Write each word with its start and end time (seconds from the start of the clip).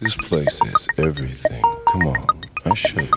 This 0.00 0.16
place 0.16 0.58
has 0.60 0.88
everything. 0.96 1.62
Come 1.92 2.06
on, 2.06 2.16
I 2.64 2.74
show 2.74 3.00
you. 3.00 3.08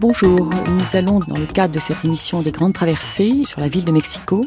Bonjour, 0.00 0.50
nous 0.50 0.96
allons 0.96 1.18
dans 1.20 1.38
le 1.38 1.46
cadre 1.46 1.74
de 1.74 1.78
cette 1.78 2.04
émission 2.04 2.42
des 2.42 2.50
grandes 2.50 2.72
traversées 2.72 3.44
sur 3.44 3.60
la 3.60 3.68
ville 3.68 3.84
de 3.84 3.92
Mexico, 3.92 4.44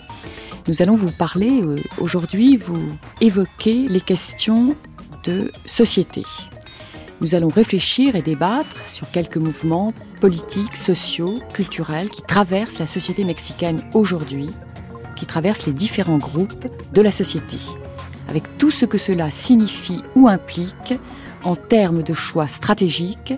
nous 0.72 0.82
allons 0.82 0.96
vous 0.96 1.12
parler 1.12 1.62
euh, 1.62 1.76
aujourd'hui, 1.98 2.56
vous 2.56 2.98
évoquer 3.20 3.90
les 3.90 4.00
questions 4.00 4.74
de 5.26 5.52
société. 5.66 6.24
Nous 7.20 7.36
allons 7.36 7.50
réfléchir 7.50 8.16
et 8.16 8.22
débattre 8.22 8.88
sur 8.88 9.12
quelques 9.12 9.36
mouvements 9.36 9.92
politiques, 10.22 10.78
sociaux, 10.78 11.40
culturels 11.54 12.10
qui 12.10 12.22
traversent 12.22 12.80
la 12.80 12.86
société 12.86 13.26
mexicaine 13.26 13.82
aujourd'hui, 13.94 14.50
qui 15.18 15.26
traversent 15.26 15.66
les 15.66 15.74
différents 15.74 16.20
groupes 16.20 16.66
de 16.94 17.02
la 17.02 17.12
société, 17.12 17.58
avec 18.30 18.58
tout 18.58 18.72
ce 18.72 18.86
que 18.86 18.98
cela 18.98 19.30
signifie 19.30 20.02
ou 20.16 20.30
implique 20.30 20.94
en 21.44 21.58
termes 21.58 22.02
de 22.02 22.14
choix 22.14 22.48
stratégiques, 22.48 23.34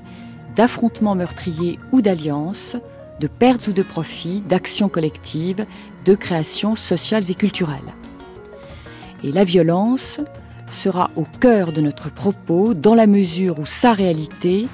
d'affrontements 0.55 1.16
meurtriers 1.16 1.79
ou 1.91 2.03
d'alliances, 2.03 2.77
de 3.19 3.28
pertes 3.28 3.67
ou 3.67 3.73
de 3.73 3.83
profits, 3.83 4.42
d'actions 4.42 4.89
collectives, 4.89 5.66
de 6.06 6.16
créations 6.16 6.75
sociales 6.75 7.30
et 7.30 7.36
culturelles. 7.36 7.94
Et 9.23 9.31
la 9.31 9.44
violence 9.44 10.19
sera 10.72 11.09
au 11.16 11.25
cœur 11.39 11.72
de 11.72 11.81
notre 11.81 12.11
propos 12.11 12.73
dans 12.73 12.95
la 12.95 13.08
mesure 13.08 13.59
où 13.59 13.66
sa 13.66 13.94
réalité, 13.94 14.67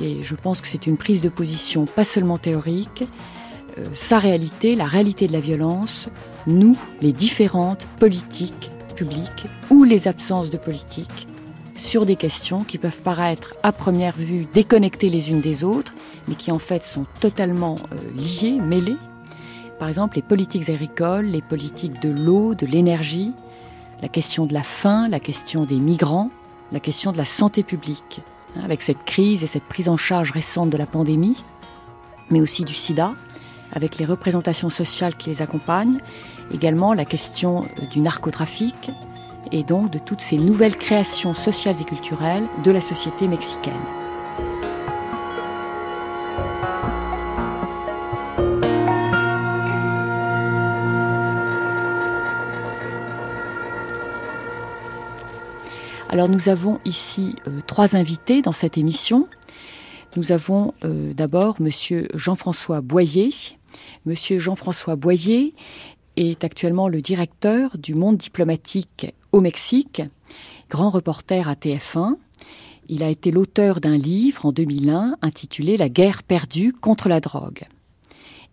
et 0.00 0.22
je 0.22 0.34
pense 0.34 0.60
que 0.60 0.68
c'est 0.68 0.86
une 0.86 0.96
prise 0.96 1.22
de 1.22 1.28
position 1.28 1.84
pas 1.86 2.04
seulement 2.04 2.38
théorique, 2.38 3.04
euh, 3.78 3.86
sa 3.94 4.18
réalité, 4.18 4.76
la 4.76 4.84
réalité 4.84 5.26
de 5.26 5.32
la 5.32 5.40
violence, 5.40 6.10
nous, 6.46 6.78
les 7.00 7.12
différentes 7.12 7.88
politiques 7.98 8.70
publiques 8.94 9.46
ou 9.70 9.84
les 9.84 10.08
absences 10.08 10.50
de 10.50 10.58
politique, 10.58 11.26
sur 11.76 12.06
des 12.06 12.16
questions 12.16 12.60
qui 12.60 12.78
peuvent 12.78 13.00
paraître 13.00 13.54
à 13.62 13.72
première 13.72 14.16
vue 14.16 14.46
déconnectées 14.52 15.10
les 15.10 15.30
unes 15.30 15.40
des 15.40 15.64
autres, 15.64 15.92
mais 16.28 16.34
qui 16.34 16.50
en 16.50 16.58
fait 16.58 16.82
sont 16.82 17.06
totalement 17.20 17.76
euh, 17.92 17.96
liées, 18.14 18.58
mêlées. 18.60 18.96
Par 19.78 19.88
exemple, 19.88 20.16
les 20.16 20.22
politiques 20.22 20.68
agricoles, 20.68 21.26
les 21.26 21.42
politiques 21.42 22.00
de 22.00 22.10
l'eau, 22.10 22.54
de 22.54 22.66
l'énergie, 22.66 23.32
la 24.00 24.08
question 24.08 24.46
de 24.46 24.52
la 24.52 24.62
faim, 24.62 25.08
la 25.08 25.20
question 25.20 25.64
des 25.64 25.76
migrants, 25.76 26.30
la 26.72 26.80
question 26.80 27.12
de 27.12 27.18
la 27.18 27.24
santé 27.24 27.62
publique, 27.62 28.20
hein, 28.56 28.60
avec 28.64 28.82
cette 28.82 29.04
crise 29.04 29.42
et 29.44 29.46
cette 29.46 29.64
prise 29.64 29.88
en 29.88 29.96
charge 29.96 30.30
récente 30.30 30.70
de 30.70 30.76
la 30.76 30.86
pandémie, 30.86 31.36
mais 32.30 32.40
aussi 32.40 32.64
du 32.64 32.74
sida, 32.74 33.12
avec 33.72 33.98
les 33.98 34.04
représentations 34.04 34.70
sociales 34.70 35.14
qui 35.14 35.30
les 35.30 35.42
accompagnent, 35.42 35.98
également 36.52 36.92
la 36.92 37.04
question 37.04 37.64
euh, 37.64 37.86
du 37.86 38.00
narcotrafic, 38.00 38.90
et 39.50 39.64
donc 39.64 39.90
de 39.90 39.98
toutes 39.98 40.20
ces 40.20 40.38
nouvelles 40.38 40.76
créations 40.76 41.34
sociales 41.34 41.76
et 41.80 41.84
culturelles 41.84 42.46
de 42.64 42.70
la 42.70 42.80
société 42.80 43.28
mexicaine. 43.28 44.01
Alors 56.12 56.28
nous 56.28 56.50
avons 56.50 56.78
ici 56.84 57.36
euh, 57.48 57.60
trois 57.66 57.96
invités 57.96 58.42
dans 58.42 58.52
cette 58.52 58.76
émission. 58.76 59.28
Nous 60.14 60.30
avons 60.30 60.74
euh, 60.84 61.14
d'abord 61.14 61.56
Monsieur 61.58 62.06
Jean-François 62.12 62.82
Boyer. 62.82 63.30
Monsieur 64.04 64.38
Jean-François 64.38 64.94
Boyer 64.94 65.54
est 66.16 66.44
actuellement 66.44 66.88
le 66.88 67.00
directeur 67.00 67.78
du 67.78 67.94
Monde 67.94 68.18
diplomatique 68.18 69.14
au 69.32 69.40
Mexique, 69.40 70.02
grand 70.68 70.90
reporter 70.90 71.48
à 71.48 71.54
TF1. 71.54 72.16
Il 72.90 73.02
a 73.02 73.08
été 73.08 73.30
l'auteur 73.30 73.80
d'un 73.80 73.96
livre 73.96 74.44
en 74.44 74.52
2001 74.52 75.16
intitulé 75.22 75.78
La 75.78 75.88
guerre 75.88 76.24
perdue 76.24 76.74
contre 76.74 77.08
la 77.08 77.20
drogue. 77.20 77.64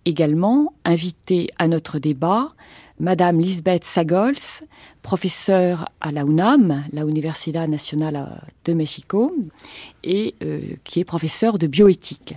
Également 0.06 0.72
invité 0.86 1.50
à 1.58 1.68
notre 1.68 2.00
débat, 2.00 2.54
Madame 3.02 3.40
Lisbeth 3.40 3.84
Sagols, 3.84 4.64
professeure 5.02 5.90
à 6.02 6.12
la 6.12 6.22
UNAM, 6.22 6.84
la 6.92 7.04
Universidad 7.04 7.68
Nacional 7.70 8.42
de 8.66 8.74
Mexico, 8.74 9.34
et 10.04 10.36
euh, 10.44 10.62
qui 10.84 11.00
est 11.00 11.06
professeure 11.06 11.58
de 11.58 11.68
bioéthique. 11.68 12.36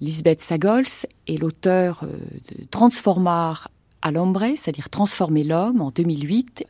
Lisbeth 0.00 0.42
Sagols 0.42 1.06
est 1.26 1.40
l'auteur 1.40 2.02
euh, 2.02 2.16
de 2.50 2.64
Transformar 2.70 3.70
à 4.02 4.10
l'hombre, 4.10 4.44
c'est-à-dire 4.56 4.90
Transformer 4.90 5.42
l'homme 5.42 5.80
en 5.80 5.90
2008. 5.90 6.66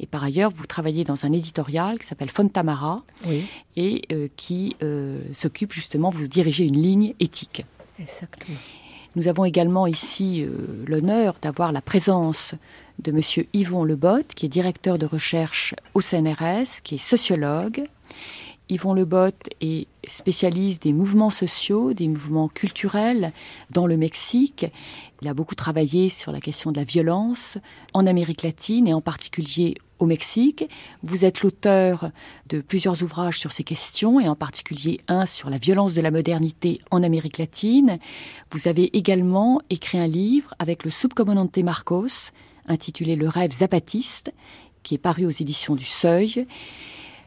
Et 0.00 0.06
par 0.06 0.24
ailleurs, 0.24 0.50
vous 0.50 0.66
travaillez 0.66 1.04
dans 1.04 1.26
un 1.26 1.32
éditorial 1.32 1.98
qui 1.98 2.06
s'appelle 2.06 2.30
Fontamara 2.30 3.02
et 3.76 4.02
euh, 4.10 4.26
qui 4.36 4.74
s'occupe 5.32 5.72
justement, 5.72 6.10
vous 6.10 6.26
dirigez 6.26 6.64
une 6.64 6.80
ligne 6.82 7.14
éthique. 7.20 7.64
Exactement. 8.00 8.58
Nous 9.14 9.28
avons 9.28 9.44
également 9.44 9.86
ici 9.86 10.44
l'honneur 10.86 11.34
d'avoir 11.40 11.70
la 11.70 11.82
présence 11.82 12.54
de 12.98 13.10
M. 13.10 13.46
Yvon 13.52 13.84
Lebotte, 13.84 14.34
qui 14.34 14.46
est 14.46 14.48
directeur 14.48 14.98
de 14.98 15.06
recherche 15.06 15.74
au 15.94 16.00
CNRS, 16.00 16.82
qui 16.82 16.96
est 16.96 16.98
sociologue. 16.98 17.84
Yvon 18.68 18.94
Lebotte 18.94 19.50
est 19.60 19.86
spécialiste 20.08 20.82
des 20.82 20.92
mouvements 20.92 21.30
sociaux, 21.30 21.92
des 21.92 22.08
mouvements 22.08 22.48
culturels 22.48 23.32
dans 23.70 23.86
le 23.86 23.96
Mexique. 23.96 24.66
Il 25.20 25.28
a 25.28 25.34
beaucoup 25.34 25.54
travaillé 25.54 26.08
sur 26.08 26.32
la 26.32 26.40
question 26.40 26.72
de 26.72 26.76
la 26.76 26.84
violence 26.84 27.58
en 27.92 28.06
Amérique 28.06 28.42
latine 28.42 28.88
et 28.88 28.94
en 28.94 29.00
particulier 29.00 29.74
au 29.98 30.06
Mexique. 30.06 30.68
Vous 31.02 31.24
êtes 31.24 31.42
l'auteur 31.42 32.10
de 32.48 32.60
plusieurs 32.60 33.02
ouvrages 33.02 33.38
sur 33.38 33.52
ces 33.52 33.62
questions 33.62 34.20
et 34.20 34.28
en 34.28 34.36
particulier 34.36 35.00
un 35.06 35.26
sur 35.26 35.50
la 35.50 35.58
violence 35.58 35.92
de 35.92 36.00
la 36.00 36.10
modernité 36.10 36.80
en 36.90 37.02
Amérique 37.02 37.38
latine. 37.38 37.98
Vous 38.50 38.68
avez 38.68 38.96
également 38.96 39.60
écrit 39.70 39.98
un 39.98 40.06
livre 40.06 40.54
avec 40.58 40.84
le 40.84 40.90
subcomandante 40.90 41.58
Marcos 41.58 42.32
intitulé 42.66 43.16
Le 43.16 43.28
rêve 43.28 43.52
zapatiste 43.52 44.32
qui 44.82 44.94
est 44.94 44.98
paru 44.98 45.26
aux 45.26 45.30
éditions 45.30 45.74
du 45.74 45.84
Seuil. 45.84 46.46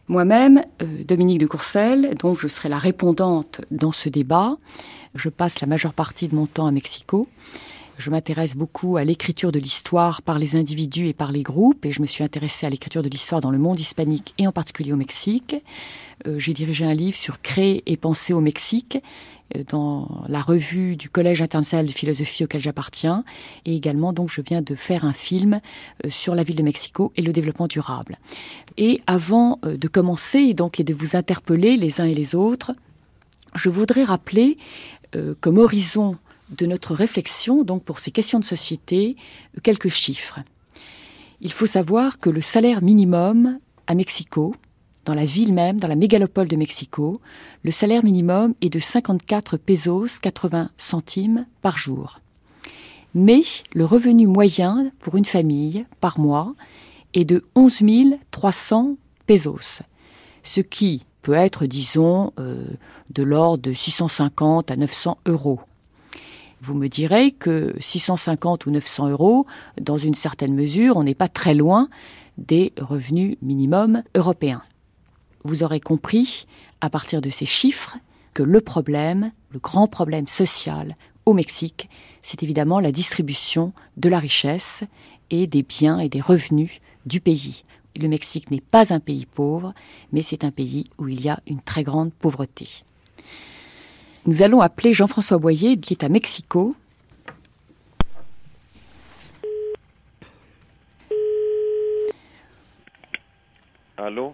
Moi-même, 0.07 0.63
euh, 0.81 1.03
Dominique 1.03 1.39
de 1.39 1.47
Courcelles, 1.47 2.13
dont 2.19 2.35
je 2.35 2.47
serai 2.47 2.69
la 2.69 2.77
répondante 2.77 3.61
dans 3.71 3.91
ce 3.91 4.09
débat, 4.09 4.57
je 5.15 5.29
passe 5.29 5.61
la 5.61 5.67
majeure 5.67 5.93
partie 5.93 6.27
de 6.27 6.35
mon 6.35 6.45
temps 6.45 6.67
à 6.67 6.71
Mexico. 6.71 7.25
Je 7.97 8.11
m'intéresse 8.11 8.55
beaucoup 8.55 8.97
à 8.97 9.05
l'écriture 9.05 9.53
de 9.53 9.59
l'histoire 9.59 10.21
par 10.21 10.37
les 10.37 10.57
individus 10.57 11.07
et 11.07 11.13
par 11.13 11.31
les 11.31 11.43
groupes, 11.43 11.85
et 11.85 11.91
je 11.91 12.01
me 12.01 12.05
suis 12.05 12.23
intéressée 12.23 12.65
à 12.65 12.69
l'écriture 12.69 13.01
de 13.01 13.09
l'histoire 13.09 13.39
dans 13.39 13.51
le 13.51 13.57
monde 13.57 13.79
hispanique 13.79 14.33
et 14.37 14.47
en 14.47 14.51
particulier 14.51 14.91
au 14.91 14.97
Mexique. 14.97 15.55
Euh, 16.27 16.37
j'ai 16.37 16.53
dirigé 16.53 16.85
un 16.85 16.93
livre 16.93 17.15
sur 17.15 17.41
créer 17.41 17.83
et 17.85 17.95
penser 17.95 18.33
au 18.33 18.41
Mexique 18.41 18.97
dans 19.67 20.23
la 20.27 20.41
revue 20.41 20.95
du 20.95 21.09
Collège 21.09 21.41
international 21.41 21.85
de 21.85 21.91
philosophie 21.91 22.43
auquel 22.43 22.61
j'appartiens, 22.61 23.23
et 23.65 23.75
également 23.75 24.13
donc 24.13 24.29
je 24.29 24.41
viens 24.41 24.61
de 24.61 24.75
faire 24.75 25.05
un 25.05 25.13
film 25.13 25.61
euh, 26.03 26.09
sur 26.09 26.35
la 26.35 26.43
ville 26.43 26.55
de 26.55 26.63
Mexico 26.63 27.11
et 27.15 27.21
le 27.21 27.31
développement 27.31 27.67
durable. 27.67 28.17
Et 28.77 29.01
avant 29.07 29.59
de 29.63 29.87
commencer 29.87 30.53
donc 30.53 30.79
et 30.79 30.83
de 30.83 30.93
vous 30.93 31.15
interpeller 31.15 31.77
les 31.77 32.01
uns 32.01 32.05
et 32.05 32.13
les 32.13 32.35
autres, 32.35 32.71
je 33.55 33.69
voudrais 33.69 34.03
rappeler 34.03 34.57
comme 35.39 35.59
horizon 35.59 36.17
de 36.49 36.65
notre 36.65 36.93
réflexion, 36.93 37.63
donc 37.63 37.83
pour 37.83 37.99
ces 37.99 38.11
questions 38.11 38.39
de 38.39 38.45
société, 38.45 39.15
quelques 39.63 39.89
chiffres. 39.89 40.39
Il 41.41 41.51
faut 41.51 41.65
savoir 41.65 42.19
que 42.19 42.29
le 42.29 42.41
salaire 42.41 42.81
minimum 42.81 43.59
à 43.87 43.95
Mexico, 43.95 44.53
dans 45.05 45.13
la 45.13 45.25
ville 45.25 45.53
même, 45.53 45.79
dans 45.79 45.87
la 45.87 45.95
mégalopole 45.95 46.47
de 46.47 46.55
Mexico, 46.55 47.21
le 47.63 47.71
salaire 47.71 48.03
minimum 48.03 48.55
est 48.61 48.69
de 48.69 48.79
54 48.79 49.57
pesos 49.57 50.19
80 50.19 50.71
centimes 50.77 51.45
par 51.61 51.77
jour. 51.77 52.19
Mais 53.13 53.43
le 53.73 53.85
revenu 53.85 54.27
moyen 54.27 54.91
pour 54.99 55.15
une 55.15 55.25
famille 55.25 55.85
par 56.01 56.19
mois 56.19 56.53
est 57.13 57.23
de 57.23 57.45
11 57.55 57.83
300 58.31 58.97
pesos, 59.25 59.81
ce 60.43 60.59
qui 60.59 61.05
peut 61.21 61.33
être, 61.33 61.65
disons, 61.65 62.33
euh, 62.39 62.65
de 63.09 63.23
l'ordre 63.23 63.63
de 63.63 63.73
650 63.73 64.69
à 64.69 64.75
900 64.75 65.17
euros. 65.27 65.59
Vous 66.61 66.73
me 66.73 66.87
direz 66.87 67.31
que 67.31 67.73
650 67.79 68.65
ou 68.65 68.71
900 68.71 69.09
euros, 69.09 69.45
dans 69.79 69.97
une 69.97 70.13
certaine 70.13 70.53
mesure, 70.53 70.97
on 70.97 71.03
n'est 71.03 71.15
pas 71.15 71.27
très 71.27 71.53
loin 71.53 71.89
des 72.37 72.73
revenus 72.77 73.37
minimums 73.41 74.03
européens. 74.13 74.61
Vous 75.45 75.61
aurez 75.61 75.79
compris, 75.79 76.47
à 76.81 76.89
partir 76.89 77.21
de 77.21 77.29
ces 77.29 77.45
chiffres, 77.45 77.97
que 78.33 78.41
le 78.41 78.61
problème, 78.61 79.31
le 79.51 79.59
grand 79.59 79.87
problème 79.87 80.27
social 80.27 80.95
au 81.27 81.33
Mexique, 81.33 81.87
c'est 82.23 82.41
évidemment 82.41 82.79
la 82.79 82.91
distribution 82.91 83.71
de 83.95 84.09
la 84.09 84.17
richesse 84.17 84.83
et 85.29 85.45
des 85.45 85.61
biens 85.61 85.99
et 85.99 86.09
des 86.09 86.19
revenus 86.19 86.81
du 87.05 87.21
pays. 87.21 87.61
Le 87.95 88.07
Mexique 88.07 88.49
n'est 88.49 88.59
pas 88.59 88.91
un 88.91 88.99
pays 88.99 89.27
pauvre, 89.27 89.75
mais 90.11 90.23
c'est 90.23 90.43
un 90.43 90.49
pays 90.49 90.85
où 90.97 91.09
il 91.09 91.23
y 91.23 91.29
a 91.29 91.39
une 91.45 91.61
très 91.61 91.83
grande 91.83 92.11
pauvreté. 92.11 92.67
Nous 94.25 94.41
allons 94.41 94.61
appeler 94.61 94.93
Jean-François 94.93 95.37
Boyer, 95.37 95.77
qui 95.77 95.93
est 95.93 96.03
à 96.03 96.09
Mexico. 96.09 96.75
Allô? 103.95 104.33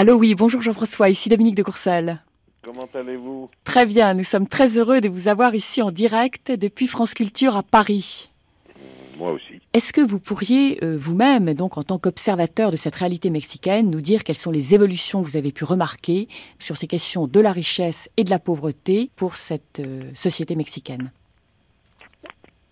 Allô, 0.00 0.14
oui, 0.14 0.36
bonjour 0.36 0.62
Jean-François, 0.62 1.08
ici 1.08 1.28
Dominique 1.28 1.56
de 1.56 1.64
Courcelles. 1.64 2.20
Comment 2.62 2.86
allez-vous? 2.94 3.50
Très 3.64 3.84
bien, 3.84 4.14
nous 4.14 4.22
sommes 4.22 4.46
très 4.46 4.78
heureux 4.78 5.00
de 5.00 5.08
vous 5.08 5.26
avoir 5.26 5.56
ici 5.56 5.82
en 5.82 5.90
direct 5.90 6.52
depuis 6.52 6.86
France 6.86 7.14
Culture 7.14 7.56
à 7.56 7.64
Paris. 7.64 8.30
Moi 9.16 9.32
aussi. 9.32 9.60
Est-ce 9.72 9.92
que 9.92 10.00
vous 10.00 10.20
pourriez 10.20 10.78
euh, 10.84 10.96
vous-même, 10.96 11.52
donc 11.52 11.78
en 11.78 11.82
tant 11.82 11.98
qu'observateur 11.98 12.70
de 12.70 12.76
cette 12.76 12.94
réalité 12.94 13.28
mexicaine, 13.28 13.90
nous 13.90 14.00
dire 14.00 14.22
quelles 14.22 14.36
sont 14.36 14.52
les 14.52 14.72
évolutions 14.72 15.20
que 15.20 15.26
vous 15.26 15.36
avez 15.36 15.50
pu 15.50 15.64
remarquer 15.64 16.28
sur 16.60 16.76
ces 16.76 16.86
questions 16.86 17.26
de 17.26 17.40
la 17.40 17.50
richesse 17.50 18.08
et 18.16 18.22
de 18.22 18.30
la 18.30 18.38
pauvreté 18.38 19.10
pour 19.16 19.34
cette 19.34 19.80
euh, 19.80 20.12
société 20.14 20.54
mexicaine? 20.54 21.10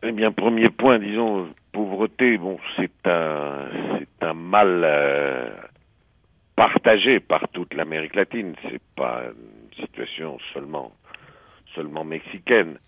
Eh 0.04 0.12
bien, 0.12 0.30
premier 0.30 0.70
point, 0.70 1.00
disons, 1.00 1.48
pauvreté, 1.72 2.38
bon, 2.38 2.56
c'est 2.76 2.92
un, 3.04 3.66
c'est 3.98 4.24
un 4.24 4.34
mal 4.34 4.82
euh, 4.84 5.50
partagé 6.56 7.20
par 7.20 7.46
toute 7.48 7.74
l'Amérique 7.74 8.14
latine. 8.16 8.54
C'est 8.62 8.82
pas 8.96 9.24
une 9.26 9.84
situation 9.84 10.38
seulement, 10.52 10.90
seulement 11.74 12.04
mexicaine. 12.04 12.78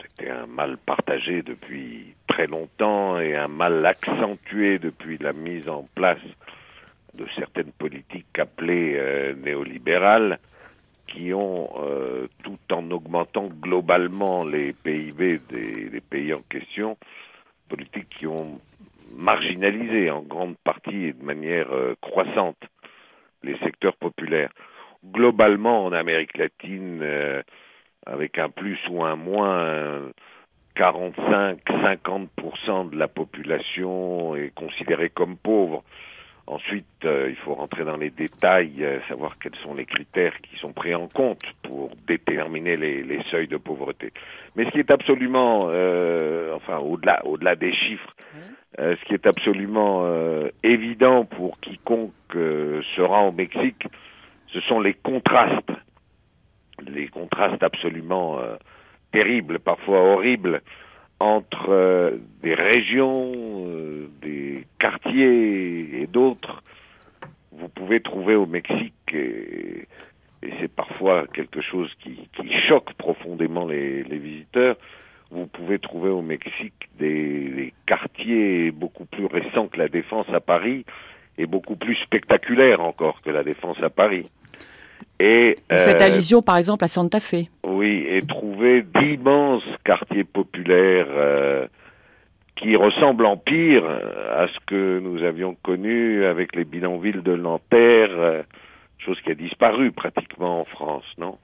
C'était 0.00 0.30
un 0.30 0.46
mal 0.46 0.78
partagé 0.78 1.42
depuis 1.42 2.14
très 2.28 2.46
longtemps 2.46 3.20
et 3.20 3.36
un 3.36 3.48
mal 3.48 3.84
accentué 3.84 4.78
depuis 4.78 5.18
la 5.18 5.32
mise 5.32 5.68
en 5.68 5.86
place 5.94 6.22
de 7.14 7.26
certaines 7.36 7.72
politiques 7.72 8.38
appelées 8.38 8.94
euh, 8.96 9.34
néolibérales 9.34 10.38
qui 11.06 11.32
ont, 11.32 11.70
euh, 11.78 12.26
tout 12.42 12.58
en 12.72 12.90
augmentant 12.90 13.46
globalement 13.46 14.44
les 14.44 14.72
PIB 14.72 15.40
des, 15.48 16.00
pays 16.00 16.32
en 16.32 16.42
question, 16.42 16.96
politiques 17.68 18.08
qui 18.18 18.26
ont 18.26 18.60
marginalisé 19.16 20.10
en 20.10 20.22
grande 20.22 20.56
partie 20.64 21.04
et 21.04 21.12
de 21.12 21.22
manière 21.22 21.70
euh, 21.72 21.94
croissante 22.00 22.58
les 23.44 23.58
secteurs 23.58 23.96
populaires. 23.96 24.50
Globalement, 25.04 25.84
en 25.84 25.92
Amérique 25.92 26.38
latine, 26.38 27.00
euh, 27.02 27.42
avec 28.06 28.38
un 28.38 28.48
plus 28.48 28.78
ou 28.90 29.04
un 29.04 29.16
moins, 29.16 30.10
45-50% 30.76 32.90
de 32.90 32.96
la 32.96 33.08
population 33.08 34.34
est 34.34 34.52
considérée 34.54 35.10
comme 35.10 35.36
pauvre. 35.36 35.84
Ensuite, 36.46 36.84
euh, 37.06 37.28
il 37.30 37.36
faut 37.36 37.54
rentrer 37.54 37.84
dans 37.84 37.96
les 37.96 38.10
détails, 38.10 38.84
euh, 38.84 39.00
savoir 39.08 39.38
quels 39.38 39.56
sont 39.62 39.72
les 39.72 39.86
critères 39.86 40.38
qui 40.42 40.58
sont 40.58 40.74
pris 40.74 40.94
en 40.94 41.08
compte 41.08 41.40
pour 41.62 41.90
déterminer 42.06 42.76
les, 42.76 43.22
seuils 43.30 43.48
de 43.48 43.56
pauvreté. 43.56 44.12
Mais 44.54 44.66
ce 44.66 44.70
qui 44.70 44.80
est 44.80 44.90
absolument, 44.90 45.68
euh, 45.70 46.52
enfin, 46.54 46.76
au-delà, 46.78 47.24
au-delà 47.24 47.56
des 47.56 47.72
chiffres, 47.72 48.14
euh, 48.78 48.96
ce 48.96 49.04
qui 49.04 49.14
est 49.14 49.26
absolument 49.26 50.02
euh, 50.04 50.48
évident 50.62 51.24
pour 51.24 51.58
quiconque 51.60 52.12
se 52.32 53.00
rend 53.00 53.28
au 53.28 53.32
Mexique, 53.32 53.86
ce 54.48 54.60
sont 54.60 54.80
les 54.80 54.94
contrastes, 54.94 55.72
les 56.86 57.08
contrastes 57.08 57.62
absolument 57.62 58.40
terribles, 59.12 59.60
parfois 59.60 60.00
horribles, 60.00 60.60
entre 61.20 61.70
euh, 61.70 62.18
des 62.42 62.54
régions, 62.54 63.32
euh, 63.36 64.08
des 64.20 64.66
quartiers 64.78 66.02
et 66.02 66.06
d'autres, 66.06 66.62
vous 67.52 67.68
pouvez 67.68 68.00
trouver 68.00 68.34
au 68.34 68.46
Mexique, 68.46 69.14
et, 69.14 69.86
c'est 70.60 70.70
parfois 70.70 71.26
quelque 71.32 71.62
chose 71.62 71.90
qui, 72.00 72.28
choque 72.68 72.92
profondément 72.94 73.66
les, 73.66 74.02
visiteurs, 74.02 74.76
vous 75.34 75.46
pouvez 75.46 75.78
trouver 75.78 76.10
au 76.10 76.22
Mexique 76.22 76.88
des, 76.98 77.48
des, 77.48 77.74
quartiers 77.86 78.70
beaucoup 78.70 79.04
plus 79.04 79.26
récents 79.26 79.66
que 79.66 79.78
la 79.78 79.88
Défense 79.88 80.26
à 80.32 80.40
Paris 80.40 80.84
et 81.36 81.46
beaucoup 81.46 81.76
plus 81.76 81.96
spectaculaires 81.96 82.80
encore 82.80 83.20
que 83.22 83.30
la 83.30 83.42
Défense 83.42 83.76
à 83.82 83.90
Paris. 83.90 84.28
Et, 85.20 85.56
Vous 85.70 85.78
faites 85.78 86.00
euh, 86.00 86.06
allusion 86.06 86.42
par 86.42 86.56
exemple 86.56 86.84
à 86.84 86.88
Santa 86.88 87.20
Fe. 87.20 87.48
Oui, 87.64 88.06
et 88.08 88.20
trouver 88.22 88.82
d'immenses 88.82 89.64
quartiers 89.84 90.24
populaires 90.24 91.08
euh, 91.10 91.66
qui 92.56 92.76
ressemblent 92.76 93.26
en 93.26 93.36
pire 93.36 93.84
à 93.84 94.46
ce 94.48 94.58
que 94.66 95.00
nous 95.00 95.22
avions 95.22 95.56
connu 95.62 96.24
avec 96.24 96.54
les 96.54 96.64
bidonvilles 96.64 97.22
de 97.22 97.36
Nanterre, 97.36 98.10
euh, 98.12 98.42
chose 98.98 99.20
qui 99.22 99.30
a 99.30 99.34
disparu 99.34 99.92
pratiquement 99.92 100.60
en 100.60 100.64
France, 100.64 101.04
non? 101.18 101.38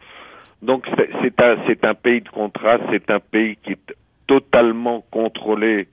Donc 0.63 0.87
c'est 1.23 1.43
un, 1.43 1.57
c'est 1.67 1.85
un 1.85 1.95
pays 1.95 2.21
de 2.21 2.29
contraste, 2.29 2.83
c'est 2.91 3.11
un 3.11 3.21
pays 3.21 3.57
qui 3.57 3.73
est 3.73 3.95
totalement 4.27 5.03
contrôlé, 5.11 5.89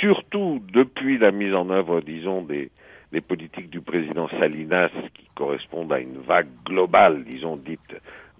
surtout 0.00 0.62
depuis 0.72 1.18
la 1.18 1.32
mise 1.32 1.54
en 1.54 1.70
œuvre, 1.70 2.00
disons, 2.00 2.42
des, 2.42 2.70
les 3.12 3.20
politiques 3.20 3.70
du 3.70 3.80
président 3.80 4.28
Salinas 4.38 4.90
qui 5.14 5.26
correspondent 5.34 5.92
à 5.92 6.00
une 6.00 6.18
vague 6.18 6.48
globale, 6.66 7.24
disons, 7.24 7.56
dite 7.56 7.80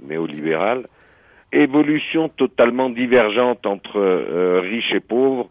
néolibérale, 0.00 0.86
évolution 1.52 2.28
totalement 2.28 2.90
divergente 2.90 3.64
entre 3.66 3.98
euh, 3.98 4.60
riches 4.60 4.92
et 4.92 5.00
pauvres, 5.00 5.48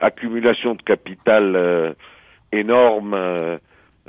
accumulation 0.00 0.74
de 0.74 0.82
capital 0.82 1.54
euh, 1.54 1.92
énorme, 2.52 3.14
euh, 3.14 3.58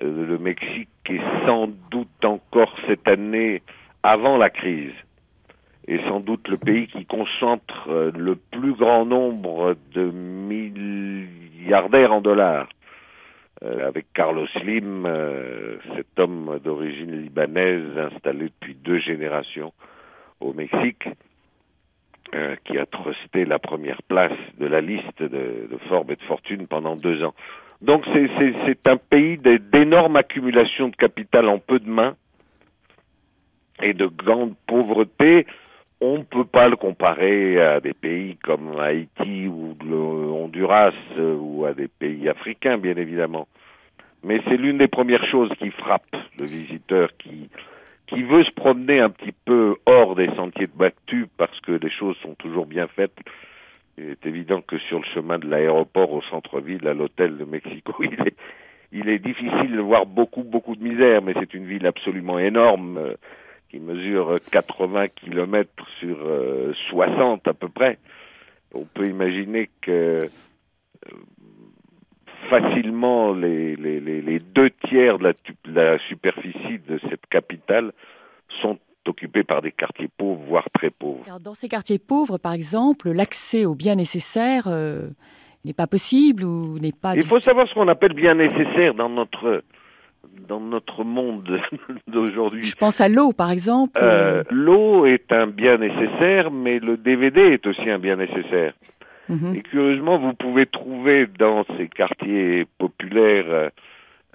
le 0.02 0.38
Mexique 0.38 0.90
est 1.10 1.46
sans 1.46 1.70
doute 1.92 2.26
encore 2.26 2.76
cette 2.88 3.08
année 3.08 3.62
avant 4.06 4.38
la 4.38 4.50
crise, 4.50 4.94
et 5.88 6.00
sans 6.02 6.20
doute 6.20 6.48
le 6.48 6.58
pays 6.58 6.88
qui 6.88 7.06
concentre 7.06 8.12
le 8.16 8.36
plus 8.36 8.74
grand 8.74 9.06
nombre 9.06 9.76
de 9.94 10.12
milliardaires 10.12 12.14
en 12.14 12.22
dollars. 12.22 12.68
Euh, 13.64 13.88
avec 13.88 14.12
Carlos 14.14 14.48
Slim, 14.48 15.06
euh, 15.06 15.78
cet 15.96 16.20
homme 16.20 16.60
d'origine 16.64 17.22
libanaise 17.22 17.98
installé 17.98 18.46
depuis 18.46 18.76
deux 18.76 19.00
générations 19.00 19.72
au 20.42 20.52
Mexique, 20.52 21.08
euh, 22.34 22.58
qui 22.66 22.78
a 22.78 22.86
trusté 22.86 23.46
la 23.46 23.58
première 23.58 24.02
place 24.04 24.38
de 24.60 24.66
la 24.66 24.82
liste 24.82 25.24
de, 25.24 25.70
Forbes 25.88 26.12
et 26.12 26.18
de 26.18 26.24
Fortune 26.24 26.68
pendant 26.68 26.96
deux 26.96 27.24
ans. 27.24 27.34
Donc 27.82 28.04
c'est 28.14 28.88
un 28.88 28.98
pays 28.98 29.38
d'énorme 29.38 30.18
accumulation 30.18 30.90
de 30.90 30.96
capital 30.96 31.48
en 31.48 31.60
peu 31.60 31.80
de 31.80 31.90
mains 31.90 32.16
et 33.82 33.94
de 33.94 34.08
grande 34.08 34.53
pauvreté. 34.67 35.46
On 36.01 36.20
ne 36.20 36.24
peut 36.24 36.46
pas 36.46 36.67
le 36.67 36.75
comparer 36.75 37.60
à 37.62 37.79
des 37.79 37.94
pays 37.94 38.38
comme 38.44 38.77
Haïti 38.79 39.48
ou 39.48 39.75
le 39.84 39.96
Honduras 39.96 40.94
ou 41.17 41.65
à 41.65 41.74
des 41.74 41.88
pays 41.88 42.27
africains, 42.27 42.77
bien 42.77 42.96
évidemment. 42.98 43.48
Mais 44.24 44.41
c'est 44.46 44.58
l'une 44.58 44.77
des 44.77 44.88
premières 44.88 45.25
choses 45.29 45.51
qui 45.60 45.70
frappe 45.72 46.15
le 46.38 46.46
visiteur 46.46 47.10
qui, 47.17 47.50
qui 48.08 48.24
veut 48.24 48.44
se 48.44 48.51
promener 48.51 49.00
un 49.00 49.10
petit 49.10 49.34
peu 49.46 49.75
hors 49.86 50.15
des 50.15 50.27
sentiers 50.36 50.67
de 50.67 50.77
Bactu 50.77 51.27
parce 51.38 51.60
que 51.62 51.74
les 51.74 51.91
choses 51.91 52.17
sont 52.24 52.36
toujours 52.36 52.65
bien 52.65 52.88
faites. 52.88 53.17
Il 53.98 54.10
est 54.10 54.25
évident 54.25 54.62
que 54.62 54.77
sur 54.79 55.00
le 55.00 55.05
chemin 55.13 55.39
de 55.39 55.48
l'aéroport 55.48 56.12
au 56.12 56.22
centre-ville, 56.24 56.88
à 56.88 56.94
l'hôtel 56.94 57.38
de 57.38 57.46
Mexico, 57.46 57.94
il 58.03 58.13
est, 58.27 58.36
il 58.91 59.10
est 59.10 59.20
difficile 59.20 59.72
de 59.72 59.82
voir 59.82 60.05
beaucoup, 60.05 60.44
beaucoup 60.44 60.75
de 60.75 60.84
misère, 60.84 61.22
mais 61.22 61.34
c'est 61.39 61.53
une 61.53 61.65
ville 61.65 61.86
absolument 61.86 62.39
énorme 62.39 62.98
euh, 62.98 63.13
qui 63.70 63.80
mesure 63.80 64.36
80 64.52 65.10
kilomètres 65.10 65.88
sur 66.00 66.18
euh, 66.22 66.74
60 66.90 67.48
à 67.48 67.54
peu 67.54 67.70
près. 67.70 67.98
On 68.74 68.86
peut 68.86 69.08
imaginer 69.08 69.70
que 69.82 69.92
euh, 69.92 70.22
facilement 72.50 73.34
les, 73.34 73.76
les, 73.76 74.00
les, 74.00 74.22
les, 74.22 74.40
deux 74.40 74.70
tiers 74.88 75.18
de 75.18 75.26
la, 75.26 75.32
de 75.32 75.74
la 75.74 76.00
superficie 76.08 76.80
de 76.88 77.00
cette 77.10 77.26
capitale 77.28 77.92
sont 78.62 78.78
occupé 79.08 79.44
par 79.44 79.62
des 79.62 79.72
quartiers 79.72 80.10
pauvres, 80.18 80.42
voire 80.48 80.68
très 80.74 80.90
pauvres. 80.90 81.24
Alors, 81.28 81.40
dans 81.40 81.54
ces 81.54 81.68
quartiers 81.68 82.00
pauvres, 82.00 82.38
par 82.38 82.54
exemple, 82.54 83.12
l'accès 83.12 83.66
aux 83.66 83.76
biens 83.76 83.96
nécessaires 83.96 84.68
euh, 84.68 85.10
n'est 85.64 85.74
pas 85.74 85.88
possible 85.88 86.44
ou 86.44 86.80
n'est 86.80 86.92
pas. 86.92 87.16
Il 87.16 87.24
faut 87.24 87.40
savoir 87.40 87.68
ce 87.68 87.74
qu'on 87.74 87.88
appelle 87.88 88.14
bien 88.14 88.36
nécessaire 88.36 88.94
dans 88.94 89.10
notre 89.10 89.64
dans 90.48 90.60
notre 90.60 91.03
monde 91.03 91.60
d'aujourd'hui. 92.08 92.63
Je 92.63 92.75
pense 92.75 93.01
à 93.01 93.10
l'eau, 93.10 93.34
par 93.34 93.51
exemple. 93.51 94.00
Euh, 94.01 94.44
l'eau 94.50 95.05
est 95.05 95.32
un 95.32 95.48
bien 95.48 95.77
nécessaire, 95.77 96.51
mais 96.51 96.79
le 96.79 96.98
DVD 96.98 97.41
est 97.41 97.65
aussi 97.65 97.89
un 97.89 98.00
bien 98.00 98.15
nécessaire. 98.15 98.74
Mhm. 99.29 99.55
Et 99.55 99.62
curieusement, 99.62 100.17
vous 100.17 100.34
pouvez 100.34 100.65
trouver 100.65 101.27
dans 101.39 101.65
ces 101.77 101.88
quartiers 101.88 102.65
populaires 102.77 103.46
euh, 103.48 103.70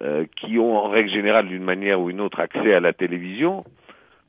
euh, 0.03 0.25
qui 0.37 0.59
ont 0.59 0.79
en 0.79 0.89
règle 0.89 1.11
générale 1.11 1.47
d'une 1.47 1.63
manière 1.63 2.01
ou 2.01 2.11
une 2.11 2.21
autre 2.21 2.41
accès 2.41 2.73
à 2.73 2.81
la 2.81 2.95
télévision, 2.95 3.65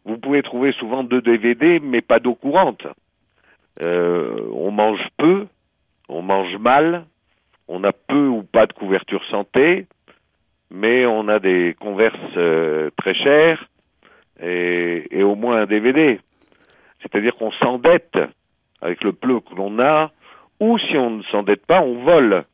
vous 0.04 0.18
pouvez 0.18 0.42
trouver 0.44 0.74
souvent 0.74 1.04
deux 1.04 1.22
DVD, 1.22 1.80
mais 1.80 2.02
pas 2.02 2.20
d'eau 2.20 2.36
courante. 2.36 2.86
Euh, 3.86 4.50
on 4.52 4.72
mange 4.72 5.02
peu, 5.18 5.48
on 6.10 6.22
mange 6.22 6.58
mal, 6.58 7.06
on 7.68 7.84
a 7.84 7.94
peu 7.94 8.28
ou 8.28 8.44
pas 8.44 8.66
de 8.66 8.74
couverture 8.74 9.24
santé, 9.30 9.88
mais 10.72 11.06
on 11.06 11.28
a 11.28 11.40
des 11.40 11.76
converses 11.80 12.16
euh, 12.38 12.90
très 12.98 13.14
chères 13.14 13.68
et, 14.42 15.08
et 15.12 15.24
au 15.24 15.36
moins 15.36 15.62
un 15.62 15.66
DVD. 15.66 16.20
C'est-à-dire 17.02 17.36
qu'on 17.36 17.52
s'endette 17.52 18.18
avec 18.82 19.04
le 19.04 19.14
peu 19.14 19.40
que 19.42 19.56
l'on 19.56 19.80
a, 19.80 20.12
ou 20.60 20.78
si 20.80 20.98
on 20.98 21.12
ne 21.12 21.24
s'endette 21.24 21.66
pas, 21.66 21.82
on 21.82 22.04
vole. 22.04 22.46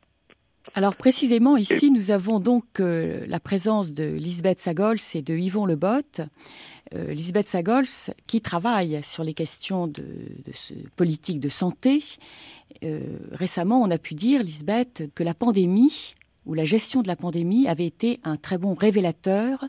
Alors 0.74 0.96
précisément 0.96 1.56
ici, 1.56 1.90
nous 1.90 2.10
avons 2.10 2.40
donc 2.40 2.64
euh, 2.80 3.24
la 3.26 3.40
présence 3.40 3.92
de 3.92 4.04
Lisbeth 4.04 4.60
Sagols 4.60 4.98
et 5.14 5.22
de 5.22 5.34
Yvon 5.34 5.64
Lebotte. 5.64 6.20
Euh, 6.94 7.12
Lisbeth 7.12 7.46
Sagols 7.46 8.12
qui 8.26 8.40
travaille 8.40 9.00
sur 9.02 9.24
les 9.24 9.34
questions 9.34 9.86
de, 9.86 10.02
de 10.02 10.52
ce 10.52 10.74
politique 10.96 11.40
de 11.40 11.48
santé. 11.48 12.02
Euh, 12.82 13.00
récemment, 13.32 13.80
on 13.82 13.90
a 13.90 13.98
pu 13.98 14.14
dire, 14.14 14.42
Lisbeth, 14.42 15.04
que 15.14 15.22
la 15.22 15.34
pandémie 15.34 16.14
ou 16.46 16.54
la 16.54 16.64
gestion 16.64 17.02
de 17.02 17.08
la 17.08 17.16
pandémie 17.16 17.68
avait 17.68 17.86
été 17.86 18.20
un 18.24 18.36
très 18.36 18.58
bon 18.58 18.74
révélateur 18.74 19.64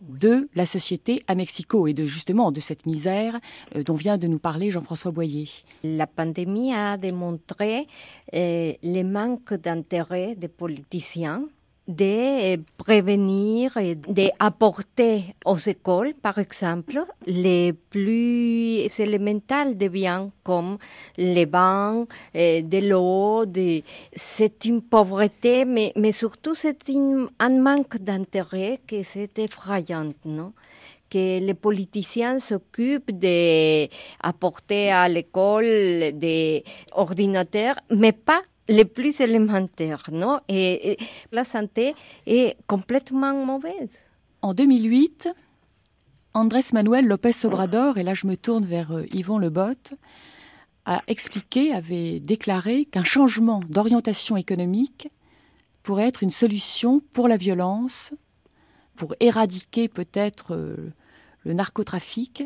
de 0.00 0.48
la 0.54 0.66
société 0.66 1.22
à 1.28 1.34
Mexico 1.34 1.86
et 1.86 1.94
de 1.94 2.04
justement 2.04 2.50
de 2.50 2.60
cette 2.60 2.86
misère 2.86 3.38
euh, 3.76 3.82
dont 3.82 3.94
vient 3.94 4.18
de 4.18 4.26
nous 4.26 4.38
parler 4.38 4.70
Jean-François 4.70 5.12
Boyer. 5.12 5.46
La 5.84 6.06
pandémie 6.06 6.74
a 6.74 6.96
démontré 6.96 7.86
euh, 8.34 8.72
le 8.82 9.02
manque 9.02 9.54
d'intérêt 9.54 10.34
des 10.34 10.48
politiciens 10.48 11.46
de 11.88 12.56
prévenir 12.76 13.76
et 13.76 13.96
d'apporter 13.96 15.34
aux 15.44 15.56
écoles, 15.56 16.14
par 16.14 16.38
exemple, 16.38 17.04
les 17.26 17.72
plus 17.72 18.88
élémentales 18.98 19.76
des 19.76 19.88
biens 19.88 20.30
comme 20.44 20.78
les 21.16 21.46
bancs, 21.46 22.08
euh, 22.36 22.62
de 22.62 22.78
l'eau. 22.88 23.46
De... 23.46 23.82
C'est 24.12 24.64
une 24.64 24.82
pauvreté, 24.82 25.64
mais, 25.64 25.92
surtout 26.12 26.54
c'est 26.54 26.78
un 27.38 27.50
manque 27.50 27.96
d'intérêt 27.98 28.80
que 28.86 29.02
c'est 29.02 29.38
effrayant, 29.38 30.12
non? 30.24 30.52
Que 31.10 31.40
les 31.40 31.54
politiciens 31.54 32.38
s'occupent 32.38 33.10
d'apporter 33.10 34.90
à 34.90 35.08
l'école 35.08 36.12
des 36.14 36.64
ordinateurs, 36.92 37.76
mais 37.90 38.12
pas 38.12 38.40
les 38.68 38.84
plus 38.84 39.20
élémentaires, 39.20 40.04
non 40.12 40.40
et, 40.48 40.96
la 41.32 41.44
santé 41.44 41.94
est 42.26 42.56
complètement 42.66 43.44
mauvaise. 43.44 44.04
En 44.40 44.54
2008, 44.54 45.28
Andrés 46.34 46.64
Manuel 46.72 47.06
López 47.06 47.44
Obrador, 47.44 47.98
et 47.98 48.02
là 48.02 48.14
je 48.14 48.26
me 48.26 48.36
tourne 48.36 48.64
vers 48.64 48.92
euh, 48.92 49.06
Yvon 49.12 49.38
Lebotte, 49.38 49.94
a 50.84 51.02
expliqué, 51.06 51.72
avait 51.72 52.18
déclaré 52.18 52.84
qu'un 52.84 53.04
changement 53.04 53.60
d'orientation 53.68 54.36
économique 54.36 55.08
pourrait 55.82 56.08
être 56.08 56.22
une 56.22 56.30
solution 56.30 57.00
pour 57.12 57.28
la 57.28 57.36
violence, 57.36 58.12
pour 58.96 59.14
éradiquer 59.20 59.88
peut-être 59.88 60.54
euh, 60.54 60.92
le 61.44 61.54
narcotrafic, 61.54 62.44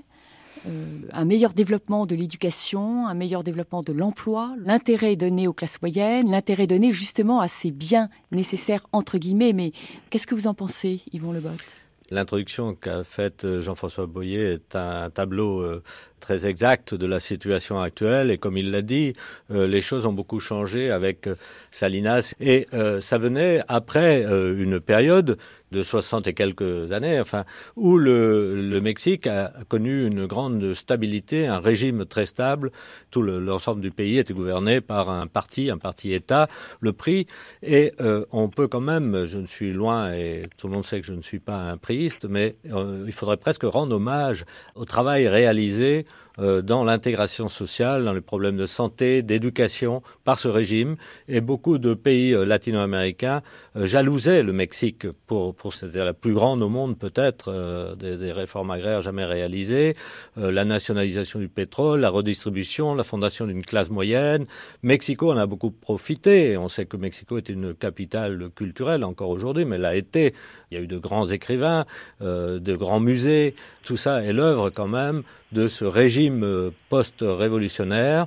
un 1.12 1.24
meilleur 1.24 1.52
développement 1.52 2.06
de 2.06 2.14
l'éducation, 2.14 3.06
un 3.06 3.14
meilleur 3.14 3.44
développement 3.44 3.82
de 3.82 3.92
l'emploi, 3.92 4.54
l'intérêt 4.64 5.16
donné 5.16 5.46
aux 5.48 5.52
classes 5.52 5.80
moyennes, 5.80 6.30
l'intérêt 6.30 6.66
donné 6.66 6.92
justement 6.92 7.40
à 7.40 7.48
ces 7.48 7.70
biens 7.70 8.08
nécessaires 8.32 8.86
entre 8.92 9.18
guillemets. 9.18 9.52
Mais 9.52 9.72
qu'est-ce 10.10 10.26
que 10.26 10.34
vous 10.34 10.46
en 10.46 10.54
pensez, 10.54 11.00
Yvon 11.12 11.32
Lebotte 11.32 11.64
L'introduction 12.10 12.74
qu'a 12.74 13.02
faite 13.02 13.60
Jean-François 13.60 14.06
Boyer 14.06 14.52
est 14.52 14.76
un 14.76 15.10
tableau 15.10 15.60
euh, 15.60 15.82
très 16.20 16.46
exact 16.46 16.94
de 16.94 17.06
la 17.06 17.18
situation 17.18 17.80
actuelle. 17.80 18.30
Et 18.30 18.38
comme 18.38 18.56
il 18.56 18.70
l'a 18.70 18.82
dit, 18.82 19.12
euh, 19.50 19.66
les 19.66 19.80
choses 19.80 20.06
ont 20.06 20.12
beaucoup 20.12 20.38
changé 20.38 20.90
avec 20.90 21.26
euh, 21.26 21.34
Salinas. 21.70 22.34
Et 22.40 22.66
euh, 22.74 23.00
ça 23.00 23.18
venait 23.18 23.60
après 23.68 24.24
euh, 24.24 24.56
une 24.56 24.80
période 24.80 25.36
de 25.76 25.82
60 25.82 26.26
et 26.26 26.32
quelques 26.32 26.90
années, 26.92 27.20
enfin, 27.20 27.44
où 27.76 27.98
le, 27.98 28.80
Mexique 28.80 29.26
a 29.26 29.52
connu 29.68 30.06
une 30.06 30.26
grande 30.26 30.74
stabilité, 30.74 31.46
un 31.46 31.58
régime 31.58 32.06
très 32.06 32.26
stable. 32.26 32.70
Tout 33.10 33.22
l'ensemble 33.22 33.80
le, 33.82 33.88
du 33.88 33.90
pays 33.90 34.18
était 34.18 34.32
gouverné 34.32 34.80
par 34.80 35.10
un 35.10 35.26
parti, 35.26 35.70
un 35.70 35.78
parti 35.78 36.12
État, 36.12 36.48
le 36.80 36.92
prix. 36.92 37.26
Et 37.62 37.92
euh, 38.00 38.24
on 38.32 38.48
peut 38.48 38.68
quand 38.68 38.80
même, 38.80 39.26
je 39.26 39.38
ne 39.38 39.46
suis 39.46 39.72
loin 39.72 40.12
et 40.12 40.48
tout 40.56 40.68
le 40.68 40.74
monde 40.74 40.86
sait 40.86 41.00
que 41.00 41.06
je 41.06 41.12
ne 41.12 41.22
suis 41.22 41.40
pas 41.40 41.58
un 41.58 41.76
priiste, 41.76 42.26
mais 42.28 42.56
euh, 42.72 43.04
il 43.06 43.12
faudrait 43.12 43.36
presque 43.36 43.64
rendre 43.64 43.96
hommage 43.96 44.44
au 44.74 44.84
travail 44.84 45.28
réalisé 45.28 46.06
dans 46.38 46.84
l'intégration 46.84 47.48
sociale, 47.48 48.04
dans 48.04 48.12
les 48.12 48.20
problèmes 48.20 48.56
de 48.56 48.66
santé, 48.66 49.22
d'éducation 49.22 50.02
par 50.24 50.38
ce 50.38 50.48
régime. 50.48 50.96
Et 51.28 51.40
beaucoup 51.40 51.78
de 51.78 51.94
pays 51.94 52.34
euh, 52.34 52.44
latino-américains 52.44 53.42
euh, 53.76 53.86
jalousaient 53.86 54.42
le 54.42 54.52
Mexique 54.52 55.06
pour, 55.26 55.54
pour 55.54 55.74
c'était 55.74 56.04
la 56.04 56.14
plus 56.14 56.34
grande 56.34 56.62
au 56.62 56.68
monde 56.68 56.98
peut-être 56.98 57.52
euh, 57.52 57.94
des, 57.94 58.32
réformes 58.32 58.70
agraires 58.70 59.00
jamais 59.00 59.24
réalisées, 59.24 59.96
euh, 60.38 60.50
la 60.50 60.64
nationalisation 60.64 61.38
du 61.38 61.48
pétrole, 61.48 62.00
la 62.00 62.10
redistribution, 62.10 62.94
la 62.94 63.04
fondation 63.04 63.46
d'une 63.46 63.64
classe 63.64 63.90
moyenne. 63.90 64.44
Mexico 64.82 65.32
en 65.32 65.36
a 65.36 65.46
beaucoup 65.46 65.70
profité. 65.70 66.56
On 66.56 66.68
sait 66.68 66.86
que 66.86 66.96
Mexico 66.96 67.38
est 67.38 67.48
une 67.48 67.74
capitale 67.74 68.50
culturelle 68.54 69.04
encore 69.04 69.30
aujourd'hui, 69.30 69.64
mais 69.64 69.78
l'a 69.78 69.96
été. 69.96 70.34
Il 70.70 70.76
y 70.76 70.80
a 70.80 70.82
eu 70.82 70.86
de 70.86 70.98
grands 70.98 71.28
écrivains, 71.28 71.86
euh, 72.20 72.58
de 72.58 72.74
grands 72.74 73.00
musées. 73.00 73.54
Tout 73.84 73.96
ça 73.96 74.22
est 74.22 74.32
l'œuvre 74.32 74.70
quand 74.70 74.88
même 74.88 75.22
de 75.52 75.68
ce 75.68 75.84
régime 75.84 76.42
euh, 76.44 76.70
post-révolutionnaire, 76.88 78.26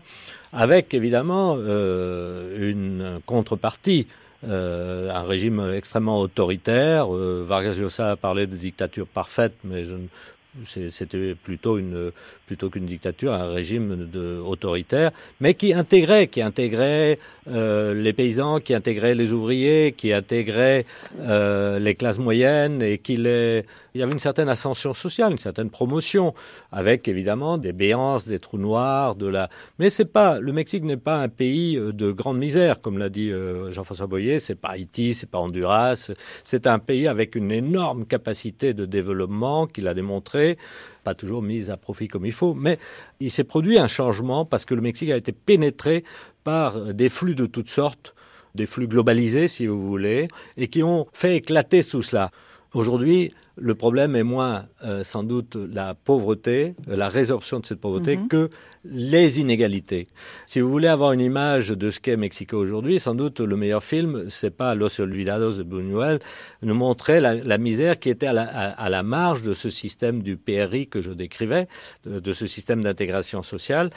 avec 0.54 0.94
évidemment 0.94 1.56
euh, 1.58 2.72
une 2.72 3.20
contrepartie. 3.26 4.08
Euh, 4.48 5.12
un 5.14 5.24
régime 5.24 5.74
extrêmement 5.76 6.22
autoritaire. 6.22 7.08
Vargas 7.10 7.74
Llosa 7.74 8.12
a 8.12 8.16
parlé 8.16 8.48
de 8.48 8.56
dictature 8.56 9.06
parfaite, 9.06 9.54
mais 9.66 9.84
je 9.84 9.96
c'était 10.66 11.36
plutôt 11.36 11.78
une 11.78 12.12
plutôt 12.48 12.70
qu'une 12.70 12.86
dictature 12.86 13.34
un 13.34 13.54
régime 13.54 14.10
autoritaire 14.46 15.12
mais 15.40 15.54
qui 15.54 15.74
intégrait 15.74 16.28
qui 16.28 16.42
intégrait 16.42 17.18
euh, 17.50 17.94
les 17.94 18.14
paysans 18.14 18.60
qui 18.60 18.74
intégrait 18.74 19.16
les 19.16 19.32
ouvriers 19.32 19.94
qui 19.98 20.14
intégrait 20.14 20.86
euh, 21.20 21.80
les 21.80 21.96
classes 21.96 22.20
moyennes 22.20 22.82
et 22.82 23.02
il 23.08 23.66
y 23.96 24.04
avait 24.04 24.12
une 24.12 24.20
certaine 24.20 24.50
ascension 24.50 24.94
sociale 24.94 25.32
une 25.32 25.40
certaine 25.40 25.70
promotion 25.70 26.34
avec 26.72 27.08
évidemment 27.08 27.58
des 27.58 27.74
béances 27.74 28.28
des 28.28 28.40
trous 28.40 28.58
noirs 28.58 29.16
de 29.16 29.28
la 29.28 29.50
mais 29.80 29.90
c'est 29.90 30.06
pas 30.06 30.40
le 30.40 30.54
mexique 30.54 30.84
n'est 30.84 30.98
pas 30.98 31.18
un 31.18 31.30
pays 31.30 31.78
euh, 31.78 31.92
de 31.92 32.12
grande 32.12 32.38
misère 32.38 32.82
comme 32.82 32.98
l'a 32.98 33.10
dit 33.10 33.32
euh, 33.32 33.72
jean 33.72 33.84
françois 33.84 34.08
boyer 34.08 34.40
c'est 34.40 34.56
pas 34.56 34.70
haïti 34.70 35.14
c'est 35.14 35.30
pas 35.30 35.40
honduras 35.40 36.12
c'est 36.44 36.68
un 36.68 36.80
pays 36.80 37.08
avec 37.08 37.36
une 37.36 37.52
énorme 37.52 38.06
capacité 38.06 38.74
de 38.74 38.86
développement 38.86 39.68
qu'il 39.68 39.88
a 39.88 39.94
démontré 39.94 40.58
pas 41.04 41.16
toujours 41.16 41.42
mise 41.42 41.70
à 41.70 41.78
profit 41.78 42.08
comme 42.08 42.26
il 42.26 42.32
faut, 42.32 42.54
mais 42.54 42.78
il 43.20 43.32
s'est 43.32 43.44
produit 43.44 43.78
un 43.80 43.88
changement 43.88 44.46
parce 44.46 44.66
que 44.66 44.74
le 44.74 44.82
Mexique 44.82 45.10
a 45.12 45.18
été 45.18 45.32
pénétré 45.32 46.04
des 46.94 47.10
flux 47.10 47.36
de 47.36 47.46
toutes 47.46 47.70
sortes, 47.70 48.16
des 48.56 48.66
flux 48.66 48.88
globalisés 48.88 49.48
si 49.48 49.68
vous 49.68 49.86
voulez, 49.86 50.28
et 50.58 50.68
qui 50.68 50.84
ont 50.84 51.08
fait 51.14 51.36
éclater 51.38 51.84
tout 51.84 52.02
cela. 52.02 52.32
Aujourd'hui, 52.74 53.34
le 53.62 53.76
problème 53.76 54.16
est 54.16 54.24
moins 54.24 54.66
euh, 54.86 55.04
sans 55.04 55.24
doute 55.24 55.56
la 55.56 55.94
pauvreté, 55.94 56.76
euh, 56.90 56.96
la 56.96 57.10
résorption 57.10 57.60
de 57.60 57.66
cette 57.66 57.80
pauvreté, 57.82 58.18
mm 58.18 58.24
-hmm. 58.24 58.28
que 58.28 58.50
les 58.86 59.40
inégalités. 59.42 60.08
Si 60.46 60.58
vous 60.62 60.70
voulez 60.70 60.88
avoir 60.88 61.12
une 61.12 61.20
image 61.32 61.68
de 61.84 61.90
ce 61.92 62.00
qu'est 62.00 62.16
Mexico 62.28 62.56
aujourd'hui, 62.66 62.98
sans 63.00 63.14
doute 63.22 63.40
le 63.42 63.56
meilleur 63.58 63.84
film, 63.84 64.12
c'est 64.30 64.56
pas 64.62 64.72
Los 64.82 64.94
Olvidados 65.02 65.54
de 65.58 65.64
Buñuel, 65.64 66.18
nous 66.62 66.76
montrait 66.86 67.20
la, 67.20 67.32
la 67.36 67.58
misère 67.58 68.00
qui 68.02 68.10
était 68.16 68.28
à 68.34 68.34
la, 68.40 68.44
à, 68.44 68.66
à 68.86 68.88
la 68.90 69.04
marge 69.04 69.42
de 69.50 69.54
ce 69.54 69.70
système 69.70 70.18
du 70.24 70.38
PRI 70.38 70.88
que 70.94 71.02
je 71.02 71.12
décrivais, 71.12 71.68
de, 72.06 72.20
de 72.28 72.34
ce 72.40 72.46
système 72.48 72.82
d'intégration 72.86 73.42
sociale. 73.44 73.88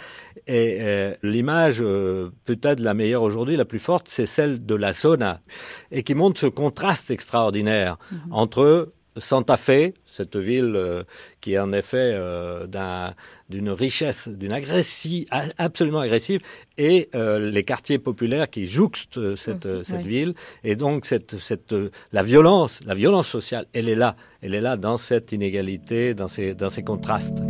Et 0.49 0.66
euh, 0.81 1.14
l'image 1.23 1.78
euh, 1.81 2.31
peut-être 2.45 2.81
la 2.81 2.95
meilleure 2.95 3.23
aujourd'hui, 3.23 3.57
la 3.57 3.64
plus 3.73 3.78
forte, 3.90 4.07
c'est 4.09 4.26
celle 4.37 4.54
de 4.66 4.75
la 4.85 4.92
SONA, 4.92 5.35
et 5.97 6.02
qui 6.07 6.14
montre 6.14 6.38
ce 6.40 6.50
contraste 6.62 7.09
extraordinaire 7.19 7.95
mm 8.00 8.16
-hmm. 8.16 8.42
entre 8.42 8.64
Santa 9.16 9.57
Fe, 9.57 9.92
cette 10.07 10.37
ville 10.37 11.04
qui 11.40 11.54
est 11.54 11.59
en 11.59 11.73
effet 11.73 12.19
d'une 13.49 13.71
richesse, 13.71 14.28
d'une 14.28 14.52
agressive, 14.52 15.26
absolument 15.59 16.00
agressive, 16.00 16.40
et 16.78 17.11
les 17.14 17.64
quartiers 17.64 17.99
populaires 17.99 18.49
qui 18.49 18.66
jouxtent 18.66 19.35
cette, 19.37 19.66
mmh, 19.66 19.85
cette 19.85 20.07
ville. 20.07 20.35
Et 20.64 20.76
donc 20.76 21.07
cette, 21.07 21.38
cette, 21.38 21.75
la 22.12 22.23
violence, 22.23 22.81
la 22.87 22.95
violence 22.95 23.28
sociale, 23.28 23.66
elle 23.73 23.88
est 23.88 23.97
là, 23.97 24.16
elle 24.40 24.54
est 24.54 24.61
là 24.61 24.76
dans 24.76 24.97
cette 24.97 25.33
inégalité, 25.33 26.14
dans 26.14 26.28
ces, 26.28 26.54
dans 26.54 26.71
ces 26.71 26.83
contrastes. 26.83 27.42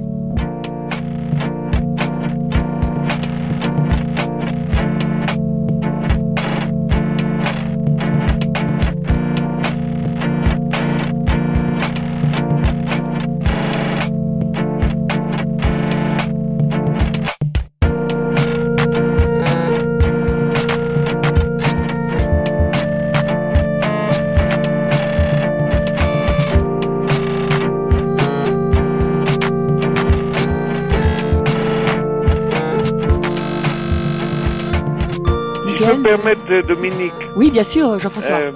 Bien 37.52 37.62
sûr, 37.62 37.98
Jean-François. 37.98 38.36
Euh, 38.36 38.52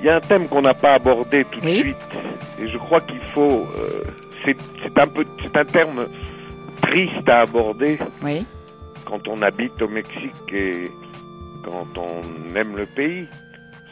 il 0.00 0.06
y 0.06 0.08
a 0.10 0.16
un 0.16 0.20
thème 0.20 0.46
qu'on 0.46 0.62
n'a 0.62 0.74
pas 0.74 0.94
abordé 0.94 1.44
tout 1.50 1.60
de 1.60 1.68
suite, 1.68 1.96
et 2.60 2.68
je 2.68 2.78
crois 2.78 3.00
qu'il 3.00 3.20
faut. 3.34 3.66
Euh, 3.78 4.04
c'est 4.44 4.98
un 4.98 5.06
peu, 5.08 5.24
c'est 5.42 5.56
un 5.56 5.64
terme 5.64 6.06
triste 6.82 7.28
à 7.28 7.40
aborder. 7.40 7.98
Oui. 8.22 8.46
Quand 9.06 9.26
on 9.26 9.42
habite 9.42 9.80
au 9.82 9.88
Mexique 9.88 10.52
et 10.52 10.90
quand 11.64 11.86
on 11.96 12.54
aime 12.54 12.76
le 12.76 12.86
pays, 12.86 13.26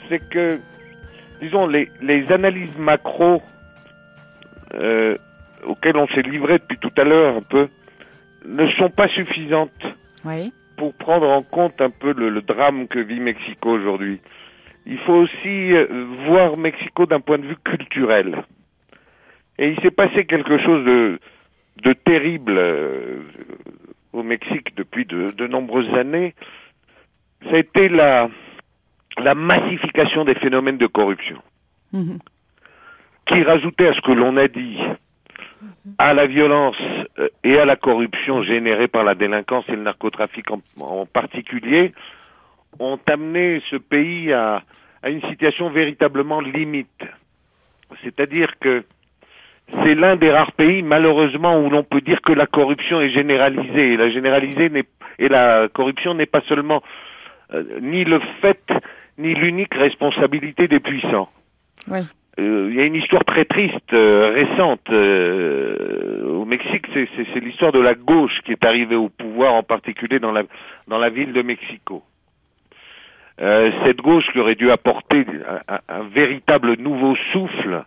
c'est 0.08 0.20
que, 0.28 0.60
disons, 1.40 1.66
les, 1.66 1.88
les 2.02 2.30
analyses 2.30 2.76
macro 2.78 3.42
euh, 4.74 5.16
auxquelles 5.66 5.96
on 5.96 6.06
s'est 6.08 6.22
livré 6.22 6.58
depuis 6.58 6.78
tout 6.78 6.92
à 6.96 7.04
l'heure 7.04 7.36
un 7.36 7.42
peu 7.42 7.68
ne 8.46 8.68
sont 8.72 8.90
pas 8.90 9.08
suffisantes. 9.08 9.70
Oui 10.24 10.52
pour 10.76 10.94
prendre 10.94 11.28
en 11.28 11.42
compte 11.42 11.80
un 11.80 11.90
peu 11.90 12.12
le, 12.12 12.42
drame 12.42 12.88
que 12.88 12.98
vit 12.98 13.20
Mexico 13.20 13.70
aujourd'hui. 13.70 14.20
Il 14.86 14.98
faut 14.98 15.14
aussi 15.14 15.72
euh, 15.72 16.06
voir 16.26 16.56
Mexico 16.56 17.06
d'un 17.06 17.20
point 17.20 17.38
de 17.38 17.46
vue 17.46 17.56
culturel. 17.64 18.44
Et 19.58 19.68
il 19.68 19.80
s'est 19.80 19.90
passé 19.90 20.26
quelque 20.26 20.58
chose 20.58 20.84
de, 20.84 21.18
de 21.82 21.92
terrible 21.92 22.56
euh, 22.56 23.20
au 24.12 24.22
Mexique 24.22 24.76
depuis 24.76 25.04
de, 25.04 25.30
de, 25.30 25.46
nombreuses 25.46 25.92
années. 25.94 26.34
Ça 27.44 27.56
a 27.56 27.58
été 27.58 27.88
la, 27.88 28.28
la 29.18 29.34
massification 29.34 30.24
des 30.24 30.34
phénomènes 30.34 30.78
de 30.78 30.86
corruption, 30.86 31.40
mhm. 31.92 32.18
qui 33.26 33.42
rajoutait 33.42 33.88
à 33.88 33.94
ce 33.94 34.00
que 34.00 34.12
l'on 34.12 34.36
a 34.36 34.48
dit 34.48 34.78
à 35.98 36.14
la 36.14 36.26
violence 36.26 36.76
euh, 37.18 37.28
et 37.42 37.58
à 37.58 37.64
la 37.64 37.76
corruption 37.76 38.42
générée 38.42 38.88
par 38.88 39.04
la 39.04 39.14
délinquance 39.14 39.64
et 39.68 39.72
le 39.72 39.82
narcotrafic 39.82 40.46
en, 40.50 41.06
particulier 41.06 41.92
ont 42.78 42.98
amené 43.06 43.62
ce 43.70 43.76
pays 43.76 44.32
à, 44.32 44.62
une 45.06 45.22
situation 45.28 45.70
véritablement 45.70 46.40
limite. 46.40 47.04
C'est-à-dire 48.02 48.58
que 48.58 48.84
c'est 49.82 49.94
l'un 49.94 50.16
des 50.16 50.30
rares 50.30 50.52
pays, 50.52 50.82
malheureusement, 50.82 51.58
où 51.58 51.70
l'on 51.70 51.84
peut 51.84 52.00
dire 52.00 52.20
que 52.22 52.32
la 52.32 52.46
corruption 52.46 53.00
est 53.00 53.10
généralisée. 53.10 53.92
Et 53.92 53.96
la 53.96 54.10
généralisée 54.10 54.70
et 55.18 55.28
la 55.28 55.68
corruption 55.68 56.14
n'est 56.14 56.26
pas 56.26 56.42
seulement 56.48 56.82
euh, 57.52 57.62
ni 57.80 58.04
le 58.04 58.20
fait, 58.40 58.64
ni 59.18 59.34
l'unique 59.34 59.74
responsabilité 59.74 60.68
des 60.68 60.80
puissants. 60.80 61.28
Oui. 61.88 62.00
Euh, 62.40 62.68
il 62.70 62.76
y 62.76 62.80
a 62.80 62.84
une 62.84 62.96
histoire 62.96 63.24
très 63.24 63.44
triste 63.44 63.92
euh, 63.92 64.32
récente 64.34 64.90
euh, 64.90 66.26
au 66.26 66.44
Mexique, 66.44 66.86
c'est 66.92 67.40
l'histoire 67.40 67.70
de 67.70 67.80
la 67.80 67.94
gauche 67.94 68.40
qui 68.44 68.52
est 68.52 68.64
arrivée 68.64 68.96
au 68.96 69.08
pouvoir, 69.08 69.54
en 69.54 69.62
particulier 69.62 70.18
dans 70.18 70.32
la 70.32 70.42
dans 70.88 70.98
la 70.98 71.10
ville 71.10 71.32
de 71.32 71.42
Mexico. 71.42 72.02
cette 73.38 73.98
gauche 73.98 74.24
qui 74.32 74.38
aurait 74.40 74.56
dû 74.56 74.70
apporter 74.70 75.24
un, 75.68 75.78
un, 75.88 76.02
véritable 76.02 76.76
nouveau 76.76 77.16
souffle 77.32 77.84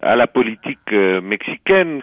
à 0.00 0.16
la 0.16 0.26
politique 0.26 0.92
mexicaine. 1.22 2.02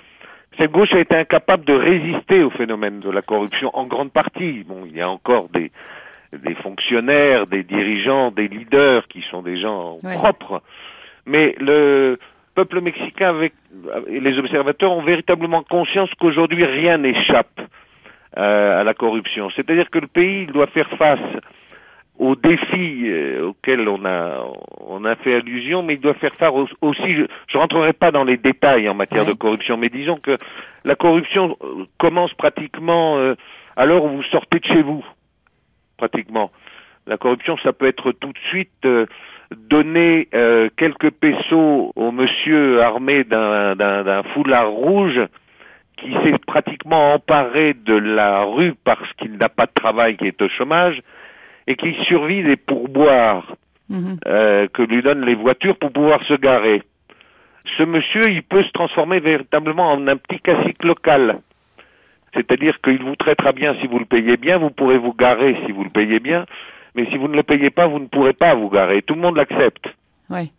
Cette 0.57 0.71
gauche 0.71 0.93
a 0.93 0.99
été 0.99 1.15
incapable 1.15 1.65
de 1.65 1.73
résister 1.73 2.43
au 2.43 2.49
phénomène 2.49 2.99
de 2.99 3.09
la 3.09 3.21
corruption 3.21 3.69
en 3.73 3.85
grande 3.85 4.11
partie. 4.11 4.63
Bon, 4.65 4.83
il 4.85 4.95
y 4.95 5.01
a 5.01 5.09
encore 5.09 5.49
des 5.49 5.71
des 6.33 6.55
fonctionnaires, 6.55 7.47
des 7.47 7.63
dirigeants, 7.63 8.31
des 8.31 8.47
leaders 8.47 9.07
qui 9.07 9.21
sont 9.29 9.41
des 9.41 9.57
gens 9.59 9.97
propres 10.01 10.61
mais 11.25 11.55
le 11.59 12.17
peuple 12.55 12.81
mexicain 12.81 13.29
avec, 13.29 13.53
et 14.07 14.19
les 14.19 14.38
observateurs 14.39 14.91
ont 14.91 15.03
véritablement 15.03 15.61
conscience 15.63 16.09
qu'aujourd'hui 16.19 16.65
rien 16.65 16.97
n'échappe 16.97 17.59
euh, 18.38 18.81
à 18.81 18.83
la 18.83 18.93
corruption. 18.93 19.49
C'est-à-dire 19.55 19.89
que 19.89 19.99
le 19.99 20.07
pays 20.07 20.47
doit 20.47 20.67
faire 20.67 20.89
face 20.97 21.19
aux 22.17 22.35
défis 22.35 23.09
euh, 23.09 23.47
auxquels 23.47 23.88
on 23.89 24.05
a 24.05 24.41
on 24.79 25.03
a 25.03 25.15
fait 25.17 25.35
allusion, 25.35 25.83
mais 25.83 25.95
il 25.95 25.99
doit 25.99 26.13
faire 26.13 26.33
face 26.35 26.53
aussi. 26.81 27.13
Je, 27.13 27.23
je 27.47 27.57
rentrerai 27.57 27.91
pas 27.91 28.11
dans 28.11 28.23
les 28.23 28.38
détails 28.38 28.88
en 28.88 28.93
matière 28.93 29.25
de 29.25 29.33
corruption, 29.33 29.75
mais 29.75 29.89
disons 29.89 30.15
que 30.15 30.35
la 30.85 30.95
corruption 30.95 31.57
euh, 31.61 31.85
commence 31.97 32.33
pratiquement 32.33 33.17
à 33.75 33.85
l'heure 33.85 34.05
où 34.05 34.09
vous 34.09 34.23
sortez 34.23 34.59
de 34.59 34.65
chez 34.65 34.81
vous, 34.81 35.03
pratiquement. 35.97 36.51
La 37.05 37.17
corruption, 37.17 37.57
ça 37.63 37.73
peut 37.73 37.88
être 37.88 38.13
tout 38.13 38.31
de 38.31 38.39
suite 38.49 38.88
donner 39.51 40.27
euh, 40.34 40.69
quelques 40.77 41.12
pesos 41.12 41.91
au 41.95 42.12
monsieur 42.12 42.81
armé 42.81 43.23
d'un 43.23 44.23
foulard 44.34 44.69
rouge 44.69 45.19
qui 45.97 46.12
s'est 46.23 46.38
pratiquement 46.45 47.13
emparé 47.13 47.73
de 47.73 47.95
la 47.95 48.43
rue 48.43 48.73
parce 48.84 49.12
qu'il 49.13 49.38
n'a 49.38 49.49
pas 49.49 49.65
de 49.65 49.71
travail, 49.73 50.17
qui 50.17 50.27
est 50.27 50.41
au 50.41 50.49
chômage, 50.49 51.01
et 51.67 51.75
qui 51.75 51.93
survit 52.08 52.43
des 52.43 52.58
pourboires 52.58 53.55
mhm. 53.89 54.17
euh, 54.27 54.67
que 54.73 54.81
lui 54.81 55.01
donnent 55.01 55.25
les 55.25 55.36
voitures 55.36 55.77
pour 55.77 55.91
pouvoir 55.91 56.23
se 56.25 56.34
garer. 56.34 56.84
Ce 57.77 57.84
monsieur, 57.84 58.29
il 58.29 58.43
peut 58.43 58.63
se 58.63 58.71
transformer 58.71 59.19
véritablement 59.19 59.91
en 59.91 60.08
un 60.08 60.17
petit 60.17 60.39
cacique 60.39 60.84
local. 60.84 61.39
C'est-à-dire 62.34 62.79
qu'il 62.81 63.01
vous 63.01 63.15
traitera 63.15 63.53
bien 63.53 63.75
si 63.81 63.88
vous 63.88 63.97
le 63.97 64.05
payez 64.05 64.38
bien, 64.38 64.58
vous 64.58 64.69
pourrez 64.69 64.97
vous 64.97 65.13
garer 65.13 65.58
si 65.65 65.71
vous 65.71 65.84
le 65.84 65.89
payez 65.89 66.19
bien, 66.19 66.45
mais 66.95 67.05
si 67.12 67.17
vous 67.17 67.27
ne 67.27 67.36
le 67.36 67.43
payez 67.43 67.69
pas, 67.69 67.88
vous 67.88 67.99
ne 67.99 68.08
pourrez 68.08 68.34
pas 68.34 68.55
vous 68.55 68.69
garer. 68.69 69.01
Tout 69.01 69.15
le 69.15 69.21
monde 69.21 69.38
l'accepte. 69.38 69.88
Oui. 70.29 70.51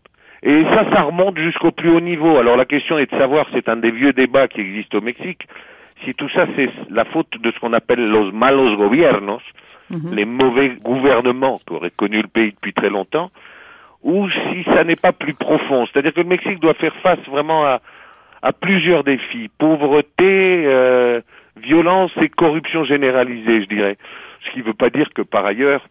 Et 0.43 0.65
ça, 0.71 0.85
ça 0.93 1.03
remonte 1.03 1.39
jusqu'au 1.39 1.73
plus 1.73 1.91
haut 1.91 2.01
niveau. 2.01 2.39
Alors 2.39 2.57
la 2.57 2.67
question 2.67 2.99
est 2.99 3.11
de 3.11 3.19
savoir, 3.19 3.47
c'est 3.53 3.69
un 3.69 3.77
des 3.77 3.91
vieux 3.91 4.13
débats 4.13 4.49
qui 4.49 4.61
existent 4.61 4.99
au 4.99 5.01
Mexique, 5.01 5.47
si 6.05 6.15
tout 6.15 6.29
ça 6.29 6.47
c'est 6.55 6.69
la 6.91 7.05
faute 7.05 7.41
de 7.41 7.51
ce 7.51 7.59
qu'on 7.59 7.73
appelle 7.73 8.07
los 8.07 8.31
malos 8.33 8.77
gobiernos, 8.77 9.43
mhm. 9.91 10.15
les 10.15 10.25
mauvais 10.25 10.77
gouvernements 10.85 11.59
qu'aurait 11.67 11.91
connu 11.91 12.21
le 12.21 12.29
pays 12.29 12.53
depuis 12.53 12.75
très 12.75 12.91
longtemps, 12.91 13.31
ou 14.03 14.29
si 14.29 14.63
ça 14.65 14.85
n'est 14.85 14.97
pas 14.97 15.13
plus 15.13 15.35
profond. 15.35 15.87
C'est-à-dire 15.87 16.13
que 16.13 16.21
le 16.21 16.29
Mexique 16.29 16.61
doit 16.61 16.75
faire 16.75 16.95
face 17.03 17.19
vraiment 17.29 17.65
à, 17.65 17.81
à 18.43 18.53
plusieurs 18.53 19.05
défis. 19.05 19.51
Pauvreté, 19.59 20.65
euh, 20.67 21.21
violence 21.57 22.13
et 22.21 22.29
corruption 22.29 22.85
généralisée, 22.85 23.63
je 23.63 23.69
dirais. 23.69 23.97
Ce 24.45 24.53
qui 24.53 24.59
ne 24.59 24.65
veut 24.65 24.75
pas 24.75 24.91
dire 24.91 25.09
que 25.15 25.23
par 25.23 25.45
ailleurs, 25.45 25.83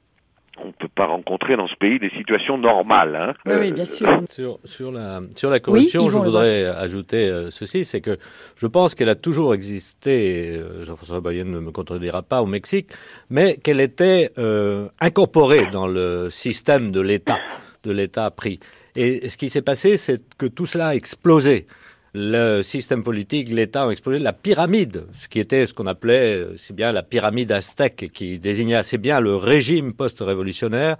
on 0.57 0.67
ne 0.67 0.71
peut 0.71 0.89
pas 0.93 1.05
rencontrer 1.05 1.57
dans 1.57 1.67
ce 1.67 1.75
pays 1.75 1.99
des 1.99 2.09
situations 2.11 2.57
normales. 2.57 3.15
Hein. 3.15 3.33
Oui, 3.45 3.71
bien 3.71 3.85
sûr. 3.85 4.21
Sur, 4.29 4.59
sur, 4.63 4.91
la, 4.91 5.21
sur 5.35 5.49
la 5.49 5.59
corruption, 5.59 6.09
je 6.09 6.17
voudrais 6.17 6.65
ajouter 6.65 7.29
euh, 7.29 7.51
ceci, 7.51 7.85
c'est 7.85 8.01
que 8.01 8.17
je 8.55 8.67
pense 8.67 8.95
qu'elle 8.95 9.09
a 9.09 9.15
toujours 9.15 9.53
existé, 9.53 10.57
euh, 10.57 10.85
Jean-François 10.85 11.21
Bayenne 11.21 11.51
ne 11.51 11.59
me 11.59 11.71
contredira 11.71 12.21
pas, 12.21 12.41
au 12.41 12.45
Mexique, 12.45 12.91
mais 13.29 13.57
qu'elle 13.57 13.81
était 13.81 14.31
euh, 14.37 14.87
incorporée 14.99 15.67
dans 15.67 15.87
le 15.87 16.29
système 16.29 16.91
de 16.91 17.01
l'État, 17.01 17.39
de 17.83 17.91
l'État 17.91 18.31
pris. 18.31 18.59
Et 18.95 19.27
ce 19.29 19.37
qui 19.37 19.49
s'est 19.49 19.61
passé, 19.61 19.97
c'est 19.97 20.21
que 20.37 20.45
tout 20.45 20.65
cela 20.65 20.89
a 20.89 20.95
explosé 20.95 21.67
le 22.15 22.63
système 22.63 23.03
politique, 23.03 23.49
l'État 23.49 23.85
ont 23.85 23.91
explosé 23.91 24.19
la 24.19 24.31
pyramide, 24.31 25.03
ce 25.13 25.27
qui 25.27 25.41
était 25.41 25.67
ce 25.67 25.73
qu'on 25.73 25.85
appelait, 25.85 26.35
euh, 26.35 26.55
c'est 26.55 26.73
bien 26.73 26.93
la 26.93 27.03
pyramide 27.03 27.51
aztèque, 27.51 28.09
qui 28.13 28.39
désignait 28.39 28.75
assez 28.75 28.97
bien 28.97 29.19
le 29.19 29.35
régime 29.35 29.91
post-révolutionnaire, 29.93 30.95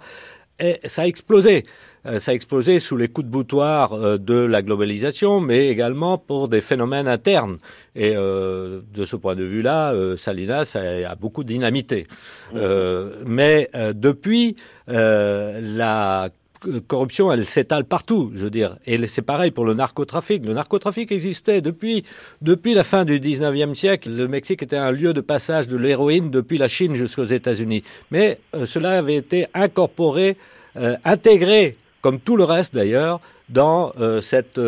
et 0.58 0.78
ça 0.84 1.02
a 1.02 1.06
explosé. 1.06 1.64
Euh, 2.04 2.18
ça 2.18 2.32
a 2.32 2.34
explosé 2.34 2.80
sous 2.80 2.98
les 2.98 3.08
coups 3.08 3.26
de 3.26 3.32
boutoir 3.32 3.94
euh, 3.94 4.18
de 4.18 4.34
la 4.34 4.60
globalisation, 4.60 5.40
mais 5.40 5.68
également 5.68 6.18
pour 6.18 6.48
des 6.48 6.60
phénomènes 6.60 7.08
internes. 7.08 7.58
Et 7.94 8.12
de 8.14 9.04
ce 9.06 9.16
point 9.16 9.36
de 9.36 9.44
vue-là, 9.44 9.94
Salinas 10.18 10.76
a, 10.76 11.10
a, 11.10 11.14
beaucoup 11.14 11.44
dynamité. 11.44 12.06
mais 13.24 13.70
depuis, 13.94 14.56
la 14.86 16.28
corruption, 16.86 17.32
elle 17.32 17.44
s'étale 17.44 17.84
partout, 17.84 18.30
je 18.34 18.44
veux 18.44 18.50
dire. 18.50 18.76
Et 18.86 19.04
c'est 19.06 19.22
pareil 19.22 19.50
pour 19.50 19.64
le 19.64 19.74
narcotrafic. 19.74 20.44
Le 20.44 20.52
narcotrafic 20.52 21.12
existait 21.12 21.60
depuis, 21.60 22.04
depuis 22.42 22.74
la 22.74 22.84
fin 22.84 23.04
du 23.04 23.20
19e 23.20 23.74
siècle. 23.74 24.10
Le 24.10 24.28
Mexique 24.28 24.62
était 24.62 24.76
un 24.76 24.90
lieu 24.90 25.12
de 25.12 25.20
passage 25.20 25.68
de 25.68 25.76
l'héroïne 25.76 26.30
depuis 26.30 26.58
la 26.58 26.68
Chine 26.68 26.94
jusqu'aux 26.94 27.26
États-Unis. 27.26 27.82
Mais 28.10 28.38
euh, 28.54 28.66
cela 28.66 28.98
avait 28.98 29.16
été 29.16 29.46
incorporé, 29.54 30.36
euh, 30.76 30.96
intégré, 31.04 31.76
comme 32.00 32.20
tout 32.20 32.36
le 32.36 32.44
reste 32.44 32.74
d'ailleurs, 32.74 33.20
dans 33.48 33.92
euh, 34.00 34.20
cette 34.20 34.58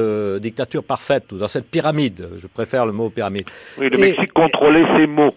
dictature 0.41 0.85
parfaite 0.85 1.33
ou 1.33 1.39
dans 1.39 1.49
cette 1.49 1.69
pyramide. 1.69 2.29
Je 2.39 2.47
préfère 2.47 2.87
le 2.87 2.93
mot 2.93 3.11
pyramide. 3.11 3.47
Oui, 3.79 3.89
le 3.91 3.99
Mexique 3.99 4.33
contrôlait 4.33 4.85
ses 4.97 5.07
mots. 5.07 5.35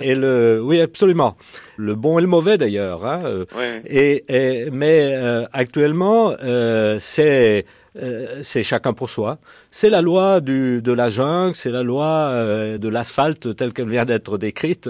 Et 0.00 0.14
le, 0.14 0.60
oui, 0.62 0.80
absolument. 0.80 1.36
Le 1.76 1.94
bon 1.94 2.18
et 2.18 2.22
le 2.22 2.28
mauvais 2.28 2.58
d'ailleurs. 2.58 3.04
Hein. 3.06 3.44
Et, 3.86 4.24
et, 4.28 4.70
mais 4.70 5.14
actuellement, 5.52 6.34
c'est 6.98 7.66
euh, 7.96 8.40
c'est 8.42 8.62
chacun 8.64 8.92
pour 8.92 9.08
soi. 9.08 9.38
C'est 9.76 9.90
la 9.90 10.02
loi 10.02 10.40
du, 10.40 10.80
de 10.82 10.92
la 10.92 11.08
jungle, 11.08 11.56
c'est 11.56 11.72
la 11.72 11.82
loi 11.82 12.06
euh, 12.06 12.78
de 12.78 12.88
l'asphalte 12.88 13.56
telle 13.56 13.72
qu'elle 13.72 13.88
vient 13.88 14.04
d'être 14.04 14.38
décrite, 14.38 14.88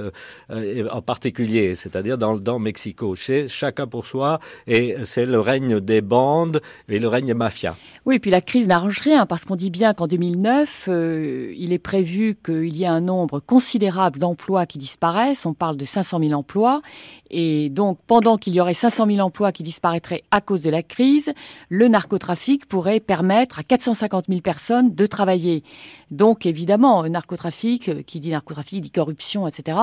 euh, 0.51 0.89
en 0.93 1.01
particulier, 1.01 1.75
c'est-à-dire 1.75 2.19
dans, 2.19 2.37
dans 2.37 2.59
Mexico. 2.59 3.17
C'est 3.17 3.49
chacun 3.49 3.87
pour 3.87 4.05
soi 4.05 4.41
et 4.67 4.97
c'est 5.05 5.25
le 5.25 5.41
règne 5.41 5.81
des 5.81 6.03
bandes 6.03 6.61
et 6.91 6.99
le 6.99 7.09
règne 7.09 7.29
des 7.29 7.33
mafias. 7.33 7.77
Oui, 8.05 8.17
et 8.17 8.19
puis 8.19 8.31
la 8.31 8.43
crise 8.43 8.69
n'arrange 8.69 9.01
rien 9.01 9.25
parce 9.25 9.47
qu'on 9.47 9.57
dit 9.57 9.71
bien 9.71 9.95
qu'en 9.95 10.07
2009, 10.07 10.91
il 10.91 11.73
est 11.73 11.79
prévu 11.79 12.37
qu'il 12.45 12.77
y 12.77 12.83
ait 12.83 12.87
un 12.87 13.01
nombre 13.01 13.41
considérable 13.41 14.19
d'emplois 14.19 14.67
qui 14.67 14.77
disparaissent. 14.77 15.47
On 15.47 15.55
parle 15.55 15.79
de 15.79 15.87
500 15.87 16.19
000 16.21 16.33
emplois. 16.35 16.83
Et 17.31 17.71
donc, 17.71 17.99
pendant 18.07 18.37
qu'il 18.37 18.55
y 18.55 18.61
aurait 18.61 18.75
500 18.75 19.07
000 19.07 19.21
emplois 19.21 19.51
qui 19.51 19.63
disparaîtraient 19.63 20.25
à 20.31 20.43
cause 20.43 20.61
de 20.61 20.69
la 20.69 20.83
crise, 20.83 21.33
le 21.71 21.89
narcotrafic 21.89 22.67
pourrait 22.67 23.01
permettre 23.01 23.61
à 23.61 23.63
450 23.63 24.27
000 24.29 24.43
personnes 24.43 24.74
de 24.83 25.07
travailler. 25.07 25.63
Donc 26.11 26.47
évidemment, 26.47 27.03
narcotrafic, 27.09 27.89
euh, 27.89 28.03
qui 28.03 28.21
dit 28.21 28.31
narcotrafic 28.31 28.81
dit 28.81 28.91
corruption, 28.91 29.47
etc. 29.47 29.79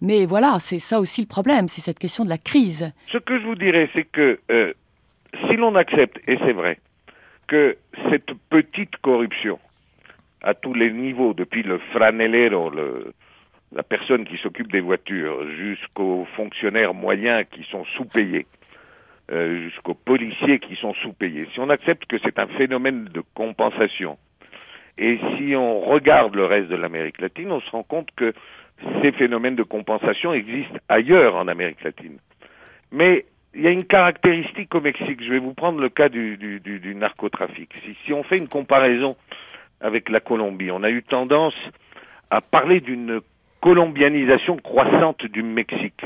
Mais 0.00 0.26
voilà, 0.26 0.58
c'est 0.60 0.78
ça 0.78 1.00
aussi 1.00 1.20
le 1.20 1.26
problème, 1.26 1.68
c'est 1.68 1.80
cette 1.80 1.98
question 1.98 2.24
de 2.24 2.28
la 2.28 2.38
crise. 2.38 2.92
Ce 3.12 3.18
que 3.18 3.38
je 3.38 3.44
vous 3.44 3.54
dirais, 3.54 3.88
c'est 3.94 4.04
que 4.04 4.38
euh, 4.50 4.72
si 5.48 5.56
l'on 5.56 5.74
accepte, 5.74 6.18
et 6.26 6.38
c'est 6.44 6.52
vrai, 6.52 6.78
que 7.46 7.76
cette 8.10 8.32
petite 8.50 8.96
corruption, 8.98 9.58
à 10.42 10.54
tous 10.54 10.74
les 10.74 10.92
niveaux, 10.92 11.34
depuis 11.34 11.62
le 11.62 11.78
franelero, 11.92 12.70
le, 12.70 13.12
la 13.72 13.82
personne 13.82 14.24
qui 14.24 14.36
s'occupe 14.38 14.70
des 14.70 14.80
voitures, 14.80 15.48
jusqu'aux 15.56 16.26
fonctionnaires 16.36 16.94
moyens 16.94 17.44
qui 17.50 17.64
sont 17.70 17.84
sous-payés, 17.96 18.46
euh, 19.30 19.62
jusqu'aux 19.62 19.94
policiers 19.94 20.58
qui 20.58 20.76
sont 20.76 20.94
sous-payés. 20.94 21.48
Si 21.52 21.60
on 21.60 21.68
accepte 21.70 22.06
que 22.06 22.16
c'est 22.22 22.38
un 22.38 22.46
phénomène 22.46 23.04
de 23.04 23.22
compensation, 23.34 24.18
et 24.98 25.18
si 25.36 25.54
on 25.54 25.80
regarde 25.80 26.34
le 26.34 26.46
reste 26.46 26.68
de 26.68 26.76
l'Amérique 26.76 27.20
latine, 27.20 27.52
on 27.52 27.60
se 27.60 27.70
rend 27.70 27.82
compte 27.82 28.08
que 28.16 28.32
ces 29.02 29.12
phénomènes 29.12 29.56
de 29.56 29.62
compensation 29.62 30.32
existent 30.32 30.78
ailleurs 30.88 31.36
en 31.36 31.48
Amérique 31.48 31.82
latine. 31.82 32.18
Mais 32.92 33.26
il 33.54 33.62
y 33.62 33.66
a 33.66 33.70
une 33.70 33.84
caractéristique 33.84 34.74
au 34.74 34.80
Mexique. 34.80 35.22
Je 35.22 35.30
vais 35.30 35.38
vous 35.38 35.54
prendre 35.54 35.80
le 35.80 35.88
cas 35.88 36.08
du, 36.08 36.94
narcotrafic. 36.94 37.70
Si, 37.84 37.96
si 38.04 38.12
on 38.12 38.22
fait 38.22 38.36
une 38.36 38.48
comparaison 38.48 39.16
avec 39.80 40.08
la 40.08 40.20
Colombie, 40.20 40.70
on 40.70 40.82
a 40.82 40.90
eu 40.90 41.02
tendance 41.02 41.54
à 42.30 42.40
parler 42.40 42.80
d'une 42.80 43.20
colombianisation 43.60 44.56
croissante 44.56 45.24
du 45.26 45.42
Mexique. 45.42 46.04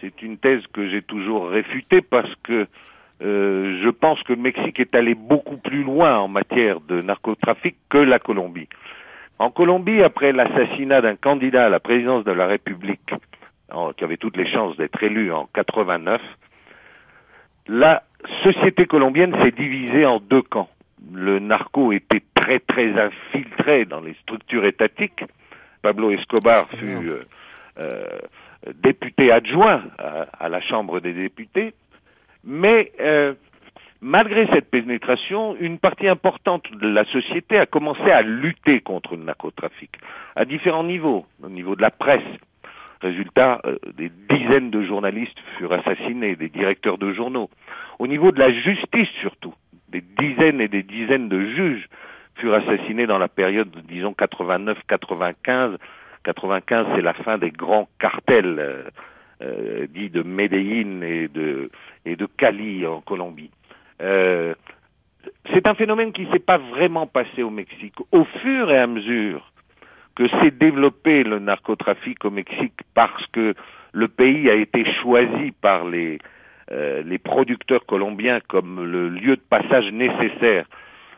C'est 0.00 0.22
une 0.22 0.38
thèse 0.38 0.62
que 0.72 0.88
j'ai 0.90 1.02
toujours 1.02 1.48
réfutée 1.48 2.02
parce 2.02 2.32
que 2.42 2.66
euh, 3.22 3.80
je 3.82 3.88
pense 3.88 4.22
que 4.22 4.32
le 4.32 4.40
Mexique 4.40 4.78
est 4.80 4.94
allé 4.94 5.14
beaucoup 5.14 5.56
plus 5.56 5.82
loin 5.82 6.18
en 6.18 6.28
matière 6.28 6.80
de 6.80 7.00
narcotrafic 7.00 7.76
que 7.88 7.98
la 7.98 8.18
Colombie. 8.18 8.68
En 9.38 9.50
Colombie, 9.50 10.02
après 10.02 10.32
l'assassinat 10.32 11.00
d'un 11.00 11.16
candidat 11.16 11.66
à 11.66 11.68
la 11.68 11.80
présidence 11.80 12.24
de 12.24 12.32
la 12.32 12.46
République, 12.46 13.12
qui 13.96 14.04
avait 14.04 14.16
toutes 14.16 14.36
les 14.36 14.50
chances 14.50 14.76
d'être 14.76 15.02
élu 15.02 15.32
en 15.32 15.48
89, 15.52 16.22
la 17.68 18.02
société 18.42 18.86
colombienne 18.86 19.34
s'est 19.42 19.50
divisée 19.50 20.06
en 20.06 20.20
deux 20.20 20.42
camps. 20.42 20.68
Le 21.12 21.38
narco 21.38 21.92
était 21.92 22.22
très 22.34 22.60
très 22.60 22.98
infiltré 22.98 23.84
dans 23.84 24.00
les 24.00 24.14
structures 24.22 24.64
étatiques. 24.64 25.24
Pablo 25.82 26.10
Escobar 26.10 26.68
fut 26.68 27.08
euh, 27.08 27.24
euh, 27.78 28.04
député 28.74 29.30
adjoint 29.30 29.84
à, 29.98 30.48
la 30.48 30.60
Chambre 30.60 31.00
des 31.00 31.12
députés, 31.12 31.74
mais 32.46 32.92
euh, 33.00 33.34
malgré 34.00 34.46
cette 34.52 34.70
pénétration, 34.70 35.56
une 35.58 35.78
partie 35.78 36.08
importante 36.08 36.70
de 36.72 36.88
la 36.88 37.04
société 37.06 37.58
a 37.58 37.66
commencé 37.66 38.10
à 38.10 38.22
lutter 38.22 38.80
contre 38.80 39.16
le 39.16 39.24
narcotrafic, 39.24 39.90
à 40.36 40.44
différents 40.44 40.84
niveaux, 40.84 41.26
au 41.42 41.48
niveau 41.48 41.74
de 41.74 41.82
la 41.82 41.90
presse. 41.90 42.22
Résultat, 43.02 43.60
euh, 43.66 43.76
des 43.96 44.10
dizaines 44.30 44.70
de 44.70 44.82
journalistes 44.82 45.38
furent 45.58 45.72
assassinés, 45.72 46.36
des 46.36 46.48
directeurs 46.48 46.98
de 46.98 47.12
journaux. 47.12 47.50
Au 47.98 48.06
niveau 48.06 48.30
de 48.30 48.38
la 48.38 48.52
justice 48.52 49.08
surtout, 49.20 49.54
des 49.88 50.00
dizaines 50.00 50.60
et 50.60 50.68
des 50.68 50.82
dizaines 50.82 51.28
de 51.28 51.40
juges 51.40 51.88
furent 52.36 52.54
assassinés 52.54 53.06
dans 53.06 53.18
la 53.18 53.28
période, 53.28 53.70
disons, 53.88 54.12
89-95, 54.12 55.76
95, 56.24 56.86
c'est 56.94 57.02
la 57.02 57.14
fin 57.14 57.38
des 57.38 57.50
grands 57.50 57.88
cartels 57.98 58.56
euh, 58.58 58.82
euh, 59.42 59.86
dits 59.88 60.08
de 60.08 60.22
Medellín 60.22 61.02
et 61.02 61.28
de, 61.28 61.70
et 62.06 62.16
de 62.16 62.26
Cali 62.26 62.86
en 62.86 63.00
Colombie. 63.00 63.50
Euh, 64.00 64.54
c'est 65.52 65.66
un 65.66 65.74
phénomène 65.74 66.12
qui 66.12 66.26
ne 66.26 66.32
s'est 66.32 66.38
pas 66.38 66.58
vraiment 66.58 67.06
passé 67.06 67.42
au 67.42 67.50
Mexique. 67.50 67.96
Au 68.12 68.24
fur 68.24 68.70
et 68.70 68.78
à 68.78 68.86
mesure 68.86 69.52
que 70.14 70.28
s'est 70.28 70.52
développé 70.52 71.24
le 71.24 71.38
narcotrafic 71.38 72.24
au 72.24 72.30
Mexique 72.30 72.80
parce 72.94 73.26
que 73.32 73.54
le 73.92 74.08
pays 74.08 74.48
a 74.48 74.54
été 74.54 74.84
choisi 75.02 75.52
par 75.60 75.84
les, 75.84 76.18
euh, 76.70 77.02
les 77.02 77.18
producteurs 77.18 77.84
colombiens 77.86 78.40
comme 78.48 78.84
le 78.84 79.08
lieu 79.08 79.36
de 79.36 79.42
passage 79.42 79.90
nécessaire 79.92 80.66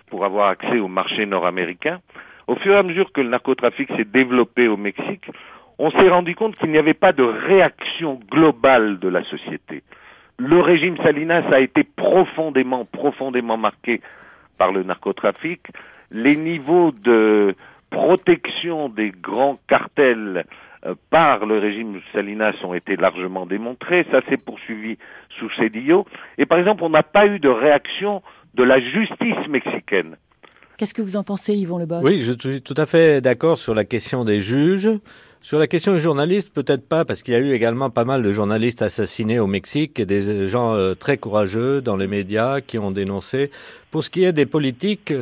pour 0.08 0.24
avoir 0.24 0.48
accès 0.48 0.78
au 0.78 0.88
marché 0.88 1.26
nord-américain, 1.26 2.00
au 2.46 2.56
fur 2.56 2.74
et 2.74 2.78
à 2.78 2.82
mesure 2.82 3.12
que 3.12 3.20
le 3.20 3.28
narcotrafic 3.28 3.90
s'est 3.96 4.04
développé 4.04 4.68
au 4.68 4.76
Mexique, 4.76 5.30
on 5.78 5.90
s'est 5.90 6.08
rendu 6.08 6.34
compte 6.34 6.56
qu'il 6.56 6.70
n'y 6.70 6.78
avait 6.78 6.94
pas 6.94 7.12
de 7.12 7.22
réaction 7.22 8.18
globale 8.30 8.98
de 8.98 9.08
la 9.08 9.22
société. 9.24 9.82
Le 10.38 10.60
régime 10.60 10.96
Salinas 11.04 11.44
a 11.52 11.60
été 11.60 11.82
profondément, 11.82 12.84
profondément 12.84 13.56
marqué 13.56 14.00
par 14.56 14.70
le 14.70 14.84
narcotrafic. 14.84 15.60
Les 16.12 16.36
niveaux 16.36 16.92
de 16.92 17.56
protection 17.90 18.88
des 18.88 19.10
grands 19.10 19.58
cartels 19.66 20.44
euh, 20.86 20.94
par 21.10 21.44
le 21.44 21.58
régime 21.58 22.00
Salinas 22.12 22.54
ont 22.62 22.74
été 22.74 22.94
largement 22.94 23.46
démontrés. 23.46 24.06
Ça 24.12 24.20
s'est 24.28 24.36
poursuivi 24.36 24.96
sous 25.38 25.50
Cedillo. 25.58 26.06
Et 26.38 26.46
par 26.46 26.60
exemple, 26.60 26.84
on 26.84 26.90
n'a 26.90 27.02
pas 27.02 27.26
eu 27.26 27.40
de 27.40 27.48
réaction 27.48 28.22
de 28.54 28.62
la 28.62 28.78
justice 28.78 29.48
mexicaine. 29.48 30.16
Qu'est-ce 30.76 30.94
que 30.94 31.02
vous 31.02 31.16
en 31.16 31.24
pensez, 31.24 31.54
Yvon 31.54 31.78
Lebos 31.78 32.02
Oui, 32.02 32.22
je 32.22 32.32
suis 32.38 32.62
tout 32.62 32.74
à 32.76 32.86
fait 32.86 33.20
d'accord 33.20 33.58
sur 33.58 33.74
la 33.74 33.84
question 33.84 34.24
des 34.24 34.40
juges. 34.40 34.88
Sur 35.42 35.58
la 35.58 35.66
question 35.66 35.92
des 35.92 35.98
journalistes, 35.98 36.52
peut-être 36.52 36.86
pas, 36.86 37.04
parce 37.04 37.22
qu'il 37.22 37.32
y 37.32 37.36
a 37.36 37.40
eu 37.40 37.52
également 37.52 37.90
pas 37.90 38.04
mal 38.04 38.22
de 38.22 38.32
journalistes 38.32 38.82
assassinés 38.82 39.38
au 39.38 39.46
Mexique 39.46 39.98
et 40.00 40.06
des 40.06 40.48
gens 40.48 40.74
euh, 40.74 40.94
très 40.94 41.16
courageux 41.16 41.80
dans 41.80 41.96
les 41.96 42.06
médias 42.06 42.60
qui 42.60 42.78
ont 42.78 42.90
dénoncé. 42.90 43.50
Pour 43.90 44.04
ce 44.04 44.10
qui 44.10 44.24
est 44.24 44.32
des 44.32 44.46
politiques, 44.46 45.14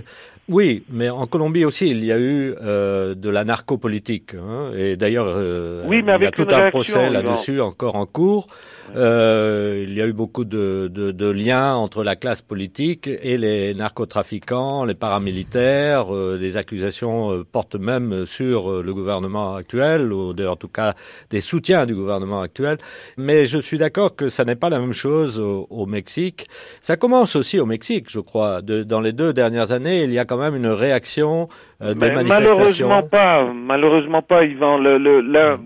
oui, 0.49 0.85
mais 0.91 1.11
en 1.11 1.27
Colombie 1.27 1.65
aussi, 1.65 1.89
il 1.89 2.05
y 2.05 2.13
a 2.13 2.19
eu 2.19 2.55
euh, 2.63 3.15
de 3.15 3.29
la 3.31 3.45
narcopolitique. 3.45 4.35
Hein, 4.35 4.71
et 4.77 4.97
d'ailleurs, 4.97 5.27
euh, 5.29 5.85
il 5.91 6.05
y 6.05 6.27
a 6.27 6.31
tout 6.31 6.47
un 6.51 6.71
procès 6.71 7.11
là-dessus 7.11 7.61
encore 7.61 7.97
en 7.97 8.07
cours. 8.07 8.47
Euh, 8.95 9.85
il 9.87 9.95
y 9.95 10.01
a 10.01 10.07
eu 10.07 10.13
beaucoup 10.13 10.45
de, 10.45 10.89
de, 10.93 11.11
de, 11.11 11.31
liens 11.31 11.75
entre 11.75 12.05
la 12.05 12.15
classe 12.17 12.43
politique 12.43 13.09
et 13.09 13.37
les 13.37 13.75
narcotrafiquants, 13.75 14.85
les 14.85 14.95
paramilitaires. 14.95 16.15
Euh, 16.15 16.39
des 16.39 16.57
accusations 16.57 17.33
euh, 17.33 17.45
portent 17.45 17.75
même 17.75 18.27
sur 18.27 18.83
le 18.83 18.95
gouvernement 18.95 19.55
actuel, 19.55 20.13
ou 20.13 20.35
en 20.47 20.57
tout 20.57 20.69
cas 20.69 20.95
des 21.31 21.41
soutiens 21.41 21.87
du 21.87 21.95
gouvernement 21.95 22.41
actuel. 22.41 22.79
Mais 23.17 23.47
je 23.47 23.59
suis 23.59 23.79
d'accord 23.79 24.15
que 24.15 24.29
ça 24.29 24.45
n'est 24.45 24.55
pas 24.57 24.71
la 24.71 24.79
même 24.79 24.93
chose 24.93 25.41
au, 25.41 25.67
au, 25.71 25.87
Mexique. 25.87 26.47
Ça 26.81 26.97
commence 26.97 27.37
aussi 27.37 27.59
au 27.59 27.67
Mexique, 27.67 28.07
je 28.11 28.21
crois. 28.21 28.63
De, 28.63 28.83
dans 28.83 29.01
les 29.01 29.13
deux 29.13 29.33
dernières 29.33 29.73
années, 29.73 30.05
il 30.05 30.13
y 30.13 30.19
a 30.19 30.25
quand 30.25 30.39
même 30.39 30.55
une 30.55 30.67
réaction 30.69 31.49
des 31.81 31.95
manifestations. 31.95 32.89
Malheureusement 32.89 33.03
pas, 33.03 33.53
malheureusement 33.53 34.23
pas, 34.23 34.45
Yvan. 34.45 34.79
Le, 34.79 34.99
le, 34.99 35.21
le, 35.21 35.59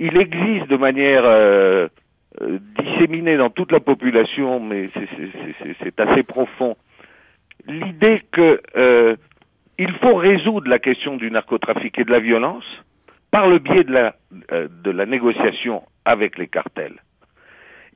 il 0.00 0.16
existe 0.16 0.68
de 0.70 0.76
manière 0.76 1.24
euh, 2.42 2.58
disséminée 2.78 3.36
dans 3.36 3.50
toute 3.50 3.72
la 3.72 3.80
population, 3.80 4.60
mais 4.60 4.90
c'est 5.82 6.00
assez 6.00 6.22
profond. 6.22 6.76
L'idée 7.66 8.18
que 8.32 8.60
euh, 8.76 9.16
il 9.78 9.92
faut 9.94 10.14
résoudre 10.14 10.68
la 10.68 10.78
question 10.78 11.16
du 11.16 11.30
narcotrafic 11.30 11.98
et 11.98 12.04
de 12.04 12.10
la 12.10 12.20
violence 12.20 12.64
par 13.30 13.48
le 13.48 13.58
biais 13.58 13.84
euh, 14.52 14.68
de 14.82 14.90
la 14.90 15.06
négociation 15.06 15.82
avec 16.04 16.38
les 16.38 16.46
cartels. 16.46 16.96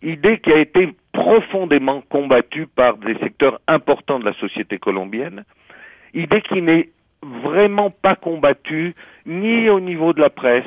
Idée 0.02 0.38
qui 0.38 0.52
a 0.52 0.58
été 0.58 0.94
profondément 1.12 2.02
combattue 2.02 2.66
par 2.66 2.96
des 2.96 3.16
secteurs 3.18 3.60
importants 3.68 4.18
de 4.18 4.24
la 4.24 4.34
société 4.34 4.78
colombienne, 4.78 5.44
idée 6.14 6.40
qui 6.42 6.62
n'est 6.62 6.90
vraiment 7.22 7.90
pas 7.90 8.14
combattue 8.14 8.94
ni 9.26 9.68
au 9.68 9.80
niveau 9.80 10.12
de 10.12 10.20
la 10.20 10.30
presse, 10.30 10.64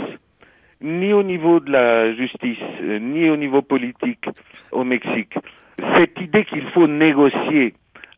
ni 0.83 1.13
au 1.13 1.23
niveau 1.23 1.59
de 1.61 1.71
la 1.71 2.13
justice, 2.13 2.59
euh, 2.81 2.99
ni 2.99 3.29
au 3.29 3.37
niveau 3.37 3.61
politique 3.61 4.25
au 4.71 4.83
Mexique. 4.83 5.33
Cette 5.95 6.19
idée 6.19 6.45
qu'il 6.45 6.67
faut 6.71 6.87
négocier 6.87 7.73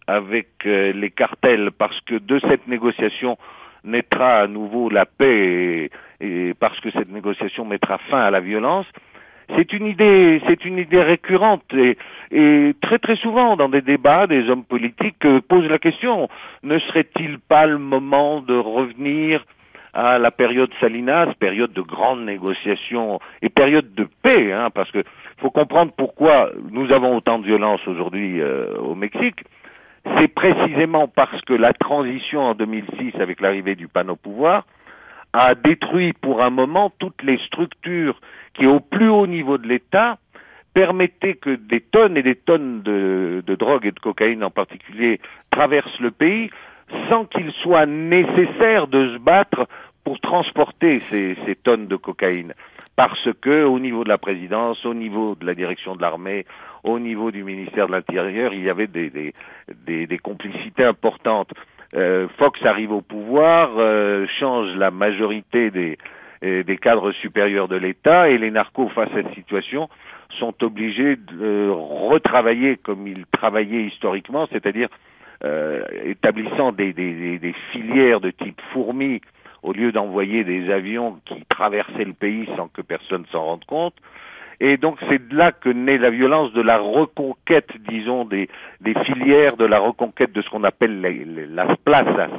avec 0.08 0.48
euh, 0.66 0.92
les 0.94 1.12
cartels 1.12 1.70
parce 1.78 2.00
que 2.02 2.16
de 2.16 2.40
cette 2.50 2.68
négociation 2.68 3.38
naîtra 3.84 4.42
à 4.42 4.48
nouveau 4.48 4.90
la 4.90 5.06
paix 5.06 5.90
et, 6.20 6.54
parce 6.60 6.80
que 6.80 6.90
cette 6.92 7.12
négociation 7.12 7.66
mettra 7.66 8.00
fin 8.10 8.20
à 8.20 8.32
la 8.32 8.40
violence, 8.40 8.88
c'est 9.56 9.74
une 9.74 9.86
idée, 9.86 10.42
c'est 10.48 10.66
une 10.66 10.80
idée 10.80 11.04
récurrente 11.04 11.64
et, 11.74 11.98
et, 12.32 12.76
très 12.82 12.98
très 12.98 13.16
souvent 13.18 13.56
dans 13.56 13.70
des 13.70 13.82
débats, 13.82 14.26
des 14.26 14.50
hommes 14.50 14.64
politiques 14.64 15.24
euh, 15.26 15.40
posent 15.48 15.70
la 15.70 15.78
question 15.78 16.30
ne 16.64 16.80
serait-il 16.80 17.38
pas 17.38 17.68
le 17.68 17.78
moment 17.78 18.42
de 18.42 18.56
revenir 18.56 19.46
à 19.96 20.20
la 20.20 20.30
période 20.30 20.70
Salinas, 20.82 21.34
période 21.40 21.72
de 21.72 21.82
grandes 21.82 22.26
négociations 22.26 23.20
et 23.42 23.48
période 23.48 23.94
de 23.96 24.08
paix, 24.22 24.52
hein, 24.52 24.70
parce 24.70 24.92
que 24.92 25.04
faut 25.38 25.52
comprendre 25.52 25.94
pourquoi 25.98 26.52
nous 26.70 26.92
avons 26.92 27.16
autant 27.16 27.40
de 27.40 27.46
violence 27.46 27.80
aujourd'hui 27.88 28.42
euh, 28.42 28.78
au 28.78 28.94
Mexique. 28.94 29.44
C'est 30.18 30.28
précisément 30.28 31.08
parce 31.08 31.42
que 31.44 31.54
la 31.54 31.72
transition 31.72 32.42
en 32.42 32.56
2006 32.56 33.14
avec 33.20 33.40
l'arrivée 33.40 33.76
du 33.76 33.88
PAN 33.88 34.10
au 34.10 34.18
pouvoir 34.18 34.66
a 35.32 35.56
détruit 35.56 36.12
pour 36.14 36.44
un 36.44 36.50
moment 36.50 36.92
toutes 37.00 37.24
les 37.24 37.38
structures 37.48 38.20
qui, 38.54 38.68
au 38.68 38.82
plus 38.82 39.10
haut 39.10 39.28
niveau 39.28 39.58
de 39.58 39.68
l'État, 39.68 40.18
permettaient 40.74 41.36
que 41.36 41.56
des 41.56 41.80
tonnes 41.80 42.18
et 42.18 42.24
des 42.24 42.36
tonnes 42.36 42.82
de, 42.82 43.42
de 43.46 43.56
drogue 43.56 43.86
et 43.86 43.92
de 43.92 44.00
cocaïne 44.00 44.44
en 44.44 44.52
particulier 44.52 45.22
traversent 45.52 46.00
le 46.02 46.12
pays 46.12 46.50
sans 47.10 47.26
qu'il 47.26 47.52
soit 47.64 47.86
nécessaire 47.86 48.88
de 48.88 49.14
se 49.14 49.18
battre 49.18 49.68
pour 50.06 50.20
transporter 50.22 51.02
ces, 51.10 51.36
ces, 51.46 51.56
tonnes 51.56 51.88
de 51.88 51.98
cocaïne. 51.98 52.54
Parce 52.96 53.28
que, 53.42 53.66
au 53.66 53.80
niveau 53.80 54.06
de 54.06 54.10
la 54.10 54.18
présidence, 54.18 54.86
au 54.86 54.94
niveau 54.94 55.36
de 55.36 55.46
la 55.46 55.54
direction 55.54 55.96
de 55.98 56.02
l'armée, 56.02 56.46
au 56.84 57.00
niveau 57.00 57.32
du 57.32 57.44
ministère 57.44 57.88
de 57.88 57.92
l'Intérieur, 57.92 58.54
il 58.54 58.64
y 58.64 58.70
avait 58.70 58.88
des, 58.88 59.10
des, 59.10 59.34
des, 60.08 60.18
complicités 60.20 60.86
importantes. 60.86 61.52
Euh, 61.96 62.28
Fox 62.38 62.64
arrive 62.64 62.94
au 62.94 63.02
pouvoir, 63.02 63.72
euh, 63.78 64.26
change 64.40 64.74
la 64.78 64.92
majorité 64.92 65.72
des, 65.72 65.98
des 66.42 66.78
cadres 66.78 67.12
supérieurs 67.12 67.68
de 67.68 67.76
l'État 67.76 68.30
et 68.30 68.38
les 68.38 68.52
narcos 68.52 68.90
face 68.90 69.10
à 69.10 69.16
cette 69.16 69.34
situation 69.34 69.90
sont 70.40 70.54
obligés 70.64 71.16
de 71.16 71.70
retravailler 71.70 72.78
comme 72.78 73.08
ils 73.08 73.26
travaillaient 73.32 73.86
historiquement, 73.86 74.48
c'est-à-dire 74.52 74.90
euh, 75.44 75.84
établissant 76.06 76.72
des, 76.72 76.94
des, 76.94 77.38
des, 77.40 77.54
filières 77.72 78.22
de 78.22 78.32
type 78.32 78.60
fourmi 78.72 79.22
au 79.66 79.74
lieu 79.74 79.92
d'envoyer 79.92 80.44
des 80.44 80.72
avions 80.72 81.20
qui 81.26 81.44
traversaient 81.50 82.06
le 82.06 82.14
pays 82.14 82.48
sans 82.56 82.68
que 82.68 82.82
personne 82.82 83.26
s'en 83.32 83.44
rende 83.44 83.66
compte. 83.66 83.96
Et 84.60 84.78
donc 84.78 84.98
c'est 85.10 85.28
de 85.28 85.36
là 85.36 85.52
que 85.52 85.70
naît 85.70 85.98
la 85.98 86.10
violence 86.10 86.54
de 86.54 86.62
la 86.62 86.78
reconquête, 86.78 87.70
disons, 87.90 88.26
des, 88.26 88.50
des 88.82 88.94
filières, 89.06 89.58
de 89.58 89.66
la 89.66 89.80
reconquête 89.80 90.32
de 90.34 90.42
ce 90.42 90.50
qu'on 90.50 90.64
appelle 90.64 91.02
les, 91.02 91.26
les, 91.26 91.48
las 91.48 91.76
plazas, 91.84 92.30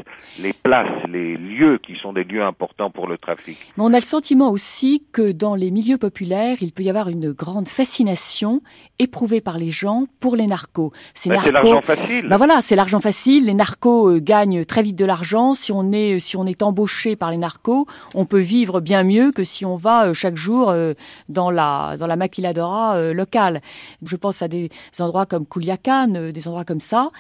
les 0.41 0.53
places, 0.53 1.07
les 1.09 1.37
lieux 1.37 1.79
qui 1.79 1.97
sont 1.97 2.13
des 2.13 2.25
lieux 2.25 2.43
importants 2.43 2.91
pour 2.91 3.07
le 3.07 3.19
trafic. 3.19 3.59
Mais 3.77 3.85
on 3.85 3.93
a 3.93 3.97
le 3.97 4.03
sentiment 4.03 4.51
aussi 4.51 5.05
que 5.13 5.33
dans 5.33 5.55
les 5.55 5.71
milieux 5.71 5.99
populaires, 5.99 6.57
il 6.61 6.73
peut 6.73 6.83
y 6.83 6.91
avoir 6.91 7.09
une 7.09 7.33
grande 7.33 7.69
fascination 7.69 8.61
éprouvée 8.99 9.41
par 9.41 9.59
les 9.59 9.71
gens 9.71 10.05
pour 10.21 10.37
les 10.37 10.47
narcos. 10.47 10.93
Ben 11.27 11.35
narcos, 11.35 11.47
c'est 11.47 11.53
l'argent 11.53 11.81
facile. 11.83 12.29
Ben 12.29 12.37
voilà, 12.37 12.61
c'est 12.61 12.77
l'argent 12.77 13.01
facile. 13.01 13.47
Les 13.47 13.55
narcos 13.55 14.11
euh, 14.11 14.21
gagnent 14.21 14.65
très 14.65 14.83
vite 14.83 14.97
de 14.97 15.05
l'argent. 15.05 15.55
Si 15.55 15.73
on 15.73 15.93
est 15.93 16.19
si 16.19 16.37
on 16.37 16.47
est 16.47 16.63
embauché 16.63 17.17
par 17.17 17.31
les 17.31 17.37
narcos, 17.37 17.87
on 18.15 18.25
peut 18.25 18.41
vivre 18.41 18.81
bien 18.81 19.03
mieux 19.03 19.33
que 19.33 19.43
si 19.43 19.65
on 19.65 19.77
va 19.77 20.07
euh, 20.07 20.13
chaque 20.13 20.37
jour 20.37 20.71
euh, 20.71 20.95
dans 21.29 21.51
la 21.51 21.97
dans 21.99 22.06
la 22.07 22.17
maquiladora 22.17 22.97
euh, 22.97 23.13
locale. 23.13 23.61
Je 24.05 24.17
pense 24.17 24.43
à 24.43 24.49
des 24.49 24.71
endroits 24.99 25.27
comme 25.27 25.47
Culiacan, 25.47 26.15
euh, 26.15 26.33
des 26.33 26.49
endroits 26.49 26.65
comme 26.65 26.81
ça. 26.81 27.11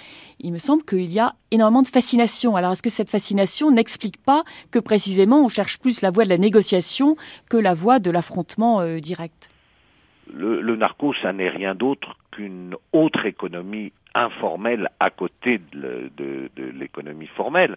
Il 0.40 0.52
me 0.52 0.58
semble 0.58 0.84
qu'il 0.84 1.12
y 1.12 1.18
a 1.18 1.34
énormément 1.50 1.82
de 1.82 1.88
fascination. 1.88 2.56
Alors 2.56 2.72
est-ce 2.72 2.82
que 2.82 2.90
cette 2.90 3.10
fascination 3.10 3.70
n'explique 3.70 4.22
pas 4.22 4.42
que 4.70 4.78
précisément 4.78 5.44
on 5.44 5.48
cherche 5.48 5.78
plus 5.78 6.02
la 6.02 6.10
voie 6.10 6.24
de 6.24 6.30
la 6.30 6.38
négociation 6.38 7.16
que 7.50 7.56
la 7.56 7.74
voie 7.74 7.98
de 7.98 8.10
l'affrontement 8.10 8.80
euh, 8.80 8.98
direct? 9.00 9.50
Le, 10.34 10.76
narco, 10.76 11.14
ça 11.22 11.32
n'est 11.32 11.48
rien 11.48 11.74
d'autre 11.74 12.16
qu'une 12.32 12.74
autre 12.92 13.26
économie 13.26 13.92
informelle 14.14 14.88
à 14.98 15.10
côté 15.10 15.60
de, 15.72 16.10
l'économie 16.74 17.28
formelle. 17.28 17.76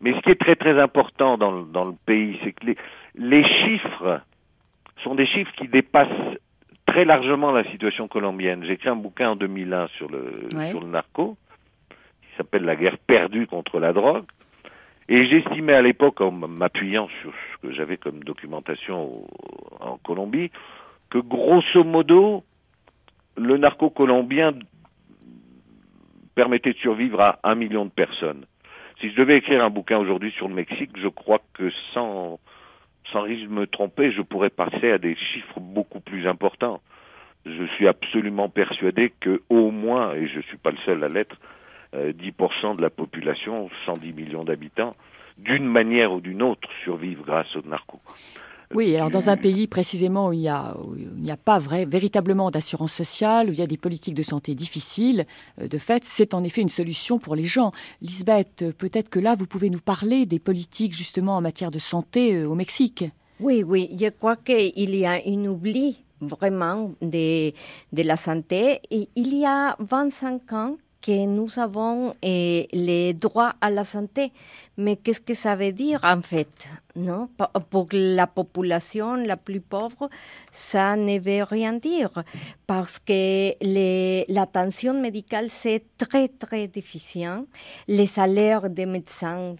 Mais 0.00 0.12
ce 0.12 0.20
qui 0.20 0.30
est 0.30 0.40
très 0.40 0.56
très 0.56 0.78
important 0.78 1.38
dans, 1.38 1.84
le 1.84 1.94
pays, 2.04 2.38
c'est 2.44 2.52
que 2.52 2.74
les 3.14 3.44
chiffres 3.44 4.20
sont 5.02 5.14
des 5.14 5.26
chiffres 5.26 5.52
qui 5.56 5.68
dépassent 5.68 6.36
très 6.96 7.04
largement 7.04 7.52
la 7.52 7.70
situation 7.70 8.08
colombienne. 8.08 8.64
J'ai 8.64 8.72
écrit 8.72 8.88
un 8.88 8.96
bouquin 8.96 9.28
en 9.28 9.36
2001 9.36 9.88
sur 9.98 10.08
le, 10.08 10.48
ouais. 10.54 10.70
sur 10.70 10.80
le 10.80 10.86
narco, 10.86 11.36
qui 11.90 12.36
s'appelle 12.38 12.64
La 12.64 12.74
guerre 12.74 12.96
perdue 12.96 13.46
contre 13.46 13.78
la 13.78 13.92
drogue. 13.92 14.24
Et 15.10 15.26
j'estimais 15.26 15.74
à 15.74 15.82
l'époque, 15.82 16.22
en 16.22 16.30
m'appuyant 16.30 17.06
sur 17.20 17.32
ce 17.32 17.66
que 17.68 17.74
j'avais 17.74 17.98
comme 17.98 18.24
documentation 18.24 19.04
au, 19.04 19.26
en 19.78 19.98
Colombie, 19.98 20.50
que 21.10 21.18
grosso 21.18 21.84
modo, 21.84 22.44
le 23.36 23.58
narco 23.58 23.90
colombien 23.90 24.54
permettait 26.34 26.72
de 26.72 26.78
survivre 26.78 27.20
à 27.20 27.40
un 27.44 27.56
million 27.56 27.84
de 27.84 27.90
personnes. 27.90 28.46
Si 29.02 29.10
je 29.10 29.16
devais 29.16 29.36
écrire 29.36 29.62
un 29.62 29.68
bouquin 29.68 29.98
aujourd'hui 29.98 30.32
sur 30.32 30.48
le 30.48 30.54
Mexique, 30.54 30.92
je 30.98 31.08
crois 31.08 31.42
que 31.52 31.70
sans 31.92 32.40
sans 33.12 33.22
risque 33.22 33.44
de 33.44 33.52
me 33.52 33.66
tromper, 33.66 34.12
je 34.12 34.22
pourrais 34.22 34.50
passer 34.50 34.90
à 34.90 34.98
des 34.98 35.16
chiffres 35.16 35.60
beaucoup 35.60 36.00
plus 36.00 36.26
importants. 36.26 36.80
Je 37.44 37.64
suis 37.74 37.86
absolument 37.86 38.48
persuadé 38.48 39.12
que 39.20 39.42
au 39.48 39.70
moins, 39.70 40.14
et 40.14 40.26
je 40.26 40.38
ne 40.38 40.42
suis 40.42 40.56
pas 40.56 40.70
le 40.70 40.78
seul 40.84 41.04
à 41.04 41.08
l'être, 41.08 41.36
euh, 41.94 42.12
10% 42.12 42.76
de 42.76 42.82
la 42.82 42.90
population, 42.90 43.70
110 43.86 44.12
millions 44.12 44.44
d'habitants, 44.44 44.96
d'une 45.38 45.66
manière 45.66 46.12
ou 46.12 46.20
d'une 46.20 46.42
autre, 46.42 46.68
survivent 46.82 47.22
grâce 47.22 47.54
aux 47.54 47.62
narcos. 47.62 48.00
Oui, 48.74 48.96
alors 48.96 49.10
dans 49.10 49.30
un 49.30 49.36
pays 49.36 49.66
précisément 49.66 50.28
où 50.28 50.32
il 50.32 50.40
n'y 50.40 50.48
a, 50.48 51.36
pas 51.36 51.58
vrai, 51.58 51.84
véritablement 51.84 52.50
d'assurance 52.50 52.92
sociale, 52.92 53.48
où 53.48 53.52
il 53.52 53.58
y 53.58 53.62
a 53.62 53.66
des 53.66 53.76
politiques 53.76 54.14
de 54.14 54.22
santé 54.22 54.54
difficiles, 54.54 55.24
euh, 55.60 55.68
de 55.68 55.78
fait, 55.78 56.04
c'est 56.04 56.34
en 56.34 56.42
effet 56.42 56.62
une 56.62 56.68
solution 56.68 57.18
pour 57.18 57.36
les 57.36 57.44
gens. 57.44 57.72
Lisbeth, 58.02 58.64
peut-être 58.76 59.08
que 59.08 59.20
là, 59.20 59.34
vous 59.34 59.46
pouvez 59.46 59.70
nous 59.70 59.78
parler 59.78 60.26
des 60.26 60.38
politiques 60.38 60.94
justement 60.94 61.36
en 61.36 61.40
matière 61.40 61.70
de 61.70 61.78
santé 61.78 62.34
euh, 62.34 62.48
au 62.48 62.54
Mexique. 62.54 63.04
Oui, 63.38 63.62
oui, 63.62 63.96
je 64.00 64.08
crois 64.08 64.36
qu'il 64.36 64.94
y 64.94 65.06
a 65.06 65.20
un 65.26 65.44
oubli 65.46 66.02
vraiment 66.20 66.92
de, 67.02 67.50
de 67.50 68.02
la 68.02 68.16
santé. 68.16 68.80
Et 68.90 69.08
il 69.14 69.36
y 69.36 69.44
a 69.44 69.76
25 69.78 70.52
ans 70.52 70.76
que 71.06 71.24
nous 71.26 71.60
avons 71.60 72.14
eh, 72.20 72.66
les 72.72 73.14
droits 73.14 73.54
à 73.60 73.70
la 73.70 73.84
santé. 73.84 74.32
Mais 74.76 74.96
qu'est-ce 74.96 75.20
que 75.20 75.34
ça 75.34 75.54
veut 75.54 75.70
dire 75.72 76.00
en 76.02 76.20
fait 76.20 76.68
non 76.96 77.28
Pour 77.70 77.86
la 77.92 78.26
population 78.26 79.14
la 79.14 79.36
plus 79.36 79.60
pauvre, 79.60 80.10
ça 80.50 80.96
ne 80.96 81.18
veut 81.20 81.44
rien 81.44 81.74
dire 81.74 82.24
parce 82.66 82.98
que 82.98 83.54
l'attention 84.32 85.00
médicale, 85.00 85.46
c'est 85.48 85.84
très 85.96 86.28
très 86.28 86.66
déficient. 86.66 87.46
Les 87.86 88.06
salaires 88.06 88.68
des 88.68 88.86
médecins 88.86 89.54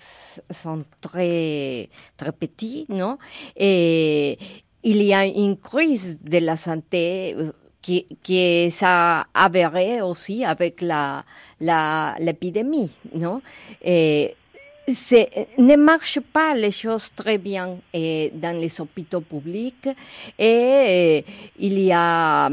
sont 0.51 0.85
très, 1.01 1.89
très 2.17 2.33
petits, 2.33 2.87
non 2.89 3.19
Et 3.57 4.37
il 4.83 5.01
y 5.03 5.15
a 5.15 5.25
une 5.25 5.57
crise 5.57 6.21
de 6.23 6.39
la 6.39 6.57
santé 6.57 7.37
qui, 7.87 8.05
qui 8.21 8.69
s'est 8.73 9.23
avéré 9.33 10.03
aussi 10.03 10.45
avec 10.45 10.83
la, 10.83 11.25
l'épidémie, 12.19 12.91
non? 13.15 13.41
Et 13.85 14.35
ne 15.59 15.77
marche 15.77 16.19
pas 16.33 16.55
les 16.55 16.73
choses 16.73 17.11
très 17.15 17.39
bien 17.39 17.79
dans 17.95 18.61
les 18.61 18.81
hôpitaux 18.81 19.21
publics 19.21 19.89
et 20.37 21.25
il 21.59 21.79
y 21.79 21.93
a 21.93 22.51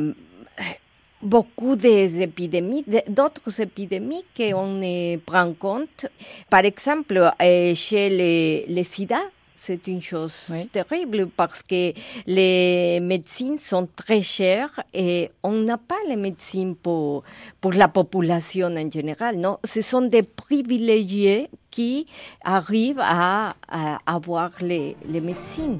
beaucoup 1.21 1.75
d'épidémies, 1.75 2.85
d'autres 3.07 3.59
épidémies 3.59 4.25
qu'on 4.37 4.81
prend 5.25 5.53
compte. 5.53 6.05
Par 6.47 6.63
exemple, 6.63 7.31
chez 7.39 8.09
les, 8.09 8.65
les 8.67 8.83
sida, 8.83 9.21
c'est 9.65 9.87
une 9.87 10.01
chose 10.01 10.49
oui. 10.51 10.67
terrible 10.67 11.27
parce 11.27 11.63
que 11.63 11.93
les 12.27 12.99
médecines 12.99 13.57
sont 13.57 13.87
très 13.95 14.21
chères 14.21 14.81
et 14.93 15.31
on 15.41 15.53
n'a 15.53 15.77
pas 15.77 16.01
les 16.09 16.17
médecines 16.17 16.75
pour, 16.75 17.23
pour 17.61 17.71
la 17.71 17.87
population 17.87 18.67
en 18.67 18.91
général. 18.91 19.37
Non, 19.37 19.59
ce 19.63 19.81
sont 19.81 20.01
des 20.01 20.23
privilégiés 20.23 21.49
qui 21.71 22.07
arrivent 22.43 22.99
à, 23.01 23.55
à 23.69 23.99
avoir 24.05 24.51
les, 24.59 24.97
les 25.07 25.21
médecines. 25.21 25.79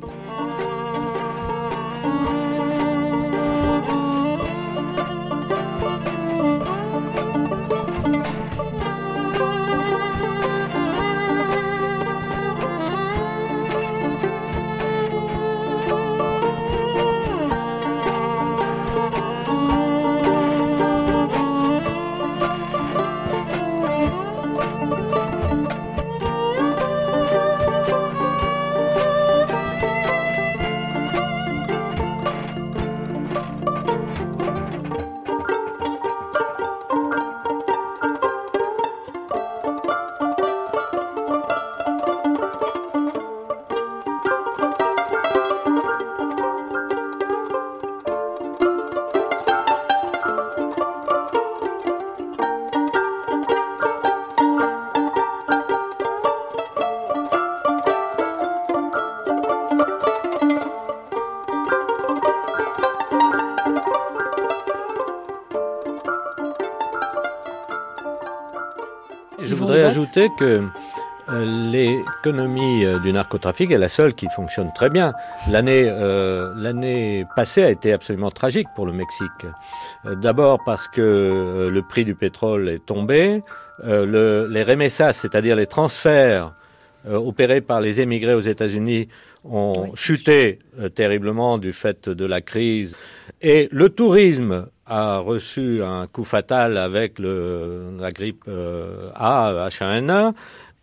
Je 69.54 69.60
voudrais 69.60 69.84
ajouter 69.84 70.30
que 70.40 70.64
euh, 71.30 71.46
l'économie 71.72 72.84
euh, 72.84 72.98
du 73.00 73.14
narcotrafic 73.14 73.70
est 73.70 73.78
la 73.78 73.88
seule 73.88 74.16
qui 74.16 74.28
fonctionne 74.30 74.72
très 74.74 74.90
bien. 74.90 75.14
L'année 75.48 75.86
euh, 75.88 76.52
l'année 76.58 77.28
passée 77.36 77.64
a 77.64 77.70
été 77.70 77.94
absolument 77.94 78.32
tragique 78.32 78.68
pour 78.76 78.88
le 78.88 78.94
Mexique. 78.94 79.46
D'abord 80.06 80.60
parce 80.66 80.88
que 80.88 81.70
le 81.72 81.82
prix 81.84 82.04
du 82.04 82.16
pétrole 82.16 82.68
est 82.68 82.84
tombé, 82.84 83.44
le, 83.84 84.48
les 84.50 84.64
remessas, 84.64 85.14
c'est-à-dire 85.14 85.56
les 85.56 85.68
transferts 85.68 86.52
opérés 87.10 87.62
par 87.62 87.82
les 87.82 88.02
émigrés 88.02 88.34
aux 88.34 88.40
États-Unis, 88.40 89.08
ont 89.44 89.94
chuté 89.96 90.60
terriblement 90.96 91.58
du 91.58 91.74
fait 91.74 92.10
de 92.10 92.26
la 92.26 92.42
crise, 92.42 92.96
et 93.42 93.68
le 93.72 93.90
tourisme 93.90 94.68
a 94.86 95.18
reçu 95.18 95.84
un 95.84 96.08
coup 96.08 96.24
fatal 96.24 96.78
avec 96.78 97.20
le, 97.20 97.98
la 98.00 98.12
grippe 98.12 98.46
A, 99.16 99.68
H1N1, 99.70 100.34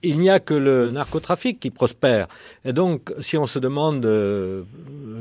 il 0.03 0.19
n'y 0.19 0.31
a 0.31 0.41
que 0.41 0.55
le 0.55 0.91
narcotrafic 0.91 1.61
qui 1.61 1.71
prospère. 1.71 2.27
Et 2.65 2.73
donc, 2.73 3.13
si 3.21 3.37
on 3.37 3.47
se 3.47 3.59
demande 3.59 4.05
euh, 4.07 4.63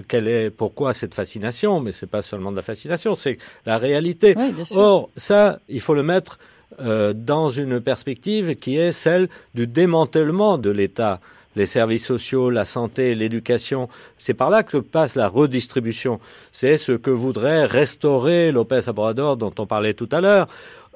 quelle 0.08 0.28
est, 0.28 0.50
pourquoi 0.50 0.94
cette 0.94 1.14
fascination, 1.14 1.82
mais 1.82 1.92
c'est 1.92 2.08
pas 2.08 2.22
seulement 2.22 2.52
de 2.52 2.56
la 2.56 2.62
fascination, 2.62 3.16
c'est 3.16 3.38
la 3.66 3.78
réalité. 3.78 4.36
Or, 4.72 5.10
ça, 5.16 5.60
il 5.68 5.82
faut 5.82 5.94
le 5.94 6.04
mettre 6.04 6.40
euh, 6.82 7.14
dans 7.14 7.50
une 7.50 7.80
perspective 7.80 8.56
qui 8.56 8.78
est 8.78 8.92
celle 8.92 9.30
du 9.56 9.68
démantèlement 9.68 10.58
de 10.58 10.70
l'État. 10.70 11.20
Les 11.56 11.66
services 11.66 12.06
sociaux, 12.06 12.50
la 12.50 12.64
santé, 12.64 13.16
l'éducation, 13.16 13.90
c'est 14.18 14.34
par 14.34 14.50
là 14.50 14.64
que 14.64 14.78
passe 14.78 15.16
la 15.16 15.28
redistribution. 15.28 16.20
C'est 16.52 16.78
ce 16.78 16.92
que 16.92 17.10
voudrait 17.10 17.66
restaurer 17.66 18.52
Lopez 18.52 18.88
Obrador 18.88 19.36
dont 19.36 19.54
on 19.58 19.66
parlait 19.66 19.94
tout 19.94 20.10
à 20.12 20.22
l'heure. 20.22 20.48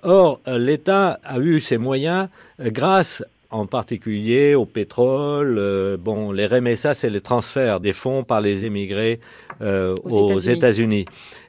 Or, 0.03 0.39
l'État 0.45 1.19
a 1.23 1.39
eu 1.39 1.59
ses 1.59 1.77
moyens 1.77 2.27
grâce 2.59 3.23
en 3.53 3.67
particulier 3.67 4.55
au 4.55 4.65
pétrole. 4.65 5.57
Euh, 5.59 5.95
bon, 5.97 6.31
les 6.31 6.47
remessas, 6.47 6.95
c'est 6.95 7.09
les 7.09 7.21
transferts 7.21 7.79
des 7.79 7.93
fonds 7.93 8.23
par 8.23 8.41
les 8.41 8.65
émigrés 8.65 9.19
euh, 9.61 9.95
aux, 10.03 10.39
États-Unis. 10.39 11.05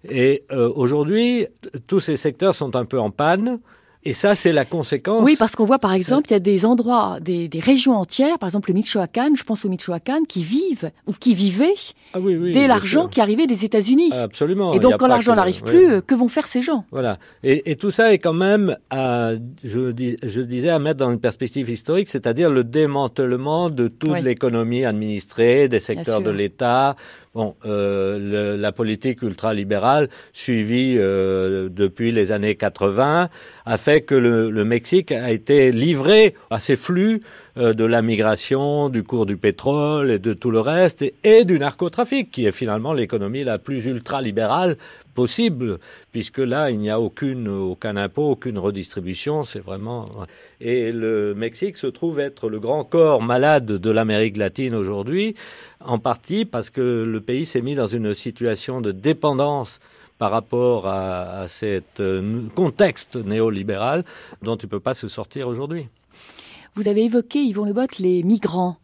Et 0.09 0.43
euh, 0.53 0.71
aujourd'hui, 0.75 1.47
tous 1.87 2.01
ces 2.01 2.17
secteurs 2.17 2.55
sont 2.55 2.77
un 2.77 2.85
peu 2.85 3.01
en 3.01 3.11
panne. 3.11 3.59
Et 4.07 4.13
ça, 4.13 4.35
c'est 4.35 4.53
la 4.53 4.65
conséquence. 4.65 5.25
Oui, 5.25 5.37
parce 5.39 5.57
qu'on 5.57 5.65
voit, 5.65 5.79
par 5.79 5.95
exemple, 5.95 6.29
il 6.29 6.33
y 6.33 6.37
a 6.37 6.41
des 6.41 6.67
endroits, 6.67 7.19
des, 7.23 7.49
des, 7.49 7.61
régions 7.61 7.95
entières, 7.95 8.39
par 8.39 8.49
exemple 8.49 8.71
le 8.71 8.75
Michoacán, 8.75 9.35
je 9.35 9.45
pense 9.45 9.65
au 9.65 9.71
Michoacán, 9.71 10.27
qui 10.29 10.43
vivent 10.43 10.91
ou 11.07 11.13
qui 11.13 11.35
vivaient 11.35 11.75
ah 12.13 12.19
oui, 12.21 12.37
oui, 12.37 12.53
dès 12.53 12.67
l'argent 12.67 13.09
qui 13.09 13.23
arrivait 13.23 13.47
des 13.47 13.65
États-Unis. 13.65 14.13
Absolument. 14.13 14.75
Et 14.75 14.79
donc, 14.79 14.99
quand 14.99 15.07
l'argent 15.07 15.35
n'arrive 15.35 15.63
plus, 15.63 16.03
que 16.03 16.15
vont 16.15 16.29
faire 16.29 16.47
ces 16.47 16.61
gens? 16.61 16.85
Voilà. 16.91 17.19
Et, 17.43 17.71
et, 17.71 17.77
tout 17.77 17.91
ça 17.91 18.13
est 18.13 18.19
quand 18.19 18.35
même, 18.35 18.77
à, 18.91 19.33
je, 19.63 19.91
dis, 19.91 20.17
je 20.23 20.41
disais, 20.43 20.69
à 20.69 20.79
mettre 20.79 20.99
dans 20.99 21.11
une 21.11 21.21
perspective 21.21 21.71
historique, 21.71 22.11
c'est-à-dire 22.11 22.51
le 22.51 22.63
démantèlement 22.65 23.71
de 23.71 23.89
toute 23.89 24.21
l'économie 24.21 24.85
administrée, 24.85 25.69
des 25.69 25.81
secteurs 25.81 26.21
de 26.21 26.31
l'État, 26.31 26.97
Bon, 27.35 27.57
euh, 27.67 28.57
la 28.57 28.71
politique 28.71 29.23
ultralibérale 29.23 30.09
suivie 30.33 30.95
euh, 30.99 31.69
depuis 31.69 32.13
les 32.13 32.31
années 32.31 32.55
80 32.55 33.29
a 33.67 33.77
fait 33.77 34.03
que 34.03 34.15
le, 34.15 34.65
Mexique 34.65 35.11
a 35.11 35.33
été 35.33 35.73
livré 35.73 36.35
à 36.51 36.61
ces 36.61 36.77
flux 36.77 37.23
euh, 37.57 37.75
de 37.75 37.85
la 37.85 38.03
migration, 38.03 38.89
du 38.89 39.03
cours 39.03 39.27
du 39.27 39.37
pétrole 39.37 40.13
et 40.13 40.21
de 40.21 40.33
tout 40.33 40.53
le 40.53 40.61
reste, 40.61 41.05
et 41.25 41.45
du 41.45 41.59
narcotrafic, 41.59 42.31
qui 42.31 42.47
est 42.47 42.53
finalement 42.53 42.93
l'économie 42.93 43.43
la 43.43 43.59
plus 43.59 43.85
ultralibérale 43.87 44.77
possible, 45.15 45.79
puisque 46.13 46.39
là, 46.39 46.71
il 46.71 46.79
n'y 46.79 46.91
a 46.91 47.01
aucune, 47.01 47.49
aucun 47.49 47.97
impôt, 47.97 48.31
aucune 48.31 48.59
redistribution, 48.59 49.45
c'est 49.45 49.61
vraiment... 49.61 50.09
Et 50.61 50.93
le 50.93 51.35
Mexique 51.35 51.77
se 51.77 51.87
trouve 51.87 52.21
être 52.21 52.49
le 52.49 52.59
grand 52.59 52.85
corps 52.85 53.23
malade 53.23 53.67
de 53.67 53.91
l'Amérique 53.91 54.37
latine 54.37 54.75
aujourd'hui, 54.75 55.37
en 55.85 55.99
partie 55.99 56.45
parce 56.45 56.71
que 56.71 57.05
le 57.05 57.21
pays 57.21 57.47
s'est 57.47 57.63
mis 57.63 57.75
dans 57.75 57.87
une 57.87 58.15
situation 58.15 58.81
de 58.81 58.93
dépendance 58.93 59.81
par 60.19 60.31
rapport 60.31 60.87
à, 60.87 61.41
à 61.41 61.49
ce 61.49 61.83
euh, 62.01 62.43
contexte 62.55 63.17
néolibéral 63.17 64.05
dont 64.43 64.57
il 64.57 64.67
ne 64.67 64.71
peut 64.71 64.81
pas 64.81 64.95
se 64.95 65.09
sortir 65.09 65.49
aujourd'hui. 65.49 65.89
Vous 66.77 66.89
avez 66.89 67.05
évoqué, 67.05 67.41
Yvon 67.41 67.65
Lebotte, 67.65 67.99
les 67.99 68.23
migrants. 68.23 68.77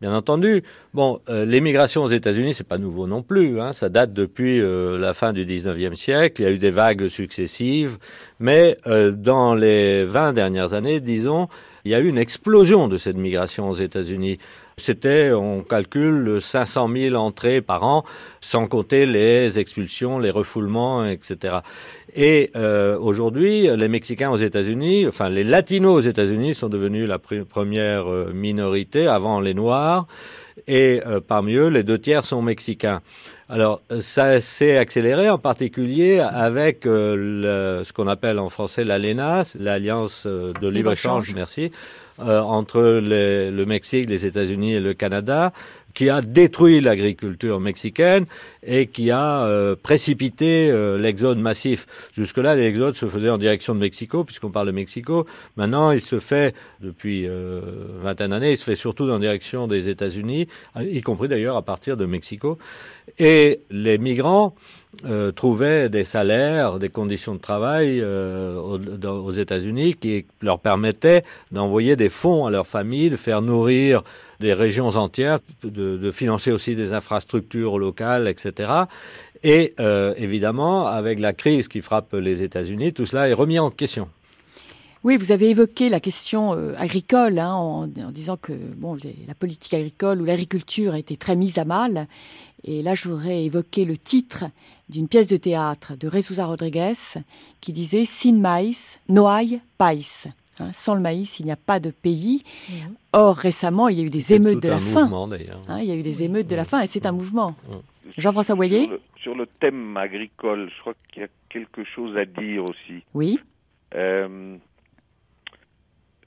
Bien 0.00 0.14
entendu. 0.14 0.64
Bon, 0.92 1.20
euh, 1.28 1.44
l'émigration 1.44 2.02
aux 2.02 2.08
États-Unis, 2.08 2.52
c'est 2.52 2.66
pas 2.66 2.78
nouveau 2.78 3.06
non 3.06 3.22
plus. 3.22 3.60
Hein. 3.60 3.72
Ça 3.72 3.88
date 3.88 4.12
depuis 4.12 4.60
euh, 4.60 4.98
la 4.98 5.14
fin 5.14 5.32
du 5.32 5.46
19e 5.46 5.94
siècle. 5.94 6.42
Il 6.42 6.44
y 6.44 6.48
a 6.48 6.50
eu 6.50 6.58
des 6.58 6.70
vagues 6.70 7.08
successives. 7.08 7.96
Mais 8.40 8.76
euh, 8.86 9.12
dans 9.12 9.54
les 9.54 10.04
20 10.04 10.32
dernières 10.32 10.74
années, 10.74 11.00
disons, 11.00 11.48
il 11.84 11.92
y 11.92 11.94
a 11.94 12.00
eu 12.00 12.08
une 12.08 12.18
explosion 12.18 12.88
de 12.88 12.98
cette 12.98 13.16
migration 13.16 13.70
aux 13.70 13.74
États-Unis. 13.74 14.38
C'était, 14.76 15.32
on 15.32 15.62
calcule, 15.62 16.38
500 16.40 16.88
000 16.94 17.14
entrées 17.14 17.60
par 17.60 17.84
an, 17.84 18.04
sans 18.40 18.66
compter 18.66 19.06
les 19.06 19.58
expulsions, 19.58 20.18
les 20.18 20.30
refoulements, 20.30 21.06
etc. 21.06 21.58
Et 22.16 22.50
euh, 22.54 22.96
aujourd'hui, 22.98 23.68
les 23.76 23.88
Mexicains 23.88 24.30
aux 24.30 24.36
États-Unis, 24.36 25.06
enfin 25.08 25.28
les 25.28 25.42
Latinos 25.42 25.96
aux 25.96 26.08
États-Unis 26.08 26.54
sont 26.54 26.68
devenus 26.68 27.08
la 27.08 27.18
première 27.18 28.08
euh, 28.08 28.32
minorité 28.32 29.08
avant 29.08 29.40
les 29.40 29.52
Noirs, 29.52 30.06
et 30.68 31.02
euh, 31.06 31.20
parmi 31.20 31.54
eux, 31.54 31.68
les 31.68 31.82
deux 31.82 31.98
tiers 31.98 32.24
sont 32.24 32.40
mexicains. 32.40 33.00
Alors, 33.48 33.82
ça 34.00 34.40
s'est 34.40 34.78
accéléré 34.78 35.28
en 35.28 35.38
particulier 35.38 36.20
avec 36.20 36.84
le, 36.84 37.82
ce 37.84 37.92
qu'on 37.92 38.06
appelle 38.06 38.38
en 38.38 38.48
français 38.48 38.84
l'ALENA, 38.84 39.42
l'Alliance 39.58 40.26
de 40.26 40.68
libre-échange, 40.68 41.34
merci, 41.34 41.70
entre 42.18 43.00
les, 43.02 43.50
le 43.50 43.66
Mexique, 43.66 44.08
les 44.08 44.26
États-Unis 44.26 44.74
et 44.74 44.80
le 44.80 44.94
Canada, 44.94 45.52
qui 45.94 46.10
a 46.10 46.20
détruit 46.20 46.80
l'agriculture 46.80 47.60
mexicaine 47.60 48.26
et 48.66 48.88
qui 48.88 49.10
a 49.10 49.46
euh, 49.46 49.76
précipité 49.80 50.70
euh, 50.70 50.98
l'exode 50.98 51.38
massif. 51.38 51.86
Jusque-là, 52.12 52.56
l'exode 52.56 52.96
se 52.96 53.06
faisait 53.06 53.30
en 53.30 53.38
direction 53.38 53.74
de 53.74 53.80
Mexico, 53.80 54.24
puisqu'on 54.24 54.50
parle 54.50 54.66
de 54.66 54.72
Mexico. 54.72 55.26
Maintenant, 55.56 55.92
il 55.92 56.00
se 56.00 56.18
fait, 56.18 56.54
depuis 56.80 57.26
euh, 57.26 57.60
vingtaine 58.02 58.30
d'années, 58.30 58.50
il 58.50 58.56
se 58.56 58.64
fait 58.64 58.74
surtout 58.74 59.08
en 59.08 59.20
direction 59.20 59.68
des 59.68 59.88
États-Unis, 59.88 60.48
y 60.80 61.00
compris 61.00 61.28
d'ailleurs 61.28 61.56
à 61.56 61.62
partir 61.62 61.96
de 61.96 62.06
Mexico. 62.06 62.58
Et 63.18 63.60
les 63.70 63.98
migrants 63.98 64.54
euh, 65.04 65.32
trouvaient 65.32 65.88
des 65.88 66.04
salaires, 66.04 66.78
des 66.78 66.88
conditions 66.88 67.34
de 67.34 67.40
travail 67.40 68.00
euh, 68.00 68.58
aux, 68.58 69.30
États-Unis 69.30 69.94
qui 69.94 70.26
leur 70.40 70.58
permettaient 70.58 71.24
d'envoyer 71.52 71.96
des 71.96 72.08
fonds 72.08 72.46
à 72.46 72.50
leurs 72.50 72.66
familles, 72.66 73.10
de 73.10 73.16
faire 73.16 73.42
nourrir 73.42 74.02
des 74.40 74.52
régions 74.52 74.88
entières, 74.96 75.40
de, 75.62 76.10
financer 76.10 76.52
aussi 76.52 76.74
des 76.74 76.92
infrastructures 76.92 77.78
locales, 77.78 78.28
etc. 78.28 78.70
Et 79.42 79.74
euh, 79.78 80.14
évidemment, 80.16 80.86
avec 80.86 81.20
la 81.20 81.32
crise 81.32 81.68
qui 81.68 81.80
frappe 81.82 82.12
les 82.14 82.42
États-Unis, 82.42 82.92
tout 82.92 83.06
cela 83.06 83.28
est 83.28 83.34
remis 83.34 83.58
en 83.58 83.70
question. 83.70 84.08
Oui, 85.04 85.18
vous 85.18 85.32
avez 85.32 85.50
évoqué 85.50 85.90
la 85.90 86.00
question 86.00 86.54
euh, 86.54 86.72
agricole 86.78 87.38
hein, 87.38 87.52
en, 87.52 87.86
disant 87.86 88.38
que 88.38 88.54
bon, 88.54 88.96
la 89.28 89.34
politique 89.34 89.74
agricole 89.74 90.22
ou 90.22 90.24
l'agriculture 90.24 90.94
a 90.94 90.98
été 90.98 91.18
très 91.18 91.36
mise 91.36 91.58
à 91.58 91.66
mal. 91.66 92.08
Et 92.64 92.82
là, 92.82 92.94
je 92.94 93.10
voudrais 93.10 93.44
évoquer 93.44 93.84
le 93.84 93.98
titre 93.98 94.44
d'une 94.88 95.08
pièce 95.08 95.26
de 95.26 95.36
théâtre 95.36 95.96
de 95.96 96.08
Resusa 96.08 96.46
Rodriguez 96.46 96.92
qui 97.60 97.72
disait 97.72 98.04
Sin 98.04 98.34
maïs, 98.34 99.00
no 99.08 99.26
hay 99.26 99.60
país. 99.78 100.26
Hein, 100.60 100.72
sans 100.72 100.94
le 100.94 101.00
maïs, 101.00 101.40
il 101.40 101.46
n'y 101.46 101.52
a 101.52 101.56
pas 101.56 101.80
de 101.80 101.90
pays. 101.90 102.44
Mmh. 102.68 102.72
Or, 103.12 103.36
récemment, 103.36 103.88
il 103.88 103.98
y 103.98 104.02
a 104.02 104.04
eu 104.04 104.10
des 104.10 104.34
émeutes 104.34 104.62
de 104.62 104.68
la 104.68 104.78
faim. 104.78 105.10
Hein, 105.68 105.78
il 105.80 105.86
y 105.86 105.90
a 105.90 105.96
eu 105.96 106.02
des 106.02 106.22
émeutes 106.22 106.46
de 106.46 106.54
la 106.54 106.64
faim 106.64 106.80
et 106.80 106.86
c'est 106.86 107.06
un 107.06 107.12
mouvement. 107.12 107.56
Mmh. 107.68 107.74
Jean-François 108.18 108.54
Boyer 108.54 108.84
sur 108.84 108.92
le, 108.92 109.00
sur 109.16 109.34
le, 109.34 109.46
thème 109.46 109.96
agricole, 109.96 110.70
je 110.72 110.80
crois 110.80 110.94
qu'il 111.12 111.22
y 111.22 111.24
a 111.24 111.28
quelque 111.48 111.82
chose 111.84 112.16
à 112.16 112.24
dire 112.24 112.64
aussi. 112.64 113.02
Oui. 113.14 113.40
Euh, 113.94 114.56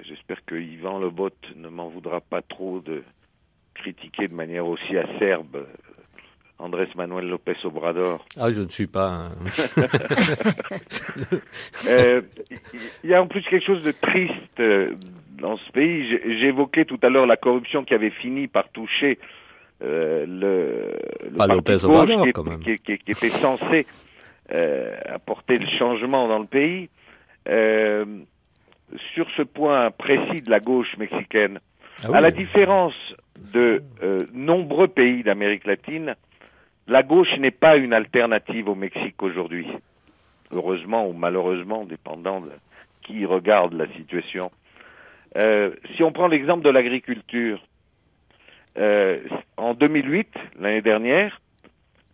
J'espère 0.01 0.43
que 0.45 0.55
Yvan 0.55 0.99
Lebot 0.99 1.31
ne 1.55 1.69
m'en 1.69 1.89
voudra 1.89 2.21
pas 2.21 2.41
trop 2.41 2.79
de 2.79 3.03
critiquer 3.73 4.27
de 4.27 4.33
manière 4.33 4.67
aussi 4.67 4.97
acerbe 4.97 5.67
Andrés 6.59 6.89
Manuel 6.95 7.27
López 7.27 7.57
Obrador. 7.65 8.25
Ah, 8.39 8.51
je 8.51 8.61
ne 8.61 8.69
suis 8.69 8.87
pas. 8.87 9.29
Euh, 11.87 12.21
il 13.03 13.09
y 13.09 13.13
a 13.13 13.21
en 13.21 13.27
plus 13.27 13.41
quelque 13.43 13.65
chose 13.65 13.83
de 13.83 13.91
triste 13.91 14.59
euh, 14.59 14.93
dans 15.39 15.57
ce 15.57 15.71
pays. 15.71 16.19
J'évoquais 16.39 16.85
tout 16.85 16.99
à 17.01 17.09
l'heure 17.09 17.25
la 17.25 17.37
corruption 17.37 17.83
qui 17.85 17.93
avait 17.93 18.09
fini 18.09 18.47
par 18.47 18.69
toucher 18.69 19.19
euh, 19.83 20.25
le, 20.25 21.29
le 21.29 21.37
pas 21.37 21.47
parti 21.47 21.55
López 21.55 21.73
gauche 21.73 21.83
Obrador, 21.83 22.25
qui, 22.25 22.33
quand 22.33 22.43
même. 22.43 22.59
qui, 22.59 22.77
qui, 22.77 22.97
qui, 22.97 23.11
était 23.11 23.29
censé 23.29 23.85
euh, 24.51 24.95
apporter 25.05 25.57
le 25.59 25.67
changement 25.77 26.27
dans 26.27 26.39
le 26.39 26.45
pays. 26.45 26.89
Sur 29.13 29.27
ce 29.35 29.43
point 29.43 29.91
précis 29.91 30.41
de 30.41 30.49
la 30.49 30.59
gauche 30.59 30.97
mexicaine, 30.97 31.59
ah 32.03 32.07
oui. 32.09 32.17
à 32.17 32.21
la 32.21 32.31
différence 32.31 32.95
de 33.53 33.83
nombreux 34.33 34.87
pays 34.87 35.23
d'Amérique 35.23 35.65
latine, 35.65 36.15
la 36.87 37.03
gauche 37.03 37.35
n'est 37.37 37.51
pas 37.51 37.75
une 37.77 37.93
alternative 37.93 38.69
au 38.69 38.75
Mexique 38.75 39.21
aujourd'hui. 39.21 39.67
Heureusement 40.51 41.07
ou 41.07 41.13
malheureusement, 41.13 41.85
dépendant 41.85 42.41
de 42.41 42.51
qui 43.03 43.25
regarde 43.25 43.73
la 43.73 43.87
situation. 43.93 44.51
si 45.95 46.03
on 46.03 46.11
prend 46.11 46.27
l'exemple 46.27 46.63
de 46.63 46.69
l'agriculture, 46.69 47.61
euh, 48.77 49.19
en 49.55 49.73
2008, 49.73 50.27
l'année 50.59 50.81
dernière, 50.81 51.39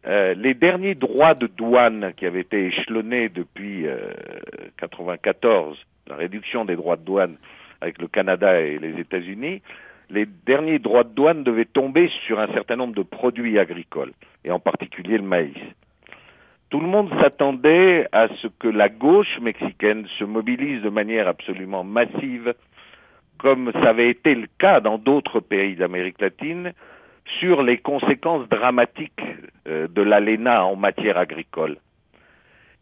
euh, 0.05 0.33
les 0.35 0.53
derniers 0.53 0.95
droits 0.95 1.33
de 1.33 1.47
douane 1.47 2.13
qui 2.15 2.25
avaient 2.25 2.41
été 2.41 2.67
échelonnés 2.67 3.29
depuis 3.29 3.83
1994, 3.83 5.77
la 6.07 6.15
réduction 6.15 6.65
des 6.65 6.75
droits 6.75 6.97
de 6.97 7.03
douane 7.03 7.37
avec 7.81 7.99
le 8.01 8.07
Canada 8.07 8.59
et 8.61 8.77
les 8.77 8.99
États-Unis, 8.99 9.61
les 10.13 10.27
derniers 10.45 10.79
droits 10.79 11.03
de 11.03 11.09
douane 11.09 11.43
devaient 11.43 11.65
tomber 11.65 12.09
sur 12.25 12.39
un 12.39 12.47
certain 12.53 12.75
nombre 12.75 12.93
de 12.93 13.01
produits 13.01 13.57
agricoles, 13.57 14.13
et 14.45 14.51
en 14.51 14.59
particulier 14.59 15.17
le 15.17 15.23
maïs. 15.23 15.57
Tout 16.69 16.79
le 16.79 16.87
monde 16.87 17.13
s'attendait 17.19 18.07
à 18.11 18.27
ce 18.41 18.47
que 18.47 18.67
la 18.67 18.89
gauche 18.89 19.39
mexicaine 19.41 20.07
se 20.19 20.23
mobilise 20.23 20.81
de 20.81 20.89
manière 20.89 21.27
absolument 21.27 21.83
massive, 21.83 22.53
comme 23.37 23.71
ça 23.73 23.89
avait 23.89 24.09
été 24.09 24.35
le 24.35 24.47
cas 24.59 24.79
dans 24.79 24.97
d'autres 24.97 25.39
pays 25.39 25.75
d'Amérique 25.75 26.21
latine, 26.21 26.73
sur 27.39 27.63
les 27.63 27.77
conséquences 27.77 28.47
dramatiques 28.49 29.21
euh, 29.67 29.87
de 29.87 30.01
l'ALENA 30.01 30.65
en 30.65 30.75
matière 30.75 31.17
agricole. 31.17 31.77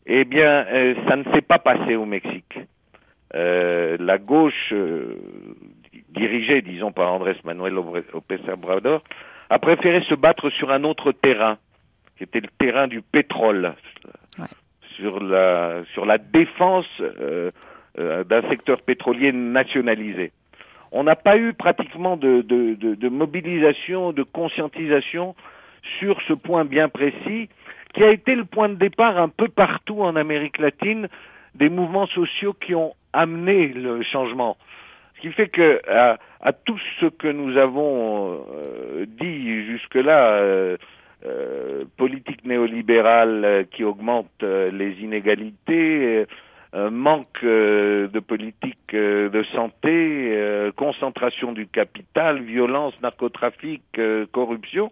Eh 0.05 0.25
bien, 0.25 0.65
euh, 0.67 0.95
ça 1.07 1.15
ne 1.15 1.23
s'est 1.32 1.41
pas 1.41 1.59
passé 1.59 1.95
au 1.95 2.05
Mexique. 2.05 2.59
Euh, 3.36 3.97
la 3.99 4.17
gauche, 4.17 4.73
dirigée, 6.09 6.61
disons, 6.61 6.91
par 6.91 7.11
Andrés 7.11 7.35
Manuel 7.43 7.73
López 7.73 8.39
Obrador, 8.51 9.03
a 9.49 9.59
préféré 9.59 10.01
se 10.07 10.15
battre 10.15 10.49
sur 10.49 10.71
un 10.71 10.83
autre 10.83 11.11
terrain, 11.11 11.57
qui 12.17 12.23
était 12.23 12.39
le 12.39 12.49
terrain 12.59 12.87
du 12.87 13.01
pétrole, 13.01 13.73
sur 14.95 15.21
la 15.21 15.83
sur 15.93 16.05
la 16.05 16.17
défense 16.17 16.85
euh, 17.01 17.49
euh, 17.99 18.23
d'un 18.23 18.47
secteur 18.49 18.81
pétrolier 18.81 19.31
nationalisé. 19.31 20.31
On 20.93 21.03
n'a 21.03 21.15
pas 21.15 21.37
eu 21.37 21.53
pratiquement 21.53 22.17
de, 22.17 22.41
de, 22.41 22.75
de, 22.75 22.95
de, 22.95 23.09
mobilisation, 23.09 24.11
de 24.11 24.23
conscientisation 24.23 25.35
sur 25.99 26.21
ce 26.27 26.33
point 26.33 26.65
bien 26.65 26.89
précis, 26.89 27.49
qui 27.93 28.03
a 28.03 28.11
été 28.11 28.35
le 28.35 28.45
point 28.45 28.69
de 28.69 28.75
départ 28.75 29.17
un 29.17 29.29
peu 29.29 29.47
partout 29.47 30.01
en 30.01 30.15
Amérique 30.15 30.57
latine 30.57 31.07
des 31.55 31.69
mouvements 31.69 32.07
sociaux 32.07 32.53
qui 32.53 32.75
ont 32.75 32.93
amené 33.13 33.67
le 33.67 34.03
changement. 34.03 34.57
Ce 35.22 35.28
qui 35.28 35.34
fait 35.34 35.49
que 35.49 35.80
à, 35.88 36.51
tout 36.51 36.80
ce 36.99 37.05
que 37.05 37.28
nous 37.28 37.55
avons 37.55 38.43
euh, 38.55 39.05
dit 39.05 39.65
jusque-là, 39.67 40.32
euh, 40.32 40.78
euh, 41.28 41.84
politique 41.95 42.43
néolibérale 42.43 43.67
qui 43.69 43.84
augmente 43.84 44.41
les 44.41 44.93
inégalités, 44.99 46.26
manque 46.74 47.43
de 47.43 48.19
politique 48.19 48.95
de 48.95 49.45
santé, 49.53 50.72
concentration 50.76 51.51
du 51.51 51.67
capital, 51.67 52.41
violence, 52.41 52.93
narcotrafic, 53.03 53.84
corruption. 54.32 54.91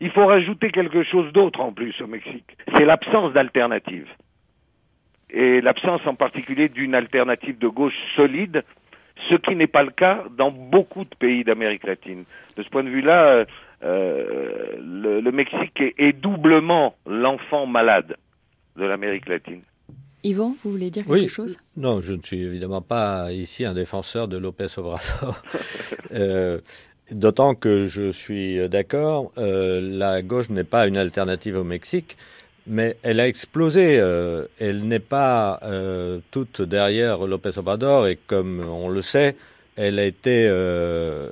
Il 0.00 0.10
faut 0.10 0.26
rajouter 0.26 0.70
quelque 0.70 1.02
chose 1.02 1.32
d'autre 1.32 1.60
en 1.60 1.72
plus 1.72 2.00
au 2.00 2.06
Mexique. 2.06 2.56
C'est 2.76 2.84
l'absence 2.84 3.32
d'alternative. 3.32 4.06
Et 5.30 5.60
l'absence 5.60 6.02
en 6.06 6.14
particulier 6.14 6.68
d'une 6.68 6.94
alternative 6.94 7.58
de 7.58 7.66
gauche 7.66 7.98
solide, 8.14 8.62
ce 9.28 9.36
qui 9.36 9.56
n'est 9.56 9.66
pas 9.66 9.82
le 9.82 9.90
cas 9.90 10.24
dans 10.36 10.50
beaucoup 10.50 11.04
de 11.04 11.14
pays 11.18 11.44
d'Amérique 11.44 11.86
latine. 11.86 12.24
De 12.56 12.62
ce 12.62 12.68
point 12.68 12.84
de 12.84 12.90
vue-là, 12.90 13.46
euh, 13.82 14.76
le, 14.78 15.20
le, 15.20 15.32
Mexique 15.32 15.80
est, 15.80 15.94
est 15.98 16.12
doublement 16.12 16.94
l'enfant 17.06 17.66
malade 17.66 18.16
de 18.76 18.84
l'Amérique 18.84 19.28
latine. 19.28 19.62
Yvon, 20.24 20.56
vous 20.62 20.70
voulez 20.70 20.90
dire 20.90 21.04
quelque 21.04 21.14
oui, 21.14 21.28
chose? 21.28 21.58
Non, 21.76 22.00
je 22.00 22.14
ne 22.14 22.22
suis 22.22 22.42
évidemment 22.42 22.80
pas 22.80 23.30
ici 23.30 23.64
un 23.64 23.74
défenseur 23.74 24.26
de 24.26 24.38
Lopez 24.38 24.66
Obrador. 24.78 25.42
euh, 26.12 26.58
D'autant 27.10 27.54
que 27.54 27.84
je 27.84 28.12
suis 28.12 28.66
d'accord, 28.70 29.30
euh, 29.36 29.78
la 29.82 30.22
gauche 30.22 30.48
n'est 30.48 30.64
pas 30.64 30.86
une 30.86 30.96
alternative 30.96 31.56
au 31.58 31.64
Mexique, 31.64 32.16
mais 32.66 32.96
elle 33.02 33.20
a 33.20 33.28
explosé. 33.28 33.98
Euh, 33.98 34.46
elle 34.58 34.86
n'est 34.86 34.98
pas 34.98 35.60
euh, 35.62 36.20
toute 36.30 36.62
derrière 36.62 37.26
Lopez 37.26 37.58
Obrador, 37.58 38.06
et 38.06 38.18
comme 38.26 38.64
on 38.66 38.88
le 38.88 39.02
sait, 39.02 39.36
elle 39.76 39.98
a 39.98 40.04
été 40.04 40.46
euh, 40.48 41.30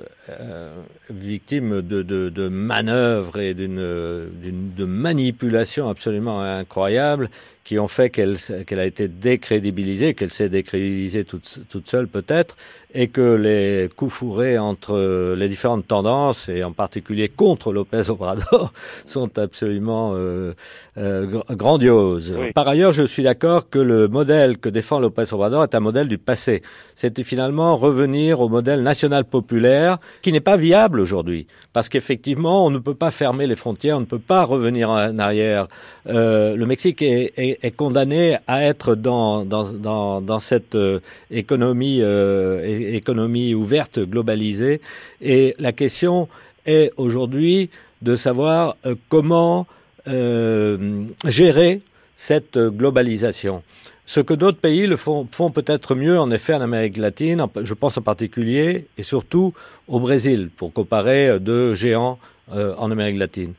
victime 1.09 1.81
de, 1.81 2.47
manœuvres 2.49 3.39
et 3.39 3.53
d'une 3.53 4.25
de 4.41 4.85
manipulations 4.85 5.89
absolument 5.89 6.41
incroyables 6.41 7.29
qui 7.63 7.79
ont 7.79 7.87
fait 7.87 8.09
qu'elle 8.09 8.37
qu 8.37 8.75
a 8.75 8.85
été 8.85 9.07
décrédibilisée, 9.07 10.13
qu'elle 10.13 10.33
s'est 10.33 10.49
décrédibilisée 10.49 11.23
toute, 11.23 11.59
toute 11.69 11.89
seule 11.89 12.07
peut-être, 12.07 12.57
et 12.93 13.07
que 13.07 13.35
les 13.35 13.89
coups 13.95 14.13
fourrés 14.13 14.57
entre 14.57 15.33
les 15.35 15.49
différentes 15.49 15.87
tendances, 15.87 16.49
et 16.49 16.63
en 16.63 16.73
particulier 16.73 17.27
contre 17.27 17.71
Lopez 17.71 18.09
Obrador, 18.09 18.71
sont 19.05 19.37
absolument 19.37 20.13
euh, 20.15 20.53
euh, 20.97 21.41
grandioses. 21.51 22.35
Oui. 22.37 22.51
Par 22.53 22.67
ailleurs, 22.67 22.91
je 22.91 23.03
suis 23.03 23.23
d'accord 23.23 23.69
que 23.69 23.79
le 23.79 24.07
modèle 24.07 24.57
que 24.57 24.69
défend 24.69 24.99
Lopez 24.99 25.33
Obrador 25.33 25.63
est 25.63 25.73
un 25.73 25.79
modèle 25.79 26.07
du 26.07 26.17
passé. 26.17 26.61
C'était 26.95 27.23
finalement 27.23 27.77
revenir 27.77 28.41
au 28.41 28.49
modèle 28.49 28.83
national 28.83 29.25
populaire 29.25 29.97
qui 30.21 30.31
n'est 30.31 30.39
pas 30.39 30.57
viable 30.57 30.99
aujourd'hui, 30.99 31.47
parce 31.73 31.89
qu'effectivement, 31.89 32.65
on 32.65 32.69
ne 32.69 32.79
peut 32.79 32.95
pas 32.95 33.11
fermer 33.11 33.47
les 33.47 33.55
frontières, 33.55 33.97
on 33.97 34.01
ne 34.01 34.05
peut 34.05 34.19
pas 34.19 34.43
revenir 34.43 34.91
en 34.91 35.17
arrière. 35.17 35.67
Euh, 36.07 36.55
le 36.55 36.65
Mexique 36.65 37.01
est, 37.01 37.33
est, 37.37 37.52
est, 37.61 37.71
condamné 37.71 38.37
à 38.47 38.63
être 38.63 38.95
dans, 38.95 39.45
dans, 39.45 40.21
dans, 40.21 40.39
cette 40.39 40.75
euh, 40.75 40.99
économie, 41.31 41.99
euh, 42.01 42.93
économie 42.93 43.53
ouverte, 43.53 43.99
globalisée, 43.99 44.81
et 45.21 45.55
la 45.59 45.71
question 45.71 46.27
est 46.65 46.91
aujourd'hui 46.97 47.69
de 48.01 48.15
savoir 48.15 48.75
euh, 48.85 48.95
comment 49.09 49.67
gérer 51.25 51.79
cette 52.17 52.57
globalisation. 52.57 53.63
Ce 54.05 54.19
que 54.19 54.33
d'autres 54.33 54.57
pays 54.57 54.85
le 54.85 54.97
font, 54.97 55.25
font 55.31 55.49
peut-être 55.49 55.95
mieux, 55.95 56.19
en 56.19 56.29
effet, 56.29 56.53
en 56.53 56.59
Amérique 56.59 56.97
latine, 56.97 57.45
je 57.61 57.73
pense 57.73 57.97
en 57.97 58.01
particulier 58.01 58.87
et 58.97 59.03
surtout 59.03 59.53
au 59.87 60.01
Brésil, 60.01 60.49
pour 60.57 60.73
comparer 60.73 61.39
deux 61.39 61.73
géants 61.73 62.19
en 62.51 62.91
Amérique 62.91 63.17
latine. 63.17 63.53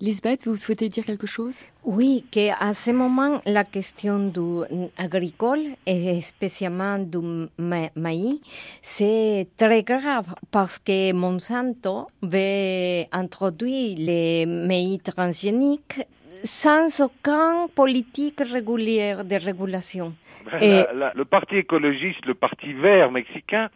Lisbeth, 0.00 0.46
vous 0.46 0.56
souhaitez 0.56 0.88
dire 0.88 1.04
quelque 1.04 1.26
chose? 1.26 1.60
Oui, 1.82 2.24
qu'à 2.30 2.72
ce 2.72 2.92
moment, 2.92 3.40
la 3.44 3.64
question 3.64 4.28
du 4.28 4.62
agricole, 4.96 5.74
et 5.84 6.20
spécialement 6.22 6.98
du 7.00 7.48
ma 7.58 7.88
maïs, 7.96 8.40
c'est 8.80 9.48
très 9.56 9.82
grave 9.82 10.26
parce 10.52 10.78
que 10.78 11.12
Monsanto 11.12 12.06
veut 12.22 13.06
introduire 13.10 13.96
les 13.98 14.46
maïs 14.46 15.02
transgéniques 15.02 16.06
sans 16.44 17.00
aucune 17.00 17.66
politique 17.74 18.40
régulière 18.40 19.24
de 19.24 19.34
régulation. 19.34 20.14
Ben, 20.44 20.62
Et... 20.62 20.70
la, 20.70 20.92
la, 20.92 21.12
le 21.16 21.24
parti 21.24 21.56
écologiste, 21.56 22.24
le 22.24 22.34
parti 22.34 22.72
vert 22.72 23.10
mexicain, 23.10 23.68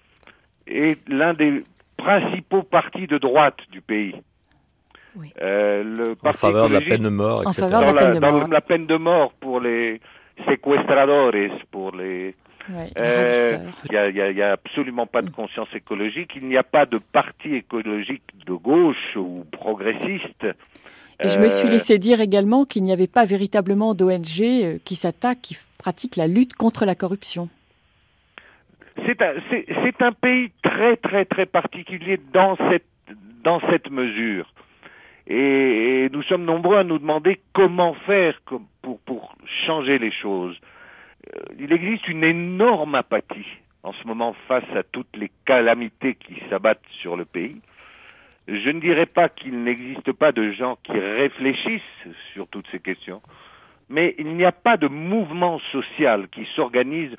est 0.68 1.00
l'un 1.08 1.34
des 1.34 1.64
principaux 1.96 2.62
partis 2.62 3.08
de 3.08 3.18
droite 3.18 3.58
du 3.72 3.80
pays. 3.80 4.14
Oui. 5.16 5.32
Euh, 5.40 5.82
le 5.82 6.16
en 6.24 6.32
faveur 6.32 6.68
de 6.68 6.74
la 6.74 6.80
peine 6.80 7.02
de 7.02 7.08
mort, 7.08 7.46
en 7.46 7.50
etc. 7.50 7.68
Faveur 7.68 7.80
de 7.80 7.86
la, 7.86 8.02
peine 8.02 8.14
de 8.14 8.18
dans 8.20 8.32
mort. 8.32 8.48
la 8.48 8.60
peine 8.60 8.86
de 8.86 8.96
mort 8.96 9.32
pour 9.40 9.60
les 9.60 10.00
séquestradores, 10.46 11.32
pour 11.70 11.94
les 11.94 12.34
Ouais, 12.68 12.90
euh, 12.96 13.58
il 13.90 14.14
n'y 14.14 14.20
a, 14.42 14.46
a, 14.46 14.50
a, 14.50 14.52
absolument 14.52 15.06
pas 15.06 15.22
de 15.22 15.30
conscience 15.30 15.68
écologique. 15.74 16.30
Il 16.36 16.46
n'y 16.46 16.56
a 16.56 16.62
pas 16.62 16.86
de 16.86 16.98
parti 17.12 17.56
écologique 17.56 18.22
de 18.46 18.52
gauche 18.52 19.16
ou 19.16 19.44
progressiste. 19.50 20.46
Et 21.20 21.28
je 21.28 21.38
me 21.38 21.48
suis 21.48 21.68
laissé 21.68 21.98
dire 21.98 22.20
également 22.20 22.64
qu'il 22.64 22.82
n'y 22.82 22.92
avait 22.92 23.06
pas 23.06 23.24
véritablement 23.24 23.94
d'ONG 23.94 24.40
euh, 24.40 24.78
qui 24.84 24.96
s'attaque, 24.96 25.40
qui 25.42 25.56
pratique 25.78 26.16
la 26.16 26.26
lutte 26.26 26.54
contre 26.54 26.84
la 26.84 26.94
corruption. 26.94 27.48
C'est 29.06 29.20
un, 29.22 30.06
un, 30.06 30.12
pays 30.12 30.50
très 30.62 30.96
très 30.96 31.24
très 31.24 31.46
particulier 31.46 32.20
dans 32.32 32.56
cette, 32.70 32.84
dans 33.42 33.60
cette 33.70 33.90
mesure. 33.90 34.52
Et, 35.26 36.08
nous 36.12 36.22
sommes 36.24 36.44
nombreux 36.44 36.78
à 36.78 36.84
nous 36.84 36.98
demander 36.98 37.40
comment 37.52 37.94
faire 38.06 38.40
pour, 38.82 39.00
pour 39.00 39.34
changer 39.66 39.98
les 39.98 40.12
choses. 40.12 40.58
Euh, 41.34 41.40
il 41.58 41.72
existe 41.72 42.08
une 42.08 42.24
énorme 42.24 42.94
apathie 42.94 43.46
en 43.82 43.92
ce 43.92 44.06
moment 44.06 44.34
face 44.48 44.68
à 44.74 44.82
toutes 44.82 45.16
les 45.16 45.30
calamités 45.44 46.14
qui 46.14 46.36
s'abattent 46.48 46.80
sur 47.00 47.16
le 47.16 47.24
pays. 47.24 47.60
Je 48.48 48.70
ne 48.70 48.80
dirais 48.80 49.06
pas 49.06 49.28
qu'il 49.28 49.62
n'existe 49.62 50.12
pas 50.12 50.32
de 50.32 50.50
gens 50.52 50.76
qui 50.82 50.92
réfléchissent 50.92 51.82
sur 52.32 52.48
toutes 52.48 52.66
ces 52.72 52.80
questions, 52.80 53.22
mais 53.88 54.14
il 54.18 54.34
n'y 54.34 54.44
a 54.44 54.52
pas 54.52 54.76
de 54.76 54.88
mouvement 54.88 55.60
social 55.70 56.28
qui 56.28 56.46
s'organise 56.56 57.14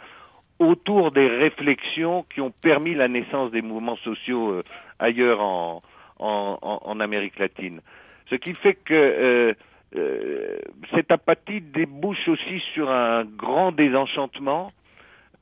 autour 0.60 1.12
des 1.12 1.28
réflexions 1.28 2.26
qui 2.34 2.42
ont 2.42 2.52
permis 2.52 2.94
la 2.94 3.08
naissance 3.08 3.52
des 3.52 3.62
mouvements 3.62 3.98
sociaux 3.98 4.52
euh, 4.52 4.64
ailleurs 5.00 5.42
en, 5.42 5.82
en, 6.24 7.00
Amérique 7.00 7.40
latine. 7.40 7.82
Ce 8.30 8.36
qui 8.36 8.54
fait 8.54 8.76
que 8.76 8.94
euh, 8.94 9.54
euh, 9.96 10.58
cette 10.96 11.12
apathie 11.12 11.62
débouche 11.62 12.28
aussi 12.28 12.64
sur 12.74 12.90
un 12.90 13.26
grand 13.26 13.72
désenchantement 13.72 14.72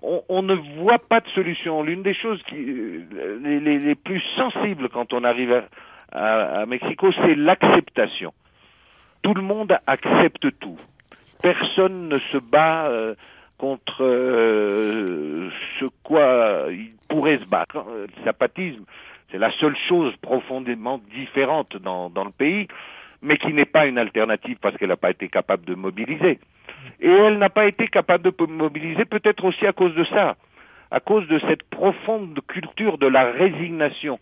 on, 0.01 0.41
ne 0.41 0.55
voit 0.79 0.99
pas 0.99 1.19
de 1.19 1.27
solution. 1.29 1.84
L'une 1.84 2.01
des 2.01 2.13
choses 2.13 2.41
qui, 2.43 2.55
les, 2.55 3.95
plus 3.95 4.21
sensibles 4.36 4.89
quand 4.89 5.13
on 5.13 5.23
arrive 5.23 5.63
à, 6.11 6.65
Mexico, 6.65 7.11
c'est 7.11 7.36
l'acceptation. 7.36 8.34
Tout 9.21 9.34
le 9.34 9.43
monde 9.43 9.77
accepte 9.86 10.47
tout. 10.59 10.77
Personne 11.43 12.09
ne 12.09 12.17
se 12.32 12.38
bat 12.38 12.88
euh, 12.88 13.15
contre 13.57 14.03
euh, 14.03 15.49
ce 15.79 15.86
quoi 16.03 16.65
pourrait 17.07 17.38
se 17.38 17.45
battre. 17.45 17.86
Le 17.88 18.23
zapatisme, 18.25 18.84
c'est 19.32 19.38
la 19.38 19.51
seule 19.53 19.75
chose 19.88 20.13
profondément 20.21 20.99
différente 21.13 21.77
dans, 21.77 22.11
le 22.13 22.32
pays, 22.32 22.67
mais 23.21 23.38
qui 23.38 23.53
n'est 23.53 23.65
pas 23.65 23.86
une 23.86 23.97
alternative 23.97 24.57
parce 24.61 24.75
qu'elle 24.77 24.89
n'a 24.89 24.97
pas 24.97 25.11
été 25.11 25.29
capable 25.29 25.65
de 25.65 25.75
mobiliser. 25.75 26.39
Et 26.99 27.09
elle 27.09 27.38
n'a 27.38 27.49
pas 27.49 27.67
été 27.67 27.88
capable 27.88 28.23
de 28.23 28.45
mobiliser 28.45 29.05
peut-être 29.05 29.43
aussi 29.45 29.65
à 29.65 29.73
cause 29.73 29.95
de 29.95 30.03
ça, 30.05 30.36
à 30.89 30.99
cause 30.99 31.27
de 31.27 31.39
cette 31.47 31.63
profonde 31.63 32.39
culture 32.47 32.97
de 32.97 33.07
la 33.07 33.32
résignation. 33.32 34.19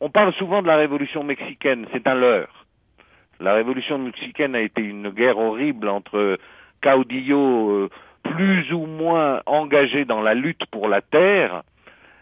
On 0.00 0.10
parle 0.10 0.32
souvent 0.34 0.62
de 0.62 0.66
la 0.66 0.76
révolution 0.76 1.24
mexicaine, 1.24 1.86
c'est 1.92 2.06
un 2.06 2.14
leurre. 2.14 2.66
La 3.40 3.54
révolution 3.54 3.98
mexicaine 3.98 4.54
a 4.54 4.60
été 4.60 4.82
une 4.82 5.10
guerre 5.10 5.38
horrible 5.38 5.88
entre 5.88 6.38
caudillos 6.82 7.70
euh, 7.70 7.90
plus 8.22 8.72
ou 8.72 8.86
moins 8.86 9.40
engagés 9.46 10.04
dans 10.04 10.20
la 10.20 10.34
lutte 10.34 10.64
pour 10.70 10.88
la 10.88 11.00
terre, 11.00 11.62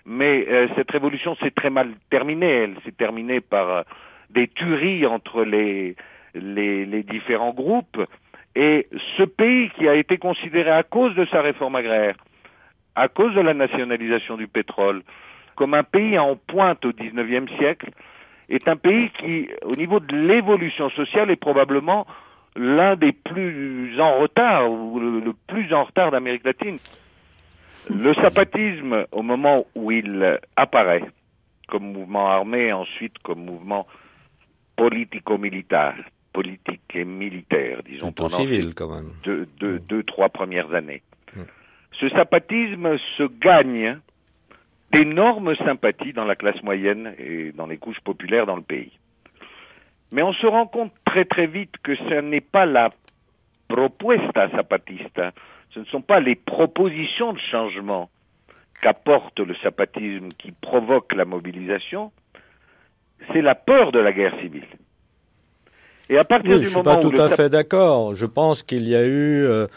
mais 0.06 0.46
euh, 0.48 0.68
cette 0.76 0.90
révolution 0.90 1.36
s'est 1.36 1.50
très 1.50 1.70
mal 1.70 1.90
terminée. 2.10 2.64
Elle 2.64 2.76
s'est 2.84 2.92
terminée 2.92 3.40
par 3.40 3.68
euh, 3.68 3.82
des 4.30 4.48
tueries 4.48 5.06
entre 5.06 5.44
les, 5.44 5.96
les, 6.34 6.86
les 6.86 7.02
différents 7.02 7.52
groupes. 7.52 8.04
Et 8.56 8.88
ce 9.16 9.22
pays 9.22 9.70
qui 9.70 9.88
a 9.88 9.94
été 9.94 10.18
considéré 10.18 10.70
à 10.70 10.82
cause 10.82 11.14
de 11.14 11.24
sa 11.26 11.40
réforme 11.40 11.76
agraire, 11.76 12.16
à 12.96 13.08
cause 13.08 13.34
de 13.34 13.40
la 13.40 13.54
nationalisation 13.54 14.36
du 14.36 14.48
pétrole, 14.48 15.02
comme 15.54 15.74
un 15.74 15.84
pays 15.84 16.18
en 16.18 16.36
pointe 16.36 16.84
au 16.84 16.92
XIXe 16.92 17.50
siècle, 17.58 17.90
est 18.48 18.66
un 18.66 18.76
pays 18.76 19.10
qui, 19.20 19.48
au 19.62 19.76
niveau 19.76 20.00
de 20.00 20.16
l'évolution 20.16 20.90
sociale, 20.90 21.30
est 21.30 21.36
probablement 21.36 22.06
l'un 22.56 22.96
des 22.96 23.12
plus 23.12 24.00
en 24.00 24.18
retard, 24.18 24.70
ou 24.70 24.98
le, 24.98 25.20
le 25.20 25.32
plus 25.46 25.72
en 25.72 25.84
retard 25.84 26.10
d'Amérique 26.10 26.44
latine. 26.44 26.78
Le 27.88 28.12
zapatisme, 28.14 29.06
au 29.12 29.22
moment 29.22 29.64
où 29.74 29.90
il 29.90 30.38
apparaît 30.56 31.04
comme 31.68 31.92
mouvement 31.92 32.28
armé, 32.28 32.72
ensuite 32.72 33.18
comme 33.22 33.44
mouvement 33.44 33.86
politico-militaire, 34.76 35.96
politique 36.32 36.82
et 36.94 37.04
militaire, 37.04 37.82
disons, 37.84 38.12
pendant 38.12 38.36
civil, 38.36 38.74
quand 38.74 38.94
même. 38.94 39.12
Deux, 39.22 39.46
deux, 39.58 39.74
mmh. 39.74 39.86
deux, 39.88 40.02
trois 40.02 40.28
premières 40.28 40.72
années. 40.74 41.02
Mmh. 41.34 41.40
Ce 41.92 42.08
zapatisme 42.10 42.98
se 43.16 43.24
gagne 43.40 43.98
d'énormes 44.92 45.54
sympathies 45.56 46.12
dans 46.12 46.24
la 46.24 46.34
classe 46.34 46.62
moyenne 46.62 47.14
et 47.18 47.52
dans 47.52 47.66
les 47.66 47.78
couches 47.78 48.00
populaires 48.00 48.46
dans 48.46 48.56
le 48.56 48.62
pays. 48.62 48.92
Mais 50.12 50.22
on 50.22 50.32
se 50.32 50.46
rend 50.46 50.66
compte 50.66 50.92
très 51.04 51.24
très 51.24 51.46
vite 51.46 51.74
que 51.82 51.94
ce 51.94 52.20
n'est 52.20 52.40
pas 52.40 52.66
la 52.66 52.90
propuesta 53.68 54.48
zapatista, 54.48 55.32
ce 55.74 55.80
ne 55.80 55.84
sont 55.86 56.02
pas 56.02 56.20
les 56.20 56.34
propositions 56.34 57.32
de 57.32 57.38
changement 57.50 58.10
qu'apporte 58.80 59.38
le 59.40 59.54
zapatisme 59.62 60.28
qui 60.38 60.52
provoque 60.52 61.12
la 61.12 61.24
mobilisation, 61.24 62.12
c'est 63.32 63.42
la 63.42 63.54
peur 63.54 63.92
de 63.92 63.98
la 63.98 64.12
guerre 64.12 64.34
civile. 64.40 64.64
Et 66.08 66.18
à 66.18 66.24
partir 66.24 66.52
oui, 66.52 66.60
du 66.60 66.66
je 66.66 66.74
moment 66.74 67.00
suis 67.00 67.10
pas 67.10 67.16
tout 67.16 67.22
à 67.22 67.28
fait 67.28 67.48
d'accord. 67.48 68.14
Je 68.14 68.26
pense 68.26 68.62
qu'il 68.62 68.88
y 68.88 68.96
a 68.96 69.04
eu 69.04 69.44
euh, 69.44 69.68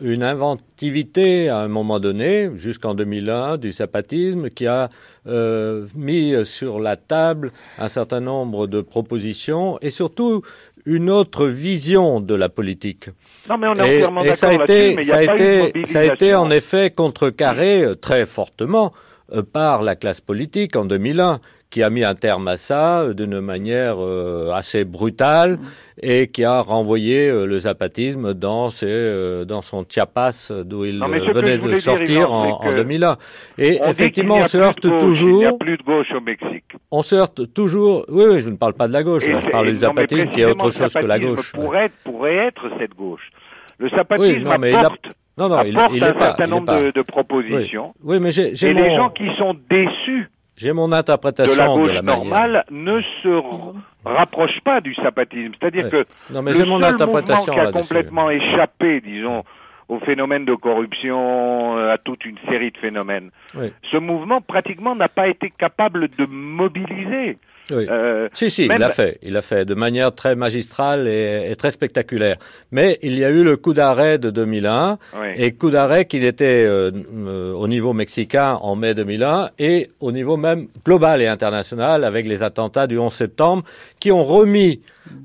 une 0.00 0.22
inventivité 0.22 1.48
à 1.48 1.58
un 1.58 1.68
moment 1.68 2.00
donné, 2.00 2.50
jusqu'en 2.54 2.94
2001, 2.94 3.58
du 3.58 3.72
zapatisme, 3.72 4.48
qui 4.48 4.66
a 4.66 4.88
euh, 5.26 5.86
mis 5.94 6.34
sur 6.46 6.80
la 6.80 6.96
table 6.96 7.52
un 7.78 7.88
certain 7.88 8.20
nombre 8.20 8.66
de 8.66 8.80
propositions 8.80 9.78
et 9.82 9.90
surtout 9.90 10.42
une 10.84 11.10
autre 11.10 11.46
vision 11.46 12.20
de 12.20 12.34
la 12.34 12.48
politique. 12.48 13.08
Non, 13.48 13.58
mais 13.58 13.68
on 13.68 13.74
est 13.76 14.00
et, 14.00 14.28
et 14.28 14.34
ça 14.34 14.48
a 14.48 14.54
été, 14.54 15.02
ça 15.02 15.16
a 15.16 15.22
été, 15.22 15.72
ça 15.86 16.00
a 16.00 16.04
été 16.04 16.34
en 16.34 16.50
effet 16.50 16.90
contrecarré 16.90 17.82
euh, 17.82 17.94
très 17.94 18.26
fortement 18.26 18.92
euh, 19.32 19.42
par 19.42 19.82
la 19.82 19.96
classe 19.96 20.20
politique 20.20 20.76
en 20.76 20.84
2001 20.84 21.40
qui 21.72 21.82
a 21.82 21.90
mis 21.90 22.04
un 22.04 22.14
terme 22.14 22.46
à 22.48 22.56
ça 22.56 23.00
euh, 23.00 23.14
d'une 23.14 23.40
manière 23.40 23.96
euh, 23.98 24.52
assez 24.52 24.84
brutale 24.84 25.58
et 26.00 26.28
qui 26.28 26.44
a 26.44 26.60
renvoyé 26.60 27.28
euh, 27.28 27.46
le 27.46 27.58
zapatisme 27.60 28.34
dans, 28.34 28.68
ses, 28.70 29.44
dans 29.46 29.62
son 29.62 29.84
Chiapas 29.88 30.52
d'où 30.64 30.84
il 30.84 31.02
venait 31.02 31.58
de 31.58 31.74
sortir 31.76 32.06
dire, 32.06 32.32
en, 32.32 32.62
en 32.62 32.72
2001. 32.72 33.16
Et 33.58 33.80
effectivement, 33.86 34.36
on 34.36 34.46
se 34.46 34.58
heurte 34.58 34.86
gauche, 34.86 35.00
toujours. 35.00 35.42
Il 35.42 35.46
n'y 35.46 35.46
a 35.46 35.52
plus 35.54 35.78
de 35.78 35.82
gauche 35.82 36.12
au 36.14 36.20
Mexique. 36.20 36.76
On 36.90 37.02
se 37.02 37.16
heurte 37.16 37.52
toujours. 37.54 38.04
Oui, 38.08 38.24
oui, 38.28 38.40
je 38.40 38.50
ne 38.50 38.56
parle 38.56 38.74
pas 38.74 38.86
de 38.86 38.92
la 38.92 39.02
gauche. 39.02 39.26
Là, 39.26 39.38
je 39.38 39.48
parle 39.48 39.72
du 39.72 39.78
zapatisme 39.78 40.28
qui 40.28 40.42
est 40.42 40.44
autre 40.44 40.70
chose 40.70 40.92
que 40.92 41.06
la 41.06 41.18
gauche. 41.18 41.52
Pourrait, 41.52 41.86
être, 41.86 41.96
pourrait 42.04 42.36
être 42.48 42.70
cette 42.78 42.94
gauche. 42.94 43.30
Le 43.78 43.88
zapatisme 43.88 44.36
oui, 44.38 44.44
non, 44.44 44.58
mais 44.58 44.74
apporte, 44.74 45.00
il 45.04 45.10
a... 45.10 45.12
Non, 45.38 45.48
non, 45.48 45.62
il, 45.62 45.76
apporte 45.76 45.94
il, 45.94 45.96
il 45.96 46.04
un 46.04 46.12
pas, 46.12 46.26
certain 46.26 46.46
nombre 46.46 46.66
pas. 46.66 46.82
de, 46.82 46.90
de, 46.90 47.02
propositions. 47.02 47.94
Oui, 48.02 48.16
oui 48.16 48.20
mais 48.20 48.30
j'ai, 48.30 48.52
et 48.66 48.74
mon... 48.74 48.82
les 48.82 48.94
gens 48.94 49.08
qui 49.08 49.28
sont 49.38 49.56
déçus 49.70 50.28
j'ai 50.62 50.72
mon 50.72 50.92
interprétation 50.92 51.52
de 51.54 51.58
la 51.58 51.66
gauche 51.66 51.88
de 51.88 51.94
la 51.94 52.02
normale 52.02 52.64
ne 52.70 53.00
se 53.22 53.42
rapproche 54.04 54.60
pas 54.64 54.80
du 54.80 54.94
zapatisme. 54.94 55.52
C'est-à-dire 55.58 55.84
Ouais. 55.86 55.90
que 55.90 56.32
Non, 56.32 56.42
mais 56.42 56.52
le 56.52 56.58
j'ai 56.58 56.64
mon 56.64 56.80
seul 56.80 56.94
interprétation 56.94 57.52
mouvement 57.52 57.70
qui 57.70 57.76
a 57.76 57.80
complètement 57.80 58.30
échappé, 58.30 59.00
disons, 59.00 59.42
au 59.88 59.98
phénomène 60.00 60.44
de 60.44 60.54
corruption, 60.54 61.76
euh, 61.78 61.92
à 61.92 61.98
toute 61.98 62.24
une 62.24 62.38
série 62.48 62.70
de 62.70 62.78
phénomènes, 62.78 63.30
Oui. 63.56 63.72
ce 63.90 63.96
mouvement 63.96 64.40
pratiquement 64.40 64.94
n'a 64.94 65.08
pas 65.08 65.28
été 65.28 65.50
capable 65.50 66.08
de 66.08 66.26
mobiliser. 66.26 67.38
Oui. 67.70 67.86
Euh, 67.88 68.28
Si, 68.32 68.50
si, 68.50 68.66
même- 68.66 68.76
il 68.76 68.80
l'a 68.80 68.88
fait. 68.88 69.18
Il 69.22 69.32
l'a 69.34 69.42
fait 69.42 69.64
de 69.64 69.74
manière 69.74 70.14
très 70.14 70.34
magistrale 70.34 71.06
et, 71.06 71.48
et 71.50 71.56
très 71.56 71.70
spectaculaire. 71.70 72.36
Mais 72.70 72.98
il 73.02 73.16
y 73.18 73.24
a 73.24 73.30
eu 73.30 73.42
le 73.44 73.56
coup 73.56 73.72
d'arrêt 73.72 74.18
de 74.18 74.30
2001, 74.30 74.98
oui. 75.14 75.26
et 75.36 75.52
coup 75.52 75.70
d'arrêt 75.70 76.04
qu'il 76.06 76.24
était 76.24 76.64
euh, 76.66 76.90
euh, 77.14 77.52
au 77.52 77.68
niveau 77.68 77.92
mexicain 77.92 78.54
en 78.60 78.74
mai 78.76 78.94
2001 78.94 79.50
et 79.58 79.90
au 80.00 80.12
niveau 80.12 80.36
même 80.36 80.66
global 80.84 81.22
et 81.22 81.26
international 81.26 82.04
avec 82.04 82.26
les 82.26 82.42
attentats 82.42 82.86
du 82.86 82.98
11 82.98 83.12
septembre 83.12 83.62
qui 84.00 84.10
ont 84.12 84.24
remis 84.24 84.80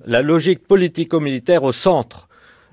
la 0.06 0.22
logique 0.22 0.68
politico-militaire 0.68 1.64
au 1.64 1.72
centre. 1.72 2.27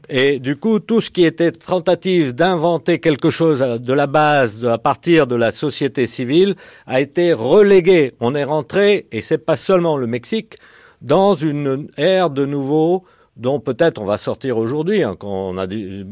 Et 0.09 0.39
du 0.39 0.57
coup, 0.57 0.81
tout 0.81 1.01
ce 1.01 1.11
qui 1.11 1.25
était 1.25 1.53
tentative 1.53 2.35
d'inventer 2.35 3.01
quelque 3.01 3.31
chose 3.31 3.61
de 3.61 3.93
la 3.93 4.07
base, 4.07 4.61
de, 4.61 4.69
à 4.69 4.79
partir 4.79 5.27
de 5.27 5.35
la 5.35 5.51
société 5.51 6.07
civile, 6.07 6.57
a 6.87 7.01
été 7.01 7.33
relégué. 7.33 8.13
On 8.21 8.35
est 8.35 8.45
rentré, 8.45 9.07
et 9.13 9.21
c'est 9.21 9.39
pas 9.39 9.57
seulement 9.57 9.97
le 9.97 10.07
Mexique, 10.07 10.59
dans 11.01 11.35
une 11.35 11.89
ère 11.97 12.31
de 12.31 12.47
nouveau 12.47 13.05
dont 13.37 13.61
peut-être 13.61 14.01
on 14.01 14.05
va 14.05 14.17
sortir 14.17 14.59
aujourd'hui. 14.59 15.03
Hein, 15.03 15.17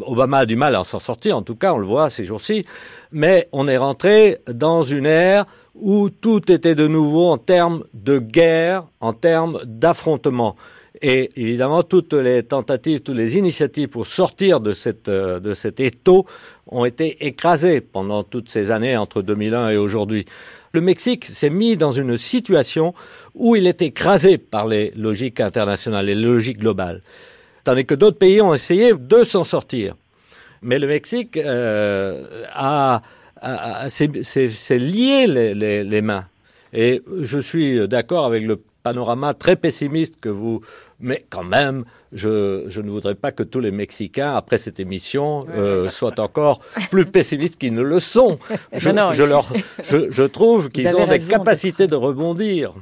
Obama 0.06 0.38
a 0.38 0.46
du 0.46 0.56
mal 0.56 0.74
à 0.74 0.84
s'en 0.84 0.98
sortir, 0.98 1.36
en 1.36 1.42
tout 1.42 1.54
cas, 1.54 1.72
on 1.72 1.78
le 1.78 1.86
voit 1.86 2.10
ces 2.10 2.24
jours-ci. 2.24 2.64
Mais 3.12 3.48
on 3.52 3.68
est 3.68 3.76
rentré 3.76 4.38
dans 4.52 4.82
une 4.82 5.06
ère 5.06 5.46
où 5.74 6.10
tout 6.10 6.50
était 6.50 6.74
de 6.74 6.86
nouveau 6.86 7.28
en 7.30 7.38
termes 7.38 7.84
de 7.94 8.18
guerre, 8.18 8.84
en 9.00 9.12
termes 9.12 9.60
d'affrontement. 9.64 10.56
Et 11.04 11.30
évidemment, 11.34 11.82
toutes 11.82 12.12
les 12.12 12.44
tentatives, 12.44 13.00
toutes 13.00 13.16
les 13.16 13.36
initiatives 13.36 13.88
pour 13.88 14.06
sortir 14.06 14.60
de, 14.60 14.72
cette, 14.72 15.08
euh, 15.08 15.40
de 15.40 15.52
cet 15.52 15.80
étau 15.80 16.26
ont 16.68 16.84
été 16.84 17.26
écrasées 17.26 17.80
pendant 17.80 18.22
toutes 18.22 18.48
ces 18.48 18.70
années 18.70 18.96
entre 18.96 19.20
2001 19.20 19.70
et 19.70 19.76
aujourd'hui. 19.76 20.26
Le 20.72 20.80
Mexique 20.80 21.24
s'est 21.24 21.50
mis 21.50 21.76
dans 21.76 21.90
une 21.90 22.16
situation 22.16 22.94
où 23.34 23.56
il 23.56 23.66
est 23.66 23.82
écrasé 23.82 24.38
par 24.38 24.68
les 24.68 24.92
logiques 24.94 25.40
internationales, 25.40 26.06
les 26.06 26.14
logiques 26.14 26.60
globales, 26.60 27.02
tandis 27.64 27.84
que 27.84 27.96
d'autres 27.96 28.18
pays 28.18 28.40
ont 28.40 28.54
essayé 28.54 28.92
de 28.94 29.24
s'en 29.24 29.42
sortir. 29.42 29.96
Mais 30.62 30.78
le 30.78 30.86
Mexique 30.86 31.36
euh, 31.36 32.44
a, 32.54 33.02
a, 33.40 33.88
s'est 33.88 34.78
lié 34.78 35.26
les 35.26 36.00
mains. 36.00 36.26
Et 36.72 37.02
je 37.20 37.38
suis 37.38 37.86
d'accord 37.88 38.24
avec 38.24 38.44
le 38.44 38.60
panorama 38.82 39.34
très 39.34 39.56
pessimiste 39.56 40.20
que 40.20 40.28
vous... 40.28 40.60
Mais 41.02 41.24
quand 41.28 41.42
même, 41.44 41.84
je, 42.12 42.64
je, 42.68 42.80
ne 42.80 42.90
voudrais 42.90 43.16
pas 43.16 43.32
que 43.32 43.42
tous 43.42 43.60
les 43.60 43.72
Mexicains, 43.72 44.34
après 44.34 44.56
cette 44.56 44.78
émission, 44.78 45.44
euh, 45.54 45.90
soient 45.90 46.18
encore 46.20 46.60
plus 46.90 47.06
pessimistes 47.06 47.58
qu'ils 47.58 47.74
ne 47.74 47.82
le 47.82 48.00
sont. 48.00 48.38
Je, 48.72 48.88
non, 48.90 49.12
je, 49.12 49.24
leur, 49.24 49.46
je, 49.84 50.10
je 50.10 50.22
trouve 50.22 50.70
qu'ils 50.70 50.94
ont 50.96 51.06
des 51.06 51.20
capacités 51.20 51.86
de 51.86 51.96
rebondir. 51.96 52.72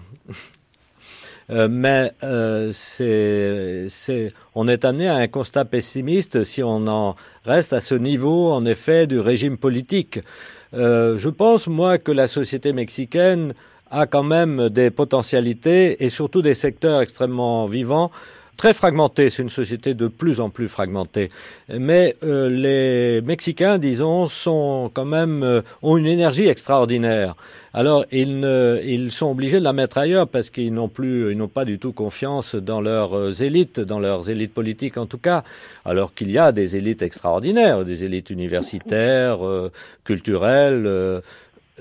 Euh, 1.51 1.69
mais 1.69 2.13
euh, 2.23 2.71
c'est, 2.73 4.33
on 4.55 4.69
est 4.69 4.85
amené 4.85 5.09
à 5.09 5.17
un 5.17 5.27
constat 5.29 5.65
pessimiste 5.65 6.45
si 6.45 6.63
on 6.63 6.87
en 6.87 7.17
reste 7.45 7.73
à 7.73 7.81
ce 7.81 7.95
niveau, 7.95 8.53
en 8.53 8.65
effet, 8.67 9.07
du 9.07 9.19
régime 9.19 9.57
politique. 9.57 10.21
Euh, 10.75 11.17
je 11.17 11.29
pense, 11.29 11.67
moi, 11.67 11.99
que 11.99 12.13
la 12.13 12.29
société 12.29 12.73
mexicaine 12.73 13.55
a 13.91 14.07
quand 14.07 14.23
même 14.23 14.69
des 14.69 14.91
potentialités 14.91 16.05
et 16.05 16.11
surtout 16.11 16.43
des 16.43 16.55
secteurs 16.55 17.01
extrêmement 17.01 17.67
vivants 17.67 18.11
très 18.61 18.75
fragmentée, 18.75 19.31
c'est 19.31 19.41
une 19.41 19.49
société 19.49 19.95
de 19.95 20.07
plus 20.07 20.39
en 20.39 20.51
plus 20.51 20.69
fragmentée. 20.69 21.31
Mais 21.71 22.15
euh, 22.23 22.51
les 22.51 23.23
Mexicains, 23.23 23.79
disons, 23.79 24.27
sont 24.27 24.91
quand 24.93 25.07
même 25.07 25.43
euh, 25.43 25.63
ont 25.81 25.97
une 25.97 26.07
énergie 26.07 26.47
extraordinaire. 26.47 27.37
Alors 27.73 28.05
ils, 28.13 28.39
ne, 28.39 28.79
ils 28.85 29.13
sont 29.13 29.31
obligés 29.31 29.61
de 29.61 29.65
la 29.65 29.73
mettre 29.73 29.97
ailleurs 29.97 30.29
parce 30.29 30.51
qu'ils 30.51 30.75
n'ont 30.75 30.89
plus, 30.89 31.33
ils 31.33 31.39
n'ont 31.39 31.49
pas 31.49 31.65
du 31.65 31.79
tout 31.79 31.93
confiance 31.93 32.55
dans 32.55 32.83
leurs 32.83 33.17
euh, 33.17 33.33
élites, 33.33 33.81
dans 33.81 33.99
leurs 33.99 34.29
élites 34.29 34.53
politiques 34.53 34.99
en 34.99 35.07
tout 35.07 35.19
cas. 35.19 35.43
Alors 35.87 36.13
qu'il 36.13 36.31
y 36.31 36.37
a 36.37 36.53
des 36.53 36.77
élites 36.77 37.01
extraordinaires, 37.01 37.83
des 37.87 38.05
élites 38.05 38.29
universitaires, 38.29 39.43
euh, 39.47 39.73
culturelles. 40.05 41.23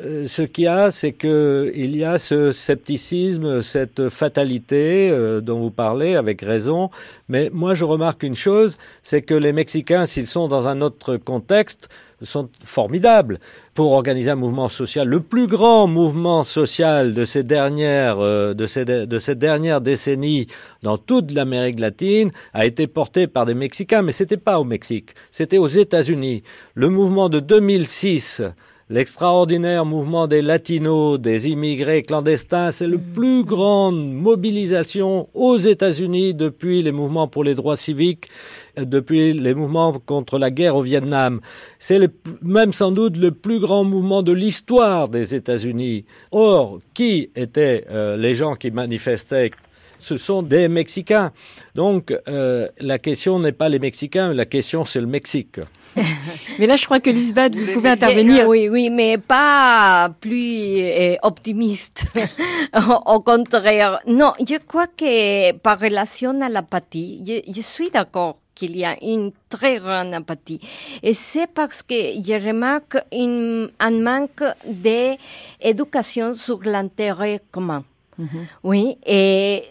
Euh, 0.06 0.28
ce 0.28 0.42
qu'il 0.44 0.66
y 0.66 0.68
a, 0.68 0.92
c'est 0.92 1.12
que 1.12 1.72
il 1.76 1.96
y 1.96 2.04
a 2.04 2.18
ce 2.20 2.52
scepticisme, 2.52 3.62
cette 3.62 4.10
fatalité 4.10 5.10
euh, 5.12 5.42
dont 5.42 5.60
vous 5.60 5.72
parlez 5.72 6.16
avec 6.16 6.42
raison. 6.42 6.90
Mais 7.28 7.50
moi, 7.52 7.74
je 7.74 7.84
remarque 7.84 8.24
une 8.24 8.36
chose, 8.36 8.78
c'est 9.04 9.22
que 9.22 9.34
les 9.34 9.52
Mexicains, 9.52 10.06
s'ils 10.06 10.28
sont 10.28 10.48
dans 10.48 10.68
un 10.68 10.82
autre 10.82 11.18
contexte, 11.18 11.90
sont 12.22 12.50
formidables 12.64 13.40
pour 13.74 13.94
organiser 13.94 14.32
un 14.32 14.36
mouvement 14.36 14.68
social. 14.68 15.08
Le 15.08 15.22
plus 15.22 15.48
grand 15.48 15.88
mouvement 15.88 16.44
social 16.44 17.14
de 17.14 17.24
ces 17.26 17.44
dernières, 17.44 18.20
euh, 18.20 18.54
de, 18.54 18.66
ces, 18.68 18.86
de 18.86 19.20
cette 19.20 19.40
dernière 19.40 19.82
décennie 19.82 20.48
dans 20.84 20.98
toute 20.98 21.32
l'Amérique 21.32 21.80
latine 21.80 22.32
a 22.54 22.66
été 22.66 22.88
porté 22.88 23.28
par 23.28 23.46
des 23.46 23.54
Mexicains, 23.54 24.02
mais 24.02 24.12
c'était 24.12 24.38
pas 24.38 24.60
au 24.60 24.64
Mexique, 24.64 25.12
c'était 25.32 25.58
aux 25.58 25.68
États-Unis. 25.68 26.44
Le 26.74 26.90
mouvement 26.90 27.30
de 27.30 27.40
2006 27.40 28.44
L'extraordinaire 28.92 29.86
mouvement 29.86 30.26
des 30.26 30.42
latinos, 30.42 31.20
des 31.20 31.48
immigrés 31.48 32.02
clandestins, 32.02 32.72
c'est 32.72 32.88
la 32.88 32.98
plus 32.98 33.44
grande 33.44 34.12
mobilisation 34.12 35.30
aux 35.36 35.58
États-Unis 35.58 36.34
depuis 36.34 36.82
les 36.82 36.92
mouvements 36.92 37.28
pour 37.28 37.44
les 37.44 37.54
droits 37.54 37.76
civiques, 37.76 38.30
depuis 38.76 39.34
les 39.34 39.54
mouvements 39.54 40.00
contre 40.04 40.40
la 40.40 40.50
guerre 40.50 40.76
au 40.76 40.82
Vietnam. 40.82 41.40
C'est 41.78 42.00
même 42.42 42.74
sans 42.74 42.92
doute 42.92 43.16
le 43.16 43.30
plus 43.30 43.60
grand 43.60 43.84
mouvement 43.84 44.24
de 44.24 44.32
l'histoire 44.32 45.08
des 45.08 45.36
États-Unis. 45.36 46.06
Or, 46.32 46.80
qui 46.96 47.30
étaient 47.36 47.86
euh, 47.92 48.18
les 48.18 48.34
gens 48.34 48.56
qui 48.56 48.72
manifestaient 48.72 49.52
ce 50.00 50.18
sont 50.18 50.42
des 50.42 50.68
Mexicains. 50.68 51.32
Donc 51.76 52.14
euh, 52.28 52.68
la 52.80 53.00
question 53.00 53.40
n'est 53.40 53.52
pas 53.52 53.70
les 53.70 53.80
Mexicains, 53.80 54.34
la 54.34 54.46
question 54.46 54.86
c'est 54.86 55.02
le 55.02 55.08
Mexique. 55.08 55.60
mais 56.60 56.68
là, 56.68 56.76
je 56.76 56.86
crois 56.86 57.00
que 57.00 57.10
Lisbeth, 57.10 57.56
vous 57.56 57.74
pouvez 57.74 57.90
intervenir. 57.90 58.48
Oui, 58.48 58.70
oui, 58.70 58.90
mais 58.90 59.18
pas 59.18 60.10
plus 60.22 60.80
euh, 60.82 61.16
optimiste. 61.24 62.06
Au 63.06 63.20
contraire, 63.22 64.00
non, 64.08 64.34
je 64.40 64.58
crois 64.58 64.88
que 64.88 65.52
par 65.54 65.80
relation 65.80 66.40
à 66.42 66.50
l'apathie, 66.50 67.24
je, 67.26 67.52
je 67.52 67.62
suis 67.62 67.90
d'accord 67.90 68.38
qu'il 68.60 68.76
y 68.78 68.84
a 68.86 68.98
une 69.02 69.32
très 69.50 69.80
grande 69.80 70.14
apathie. 70.14 70.60
Et 71.02 71.14
c'est 71.14 71.48
parce 71.48 71.82
que 71.82 71.96
je 71.96 72.48
remarque 72.48 72.98
une, 73.14 73.70
un 73.80 73.92
manque 73.92 74.44
d'éducation 74.66 76.34
sur 76.36 76.60
l'intérêt 76.64 77.40
commun. 77.52 77.84
Mm 78.18 78.26
-hmm. 78.26 78.46
Oui, 78.70 78.98
et 79.06 79.64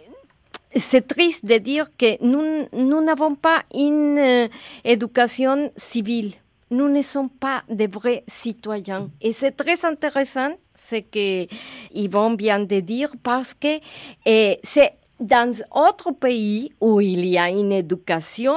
c'est 0.75 1.07
triste 1.07 1.45
de 1.45 1.59
dire 1.59 1.91
que 1.97 2.23
nous 2.23 3.01
n'avons 3.03 3.35
pas 3.35 3.63
une 3.75 4.19
euh, 4.19 4.49
éducation 4.85 5.71
civile. 5.77 6.33
Nous 6.71 6.89
ne 6.89 7.03
sommes 7.03 7.31
pas 7.31 7.63
des 7.69 7.87
vrais 7.87 8.25
citoyens. 8.29 9.11
Et 9.23 9.33
c'est 9.33 9.53
très 9.53 9.85
intéressant 9.85 10.51
ce 10.75 10.97
que 10.97 11.47
Yvon 11.95 12.37
vient 12.37 12.61
de 12.61 12.81
dire 12.81 13.13
parce 13.23 13.55
que 13.55 13.79
euh, 14.27 14.55
c'est 14.63 14.93
dans 15.19 15.51
d'autres 15.51 16.13
pays 16.13 16.73
où 16.81 17.01
il 17.01 17.27
y 17.27 17.39
a 17.39 17.51
une 17.51 17.73
éducation 17.73 18.55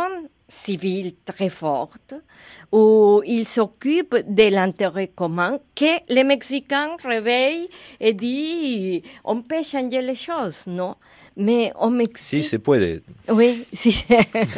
civile 0.51 1.13
très 1.25 1.49
forte, 1.49 2.13
où 2.71 3.21
ils 3.25 3.47
s'occupent 3.47 4.17
de 4.27 4.49
l'intérêt 4.49 5.07
commun, 5.07 5.59
que 5.73 6.13
les 6.13 6.25
Mexicains 6.25 6.97
réveillent 7.03 7.69
et 7.99 8.13
disent 8.13 9.01
on 9.23 9.41
peut 9.41 9.63
changer 9.63 10.01
les 10.01 10.15
choses, 10.15 10.63
non? 10.67 10.95
Mais 11.37 11.71
au 11.79 11.89
Mexique. 11.89 12.43
Si 12.43 12.43
se 12.43 12.57
puede. 12.57 13.03
Oui, 13.29 13.63
si. 13.71 14.03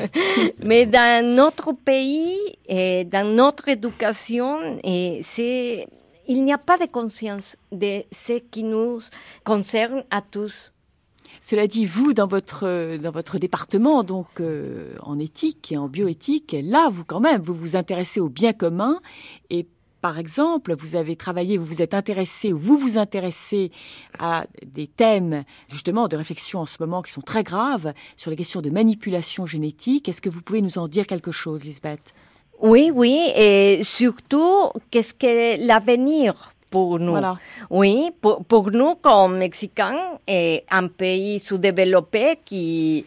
Mais 0.63 0.87
dans 0.87 1.23
notre 1.23 1.71
pays, 1.73 2.39
et 2.67 3.05
dans 3.05 3.27
notre 3.27 3.69
éducation, 3.69 4.79
et 4.83 5.21
c'est. 5.23 5.87
Il 6.25 6.41
n'y 6.45 6.53
a 6.53 6.57
pas 6.57 6.77
de 6.77 6.85
conscience 6.85 7.57
de 7.69 8.03
ce 8.11 8.39
qui 8.39 8.63
nous 8.63 9.01
concerne 9.43 10.03
à 10.09 10.21
tous. 10.21 10.71
Cela 11.45 11.67
dit, 11.67 11.85
vous, 11.85 12.13
dans 12.13 12.25
votre, 12.25 12.95
dans 12.95 13.11
votre 13.11 13.37
département, 13.37 14.03
donc 14.03 14.39
euh, 14.39 14.93
en 15.01 15.19
éthique 15.19 15.73
et 15.73 15.77
en 15.77 15.89
bioéthique, 15.89 16.55
là, 16.63 16.87
vous 16.89 17.03
quand 17.03 17.19
même, 17.19 17.41
vous 17.41 17.53
vous 17.53 17.75
intéressez 17.75 18.21
au 18.21 18.29
bien 18.29 18.53
commun. 18.53 19.01
Et 19.49 19.67
par 19.99 20.19
exemple, 20.19 20.73
vous 20.73 20.95
avez 20.95 21.17
travaillé, 21.17 21.57
vous 21.57 21.65
vous 21.65 21.81
êtes 21.81 21.93
intéressé, 21.93 22.53
vous 22.53 22.77
vous 22.77 22.97
intéressez 22.97 23.71
à 24.19 24.45
des 24.65 24.87
thèmes 24.87 25.43
justement 25.67 26.07
de 26.07 26.15
réflexion 26.15 26.61
en 26.61 26.65
ce 26.65 26.77
moment 26.79 27.01
qui 27.01 27.11
sont 27.11 27.21
très 27.21 27.43
graves 27.43 27.93
sur 28.15 28.31
les 28.31 28.37
questions 28.37 28.61
de 28.61 28.69
manipulation 28.69 29.45
génétique. 29.45 30.07
Est-ce 30.07 30.21
que 30.21 30.29
vous 30.29 30.41
pouvez 30.41 30.61
nous 30.61 30.77
en 30.77 30.87
dire 30.87 31.05
quelque 31.05 31.31
chose, 31.31 31.65
Lisbeth? 31.65 32.13
Oui, 32.61 32.89
oui, 32.93 33.19
et 33.35 33.81
surtout, 33.83 34.69
qu'est-ce 34.91 35.13
que 35.13 35.65
l'avenir? 35.67 36.52
Pour 36.73 36.97
nous. 36.97 37.11
Voilà. 37.11 37.37
Oui, 37.69 38.09
pour, 38.19 38.43
pour, 38.45 38.71
nous 38.71 38.95
comme 38.95 39.37
Mexicains, 39.37 40.17
et 40.27 40.63
un 40.71 40.87
pays 40.87 41.39
sous-développé 41.39 42.39
qui, 42.43 43.05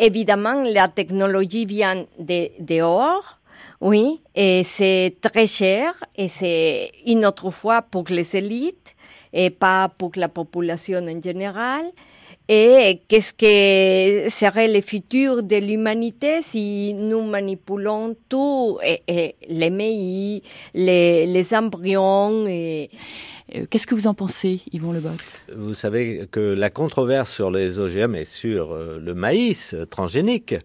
évidemment, 0.00 0.64
la 0.64 0.88
technologie 0.88 1.66
vient 1.66 2.04
de, 2.18 2.48
dehors. 2.58 3.38
Oui, 3.80 4.20
et 4.34 4.64
c'est 4.64 5.14
très 5.22 5.46
cher 5.46 5.94
et 6.16 6.28
c'est 6.28 6.90
une 7.06 7.24
autre 7.24 7.50
fois 7.50 7.80
pour 7.80 8.04
les 8.10 8.36
élites 8.36 8.94
et 9.32 9.50
pas 9.50 9.88
pour 9.88 10.10
la 10.16 10.28
population 10.28 10.98
en 10.98 11.20
général. 11.22 11.84
Et 12.52 13.02
qu'est-ce 13.06 13.32
que 13.32 14.28
serait 14.28 14.66
le 14.66 14.80
futur 14.80 15.44
de 15.44 15.54
l'humanité 15.54 16.42
si 16.42 16.92
nous 16.94 17.22
manipulons 17.22 18.16
tout, 18.28 18.76
et, 18.82 19.02
et 19.06 19.36
les 19.48 19.70
MEI, 19.70 20.42
les, 20.74 21.26
les 21.26 21.54
embryons 21.54 22.48
et... 22.48 22.90
Qu'est-ce 23.68 23.86
que 23.86 23.94
vous 23.94 24.08
en 24.08 24.14
pensez, 24.14 24.62
Yvon 24.72 24.90
Lebot? 24.90 25.10
Vous 25.54 25.74
savez 25.74 26.26
que 26.30 26.40
la 26.40 26.70
controverse 26.70 27.32
sur 27.32 27.52
les 27.52 27.78
OGM 27.78 28.16
et 28.16 28.24
sur 28.24 28.76
le 28.76 29.14
maïs 29.14 29.76
transgénique 29.88 30.56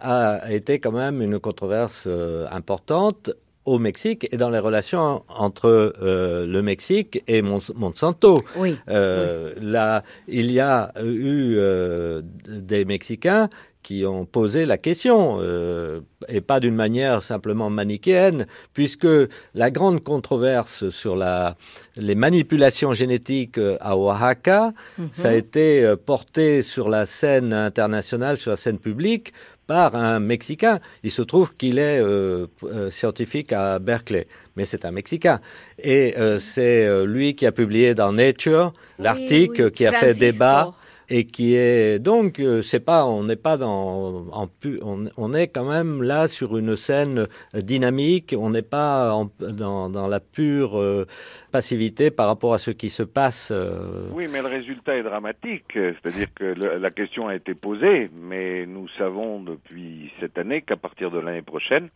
a 0.00 0.52
été 0.52 0.78
quand 0.78 0.92
même 0.92 1.20
une 1.20 1.40
controverse 1.40 2.08
importante 2.50 3.30
au 3.64 3.78
Mexique 3.78 4.28
et 4.30 4.36
dans 4.36 4.50
les 4.50 4.58
relations 4.58 5.22
entre 5.28 5.94
euh, 6.02 6.46
le 6.46 6.62
Mexique 6.62 7.22
et 7.26 7.42
Monsanto. 7.42 8.38
Oui, 8.56 8.78
euh, 8.88 9.52
oui. 9.56 9.66
Là, 9.66 10.02
il 10.28 10.50
y 10.50 10.60
a 10.60 10.92
eu 11.02 11.56
euh, 11.56 12.22
des 12.46 12.84
Mexicains 12.84 13.48
qui 13.84 14.04
ont 14.04 14.24
posé 14.38 14.60
la 14.72 14.78
question, 14.88 15.38
euh, 15.40 16.00
et 16.28 16.40
pas 16.40 16.58
d'une 16.58 16.74
manière 16.74 17.22
simplement 17.22 17.70
manichéenne, 17.70 18.46
puisque 18.76 19.12
la 19.54 19.70
grande 19.70 20.02
controverse 20.02 20.88
sur 20.88 21.14
la, 21.14 21.56
les 21.96 22.16
manipulations 22.26 22.92
génétiques 23.02 23.60
à 23.90 23.92
Oaxaca, 23.96 24.62
-hmm. 24.72 25.08
ça 25.20 25.28
a 25.28 25.34
été 25.44 25.66
porté 26.10 26.46
sur 26.62 26.86
la 26.96 27.04
scène 27.18 27.52
internationale, 27.70 28.36
sur 28.42 28.50
la 28.54 28.60
scène 28.64 28.80
publique, 28.88 29.26
par 29.66 29.94
un 29.94 30.20
Mexicain. 30.20 30.80
Il 31.02 31.10
se 31.10 31.22
trouve 31.22 31.54
qu'il 31.56 31.78
est 31.78 32.00
euh, 32.00 32.46
euh, 32.64 32.90
scientifique 32.90 33.52
à 33.52 33.78
Berkeley, 33.78 34.26
mais 34.56 34.64
c'est 34.64 34.84
un 34.84 34.90
Mexicain. 34.90 35.40
Et 35.78 36.14
euh, 36.18 36.38
c'est 36.38 37.04
lui 37.06 37.34
qui 37.34 37.46
a 37.46 37.52
publié 37.52 37.94
dans 37.94 38.12
Nature 38.12 38.72
oui, 38.98 39.04
l'article 39.04 39.64
oui, 39.64 39.72
qui 39.72 39.86
a 39.86 39.92
Francisco. 39.92 40.18
fait 40.18 40.32
débat 40.32 40.72
et 41.08 41.26
qui 41.26 41.54
est 41.54 41.98
donc 41.98 42.40
c'est 42.62 42.84
pas 42.84 43.04
on 43.04 43.24
n'est 43.24 43.36
pas 43.36 43.56
dans 43.56 44.26
en 44.32 44.46
pu, 44.46 44.78
on, 44.82 45.04
on, 45.16 45.32
est 45.34 45.48
quand 45.48 45.64
même 45.68 46.02
là 46.02 46.28
sur 46.28 46.56
une 46.56 46.76
scène 46.76 47.26
dynamique. 47.54 48.34
On 48.38 48.50
n'est 48.50 48.62
pas 48.62 49.12
en, 49.12 49.30
dans, 49.40 49.88
dans, 49.88 50.06
la 50.06 50.20
pure 50.20 50.78
euh, 50.78 51.06
passivité 51.52 52.10
par 52.10 52.26
rapport 52.26 52.54
à 52.54 52.58
ce 52.58 52.70
qui 52.70 52.90
se 52.90 53.02
passe 53.02 53.50
euh... 53.52 54.08
oui 54.12 54.26
mais 54.30 54.40
le 54.42 54.48
résultat 54.48 54.96
est 54.96 55.02
dramatique. 55.02 55.72
C'est-à-dire 55.74 56.28
que 56.34 56.44
le, 56.44 56.78
la 56.78 56.90
question 56.90 57.28
a 57.28 57.34
été 57.34 57.54
posée 57.54 58.10
mais 58.14 58.66
nous 58.66 58.88
savons 58.98 59.40
depuis 59.40 60.10
cette 60.20 60.38
année 60.38 60.62
qu'à 60.62 60.76
partir 60.76 61.10
de 61.10 61.18
l'année 61.18 61.42
prochaine 61.42 61.88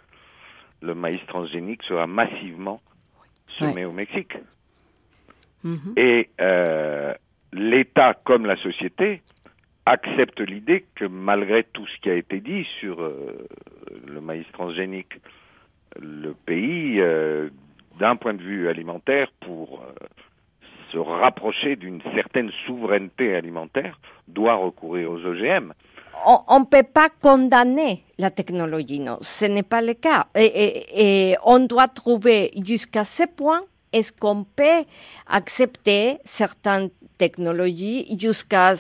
le 0.83 0.95
maïs 0.95 1.25
transgénique 1.27 1.83
sera 1.85 2.07
massivement 2.07 2.81
semé 3.59 3.83
ouais. 3.83 3.85
au 3.87 3.93
Mexique. 3.93 4.35
Mm 5.65 5.75
-hmm. 5.75 5.93
et 5.97 6.29
euh, 6.41 7.15
l'État 7.53 8.15
comme 8.25 8.47
la 8.47 8.57
société 8.57 9.23
accepte 9.87 10.41
l'idée 10.41 10.85
que 10.95 11.07
malgré 11.07 11.65
tout 11.65 11.87
ce 11.87 12.01
qui 12.01 12.11
a 12.11 12.15
été 12.15 12.41
dit 12.41 12.67
sur 12.81 13.01
euh, 13.01 13.49
le 14.07 14.21
maïs 14.21 14.47
transgénique, 14.53 15.15
le 16.01 16.35
pays, 16.35 17.01
euh, 17.01 17.49
d'un 17.99 18.17
point 18.17 18.35
de 18.35 18.43
vue 18.43 18.69
alimentaire, 18.69 19.29
pour 19.41 19.81
euh, 19.81 19.93
se 20.93 20.99
rapprocher 20.99 21.77
d'une 21.77 22.03
certaine 22.15 22.51
souveraineté 22.67 23.35
alimentaire, 23.35 23.99
doit 24.27 24.57
recourir 24.57 25.11
aux 25.11 25.25
OGM. 25.25 25.73
on 26.27 26.61
ne 26.61 26.65
peut 26.65 26.87
pas 26.87 27.09
condamner 27.23 28.05
la 28.19 28.31
technologie, 28.31 29.01
non, 29.01 29.19
ce 29.23 29.47
n'est 29.47 29.63
pas 29.63 29.81
le 29.81 29.95
cas. 29.95 30.27
Et, 30.35 31.35
on 31.45 31.61
doit 31.61 31.89
trouver 31.89 32.51
jusqu'à 32.65 33.05
ce 33.05 33.25
point 33.27 33.63
est-ce 33.93 34.13
qu'on 34.13 34.45
peut 34.45 34.85
accepter 35.29 36.19
certaines 36.25 36.91
technologies, 37.19 38.07
jusqu'à 38.19 38.75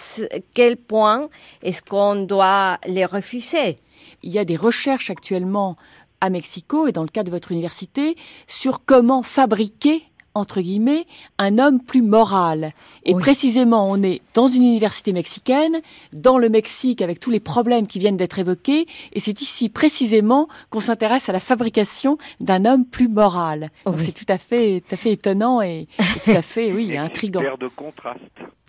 quel 0.54 0.76
point 0.76 1.28
est-ce 1.62 1.82
qu'on 1.82 2.14
doit 2.14 2.78
les 2.86 3.04
refuser. 3.04 3.78
Il 4.22 4.32
y 4.32 4.38
a 4.38 4.44
des 4.44 4.56
recherches 4.56 5.10
actuellement 5.10 5.76
à 6.20 6.30
Mexico 6.30 6.86
et 6.86 6.92
dans 6.92 7.02
le 7.02 7.08
cadre 7.08 7.26
de 7.26 7.36
votre 7.36 7.52
université 7.52 8.16
sur 8.46 8.84
comment 8.84 9.22
fabriquer 9.22 10.02
entre 10.38 10.60
guillemets, 10.60 11.06
un 11.38 11.58
homme 11.58 11.80
plus 11.80 12.02
moral. 12.02 12.72
Et 13.04 13.14
précisément, 13.14 13.90
on 13.90 14.02
est 14.02 14.20
dans 14.34 14.46
une 14.46 14.62
université 14.62 15.12
mexicaine, 15.12 15.78
dans 16.12 16.38
le 16.38 16.48
Mexique, 16.48 17.02
avec 17.02 17.20
tous 17.20 17.30
les 17.30 17.40
problèmes 17.40 17.86
qui 17.86 17.98
viennent 17.98 18.16
d'être 18.16 18.38
évoqués, 18.38 18.86
et 19.12 19.20
c'est 19.20 19.40
ici 19.40 19.68
précisément 19.68 20.48
qu'on 20.70 20.80
s'intéresse 20.80 21.28
à 21.28 21.32
la 21.32 21.40
fabrication 21.40 22.18
d'un 22.40 22.64
homme 22.64 22.84
plus 22.84 23.08
moral. 23.08 23.70
C'est 23.98 24.12
tout 24.12 24.30
à 24.32 24.38
fait, 24.38 24.82
tout 24.86 24.94
à 24.94 24.96
fait 24.96 25.12
étonnant 25.12 25.60
et, 25.60 25.88
tout 26.24 26.30
à 26.30 26.42
fait, 26.42 26.72
oui, 26.72 26.96
intrigant. 26.96 27.40
Une 27.40 27.56
de 27.58 27.68
contraste. 27.68 28.20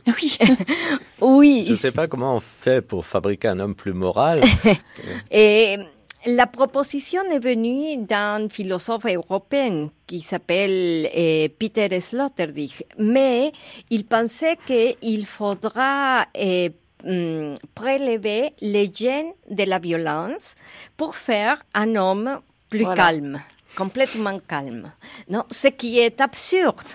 Oui. 0.07 0.38
oui. 1.22 1.63
Je 1.67 1.74
ne 1.74 1.78
sais 1.78 1.91
pas 1.91 2.07
comment 2.07 2.36
on 2.36 2.39
fait 2.39 2.82
pour 2.82 3.05
fabriquer 3.05 3.49
un 3.49 3.59
homme 3.59 3.76
plus 3.76 3.93
moral. 3.93 4.41
et 5.32 5.78
la 6.26 6.47
proposition 6.47 7.24
est 7.32 7.39
venue 7.39 7.97
d'un 7.97 8.49
philosophe 8.49 9.05
européen 9.05 9.89
qui 10.05 10.20
s'appelle 10.20 11.09
eh, 11.13 11.49
Peter 11.49 11.99
Sloterdijk, 11.99 12.86
mais 12.97 13.51
il 13.89 14.05
pensait 14.05 14.57
qu'il 14.65 15.26
faudra 15.26 16.26
eh, 16.36 16.72
mm, 17.05 17.55
prélever 17.74 18.53
les 18.59 18.91
gènes 18.93 19.32
de 19.49 19.63
la 19.63 19.80
violence 19.80 20.55
pour 20.97 21.15
faire 21.15 21.61
un 21.74 21.95
homme 21.95 22.39
plus 22.70 22.86
calme, 22.95 23.41
complètement 23.76 24.39
calme. 24.39 24.91
Non, 25.30 25.43
ce 25.49 25.67
qui 25.67 25.99
est 25.99 26.20
absurde. 26.20 26.88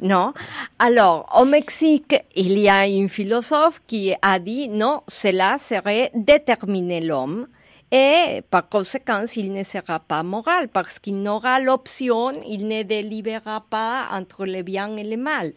Non? 0.00 0.32
Alors, 0.78 1.28
au 1.36 1.44
Mexique, 1.44 2.14
il 2.36 2.56
y 2.56 2.68
a 2.68 2.82
un 2.82 3.08
philosophe 3.08 3.82
qui 3.88 4.14
a 4.22 4.38
dit 4.38 4.68
non, 4.68 5.02
cela 5.08 5.58
serait 5.58 6.12
déterminer 6.14 7.00
l'homme 7.00 7.48
et 7.90 8.42
par 8.50 8.68
conséquent, 8.68 9.24
il 9.34 9.52
ne 9.52 9.62
sera 9.62 9.98
pas 9.98 10.22
moral 10.22 10.68
parce 10.68 10.98
qu'il 10.98 11.22
n'aura 11.22 11.58
l'option, 11.58 12.32
il 12.46 12.68
ne 12.68 12.82
délibérera 12.82 13.64
pas 13.70 14.08
entre 14.10 14.44
le 14.44 14.62
bien 14.62 14.94
et 14.98 15.04
le 15.04 15.16
mal. 15.16 15.54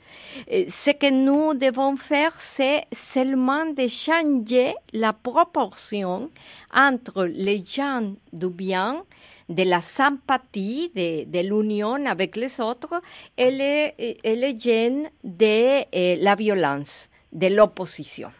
Ce 0.48 0.92
que 0.92 1.10
nous 1.10 1.54
devons 1.54 1.98
faire, 1.98 2.34
c'est 2.40 2.86
seulement 2.94 3.66
de 3.66 3.88
changer 3.90 4.74
la 4.94 5.12
proportion 5.12 6.30
entre 6.74 7.26
les 7.26 7.64
gens 7.66 8.14
du 8.32 8.48
bien, 8.48 9.04
de 9.50 9.64
la 9.64 9.82
sympathie, 9.82 10.90
de, 10.96 11.42
l'union 11.42 12.06
avec 12.06 12.38
les 12.38 12.62
autres 12.62 13.02
et 13.38 13.52
les, 13.52 13.94
et 14.24 14.58
gens 14.58 15.10
de 15.26 16.24
la 16.24 16.36
violence, 16.36 17.10
de 17.34 17.48
l'opposition. 17.48 18.32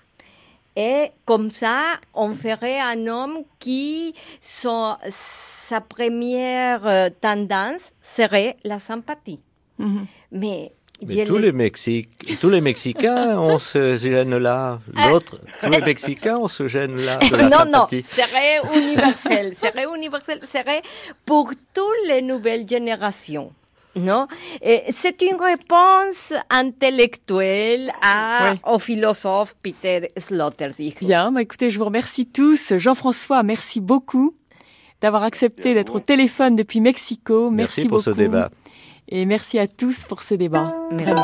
Et 0.76 1.12
comme 1.26 1.52
ça, 1.52 1.84
on 2.14 2.34
ferait 2.34 2.80
un 2.80 3.08
homme 3.08 3.40
qui, 3.60 4.16
sa 4.42 5.82
première 5.82 6.88
euh, 6.88 7.10
tendance 7.20 7.92
serait 8.02 8.58
la 8.64 8.80
sympathie. 8.80 9.40
Mhm. 9.78 10.06
Mais, 10.32 10.72
tous, 11.26 11.38
les 11.38 11.52
Mexiques, 11.52 12.40
tous 12.40 12.50
les 12.50 12.62
Mexicains, 12.62 13.38
on 13.40 13.58
se 13.58 13.98
gêne 13.98 14.38
là. 14.38 14.80
L'autre, 14.94 15.42
tous 15.62 15.70
les 15.70 15.82
Mexicains, 15.82 16.38
on 16.38 16.48
se 16.48 16.68
gêne 16.68 16.96
là 16.96 17.18
de 17.18 17.36
la 17.36 17.44
non, 17.44 17.50
sympathie. 17.50 17.98
Non, 17.98 18.24
serait 18.24 18.62
universel. 18.78 19.56
serait 19.56 19.86
universel. 19.96 20.40
Serait 20.44 20.82
pour 21.26 21.52
toutes 21.74 22.08
les 22.08 22.22
nouvelles 22.22 22.68
générations. 22.68 23.52
Non 23.96 24.28
C'est 24.92 25.22
une 25.22 25.36
réponse 25.36 26.34
intellectuelle 26.50 27.92
à, 28.02 28.56
au 28.66 28.80
philosophe 28.80 29.56
Peter 29.62 30.08
Sloterdijk. 30.18 31.00
Bien, 31.00 31.32
bah 31.32 31.42
écoutez, 31.42 31.70
je 31.70 31.78
vous 31.78 31.86
remercie 31.86 32.26
tous. 32.26 32.74
Jean-François, 32.78 33.44
merci 33.44 33.82
beaucoup 33.82 34.36
d'avoir 35.02 35.24
accepté 35.24 35.74
d'être 35.74 35.96
au 35.96 36.00
téléphone 36.00 36.56
depuis 36.56 36.80
Mexico. 36.80 37.50
Merci, 37.50 37.88
pour 37.88 38.02
ce 38.02 38.12
débat. 38.12 38.50
Et 39.10 39.26
merci 39.26 39.60
à 39.60 39.68
tous 39.68 40.06
pour 40.06 40.22
ce 40.22 40.36
débat. 40.36 40.74
Merci. 40.92 41.22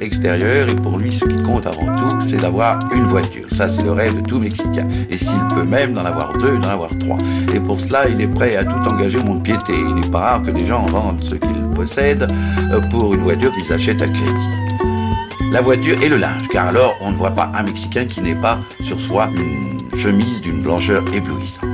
Extérieures 0.00 0.68
et 0.68 0.74
pour 0.76 0.98
lui, 0.98 1.12
ce 1.12 1.24
qui 1.24 1.36
compte 1.42 1.66
avant 1.66 1.92
tout, 1.94 2.16
c'est 2.20 2.36
d'avoir 2.36 2.78
une 2.94 3.04
voiture. 3.04 3.44
Ça, 3.52 3.68
c'est 3.68 3.82
le 3.82 3.92
rêve 3.92 4.20
de 4.20 4.26
tout 4.26 4.38
Mexicain. 4.38 4.86
Et 5.10 5.18
s'il 5.18 5.46
peut 5.54 5.64
même 5.64 5.94
d'en 5.94 6.04
avoir 6.04 6.32
deux, 6.34 6.58
d'en 6.58 6.68
avoir 6.68 6.90
trois. 6.98 7.18
Et 7.54 7.60
pour 7.60 7.80
cela, 7.80 8.08
il 8.08 8.20
est 8.20 8.26
prêt 8.28 8.56
à 8.56 8.64
tout 8.64 8.88
engager 8.88 9.18
au 9.18 9.22
monde 9.22 9.42
piété. 9.42 9.72
Il 9.72 9.94
n'est 9.94 10.08
pas 10.08 10.20
rare 10.20 10.42
que 10.42 10.50
des 10.50 10.66
gens 10.66 10.86
vendent 10.86 11.22
ce 11.22 11.34
qu'ils 11.34 11.70
possèdent 11.74 12.28
euh, 12.72 12.80
pour 12.90 13.14
une 13.14 13.20
voiture 13.20 13.52
qu'ils 13.54 13.72
achètent 13.72 14.02
à 14.02 14.06
crédit. 14.08 14.48
La 15.52 15.60
voiture 15.60 15.96
et 16.02 16.08
le 16.08 16.16
linge, 16.16 16.48
car 16.50 16.68
alors 16.68 16.96
on 17.00 17.12
ne 17.12 17.16
voit 17.16 17.30
pas 17.30 17.50
un 17.54 17.62
Mexicain 17.62 18.04
qui 18.04 18.20
n'ait 18.20 18.34
pas 18.34 18.58
sur 18.82 19.00
soi 19.00 19.28
une 19.34 19.98
chemise 19.98 20.40
d'une 20.40 20.62
blancheur 20.62 21.02
éblouissante. 21.14 21.64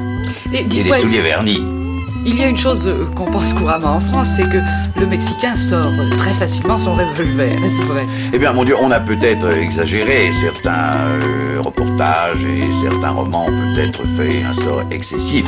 Et, 0.52 0.60
et 0.60 0.64
des 0.64 0.92
souliers 0.92 1.22
vernis. 1.22 1.81
Il 2.24 2.38
y 2.38 2.44
a 2.44 2.48
une 2.48 2.56
chose 2.56 2.86
euh, 2.86 3.04
qu'on 3.16 3.24
pense 3.24 3.52
couramment 3.52 3.96
en 3.96 4.00
France, 4.00 4.34
c'est 4.36 4.48
que 4.48 4.58
le 5.00 5.06
Mexicain 5.06 5.56
sort 5.56 5.90
très 6.16 6.32
facilement 6.32 6.78
son 6.78 6.94
revolver, 6.94 7.50
est-ce 7.64 7.82
vrai? 7.82 8.06
Eh 8.32 8.38
bien, 8.38 8.52
mon 8.52 8.64
Dieu, 8.64 8.76
on 8.80 8.92
a 8.92 9.00
peut-être 9.00 9.50
exagéré. 9.50 10.30
Certains 10.32 10.92
euh, 10.94 11.60
reportages 11.60 12.44
et 12.44 12.72
certains 12.72 13.10
romans 13.10 13.46
ont 13.46 13.74
peut-être 13.74 14.06
fait 14.16 14.44
un 14.44 14.54
sort 14.54 14.84
excessif 14.92 15.44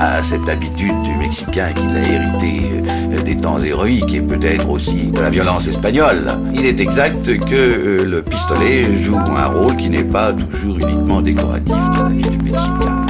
à 0.00 0.20
cette 0.24 0.48
habitude 0.48 1.00
du 1.02 1.14
Mexicain 1.14 1.72
qu'il 1.72 1.96
a 1.96 2.00
hérité 2.00 2.72
euh, 3.12 3.22
des 3.22 3.36
temps 3.36 3.60
héroïques 3.60 4.12
et 4.12 4.20
peut-être 4.20 4.68
aussi 4.68 5.04
de 5.04 5.20
la 5.20 5.30
violence 5.30 5.68
espagnole. 5.68 6.36
Il 6.52 6.66
est 6.66 6.80
exact 6.80 7.24
que 7.38 8.02
le 8.04 8.22
pistolet 8.22 9.00
joue 9.00 9.16
un 9.16 9.46
rôle 9.46 9.76
qui 9.76 9.88
n'est 9.88 10.02
pas 10.02 10.32
toujours 10.32 10.76
uniquement 10.80 11.20
décoratif 11.20 11.76
dans 11.96 12.02
la 12.02 12.08
vie 12.08 12.28
du 12.28 12.38
Mexicain 12.38 13.05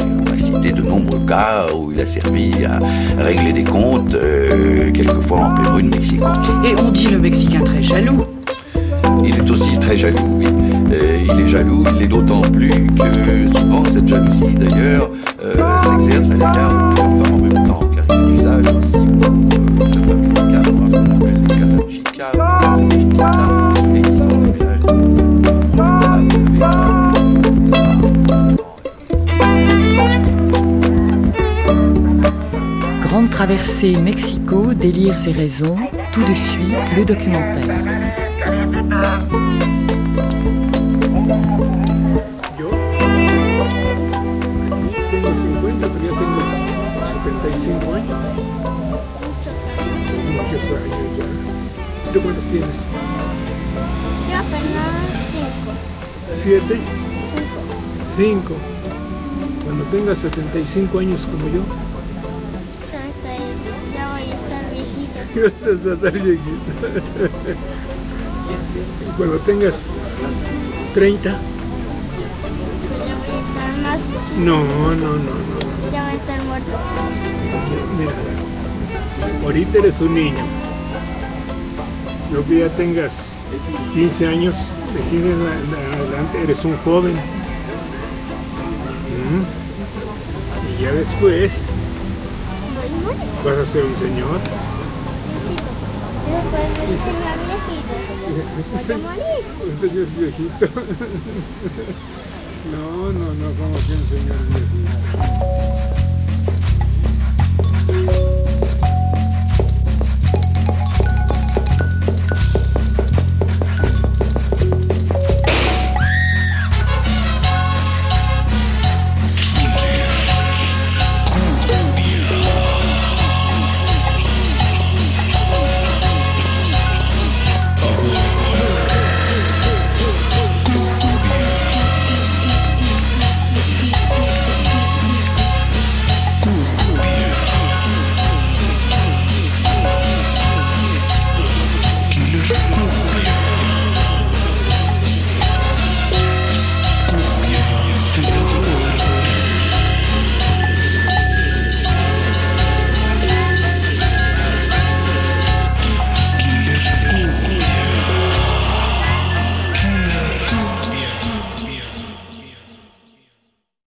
cité 0.57 0.73
de 0.73 0.83
nombreux 0.83 1.21
cas 1.27 1.67
où 1.75 1.93
il 1.93 2.01
a 2.01 2.07
servi 2.07 2.53
à 2.65 2.79
régler 3.23 3.53
des 3.53 3.63
comptes, 3.63 4.15
euh, 4.15 4.91
quelquefois 4.93 5.39
en 5.39 5.55
Pérou, 5.55 5.83
Mexico. 5.83 6.27
Et 6.65 6.75
on 6.77 6.91
dit 6.91 7.09
le 7.09 7.19
Mexicain 7.19 7.61
très 7.65 7.83
jaloux. 7.83 8.25
Il 9.25 9.35
est 9.37 9.51
aussi 9.51 9.79
très 9.79 9.97
jaloux, 9.97 10.19
oui. 10.39 10.47
Euh, 10.93 11.19
il 11.25 11.41
est 11.41 11.49
jaloux, 11.49 11.85
il 11.97 12.03
est 12.03 12.09
d'autant 12.09 12.43
plus 12.43 12.71
que 12.71 13.59
souvent 13.59 13.85
cette 13.93 14.09
jalousie, 14.09 14.55
d'ailleurs, 14.55 15.11
euh, 15.45 15.57
s'exerce 15.83 16.31
à 16.31 16.35
l'égard 16.35 16.73
de 16.73 16.95
plusieurs 16.95 17.27
femmes 17.27 17.35
en 17.35 17.39
même 17.39 17.67
temps, 17.67 17.81
car 17.95 18.05
il 18.11 18.25
est 18.25 18.37
d'usage 18.37 18.67
aussi 18.77 18.93
pour 19.77 19.89
ce 19.89 19.99
qu'on 19.99 21.11
appelle 21.11 21.41
les 21.43 21.55
casas 21.55 21.89
chicas, 21.89 22.33
Traversée 33.37 33.97
Mexico, 33.97 34.73
délires 34.73 35.29
et 35.29 35.33
raisons, 35.33 35.77
tout 36.11 36.25
de 36.25 36.33
suite 36.33 36.97
le 36.97 37.05
documentaire. 37.05 37.67
Yo 42.59 42.71
tengo 45.11 45.29
50, 45.29 45.87
pero 45.87 46.03
ya 46.03 46.13
tengo 46.17 46.41
75 47.13 47.95
años. 47.95 48.17
Muchos 50.33 50.65
años 50.71 51.05
ya. 51.19 52.13
¿Tú 52.15 52.19
cuántos 52.23 52.45
tienes? 52.45 52.77
Yo 54.31 54.37
apenas 54.39 54.97
cinco. 55.31 55.71
¿Siete? 56.43 56.75
Cinco. 58.17 58.55
Cuando 59.63 59.85
tengas 59.85 60.21
75 60.21 60.99
años 61.01 61.21
como 61.31 61.49
yo, 61.53 61.61
vas 65.41 66.05
a 66.05 66.11
viejito. 66.11 66.41
Cuando 69.17 69.37
tengas 69.39 69.91
30, 70.95 71.31
Pues 71.31 72.99
ya 73.07 73.15
voy 73.17 73.29
a 73.31 73.41
estar 73.41 73.71
más. 73.83 73.99
no, 74.39 74.65
no, 74.65 74.95
no, 74.95 75.17
no. 75.17 75.93
Ya 75.93 76.03
voy 76.03 76.13
a 76.13 76.15
estar 76.15 76.43
muerto. 76.45 76.77
Mira, 77.99 78.13
ahorita 79.45 79.79
eres 79.79 80.01
un 80.01 80.15
niño. 80.15 80.45
Luego 82.31 82.47
que 82.49 82.59
ya 82.59 82.69
tengas 82.71 83.33
15 83.95 84.27
años, 84.27 84.55
de 84.95 85.01
15 85.11 85.29
en 85.31 85.41
adelante 86.01 86.43
eres 86.43 86.65
un 86.65 86.77
joven. 86.79 87.15
Mm. 89.13 89.43
Y 90.79 90.83
ya 90.83 90.93
después 90.93 91.63
vas 93.45 93.59
a 93.59 93.65
ser 93.65 93.85
un 93.85 93.97
señor. 93.97 94.41
Y 94.43 94.45
después 94.45 94.45
de 94.45 94.45
señor 94.45 94.45
viejito. 94.45 94.45
Voy 94.47 94.65
a 95.27 96.05
morir. 96.05 96.16
Un 99.65 99.81
señor 99.81 100.07
viejito. 100.19 100.67
No, 102.67 103.13
no, 103.13 103.33
no, 103.33 103.47
como 103.53 103.77
que 103.77 103.93
un 103.93 104.07
señor 104.09 104.39
viejito. 104.49 105.76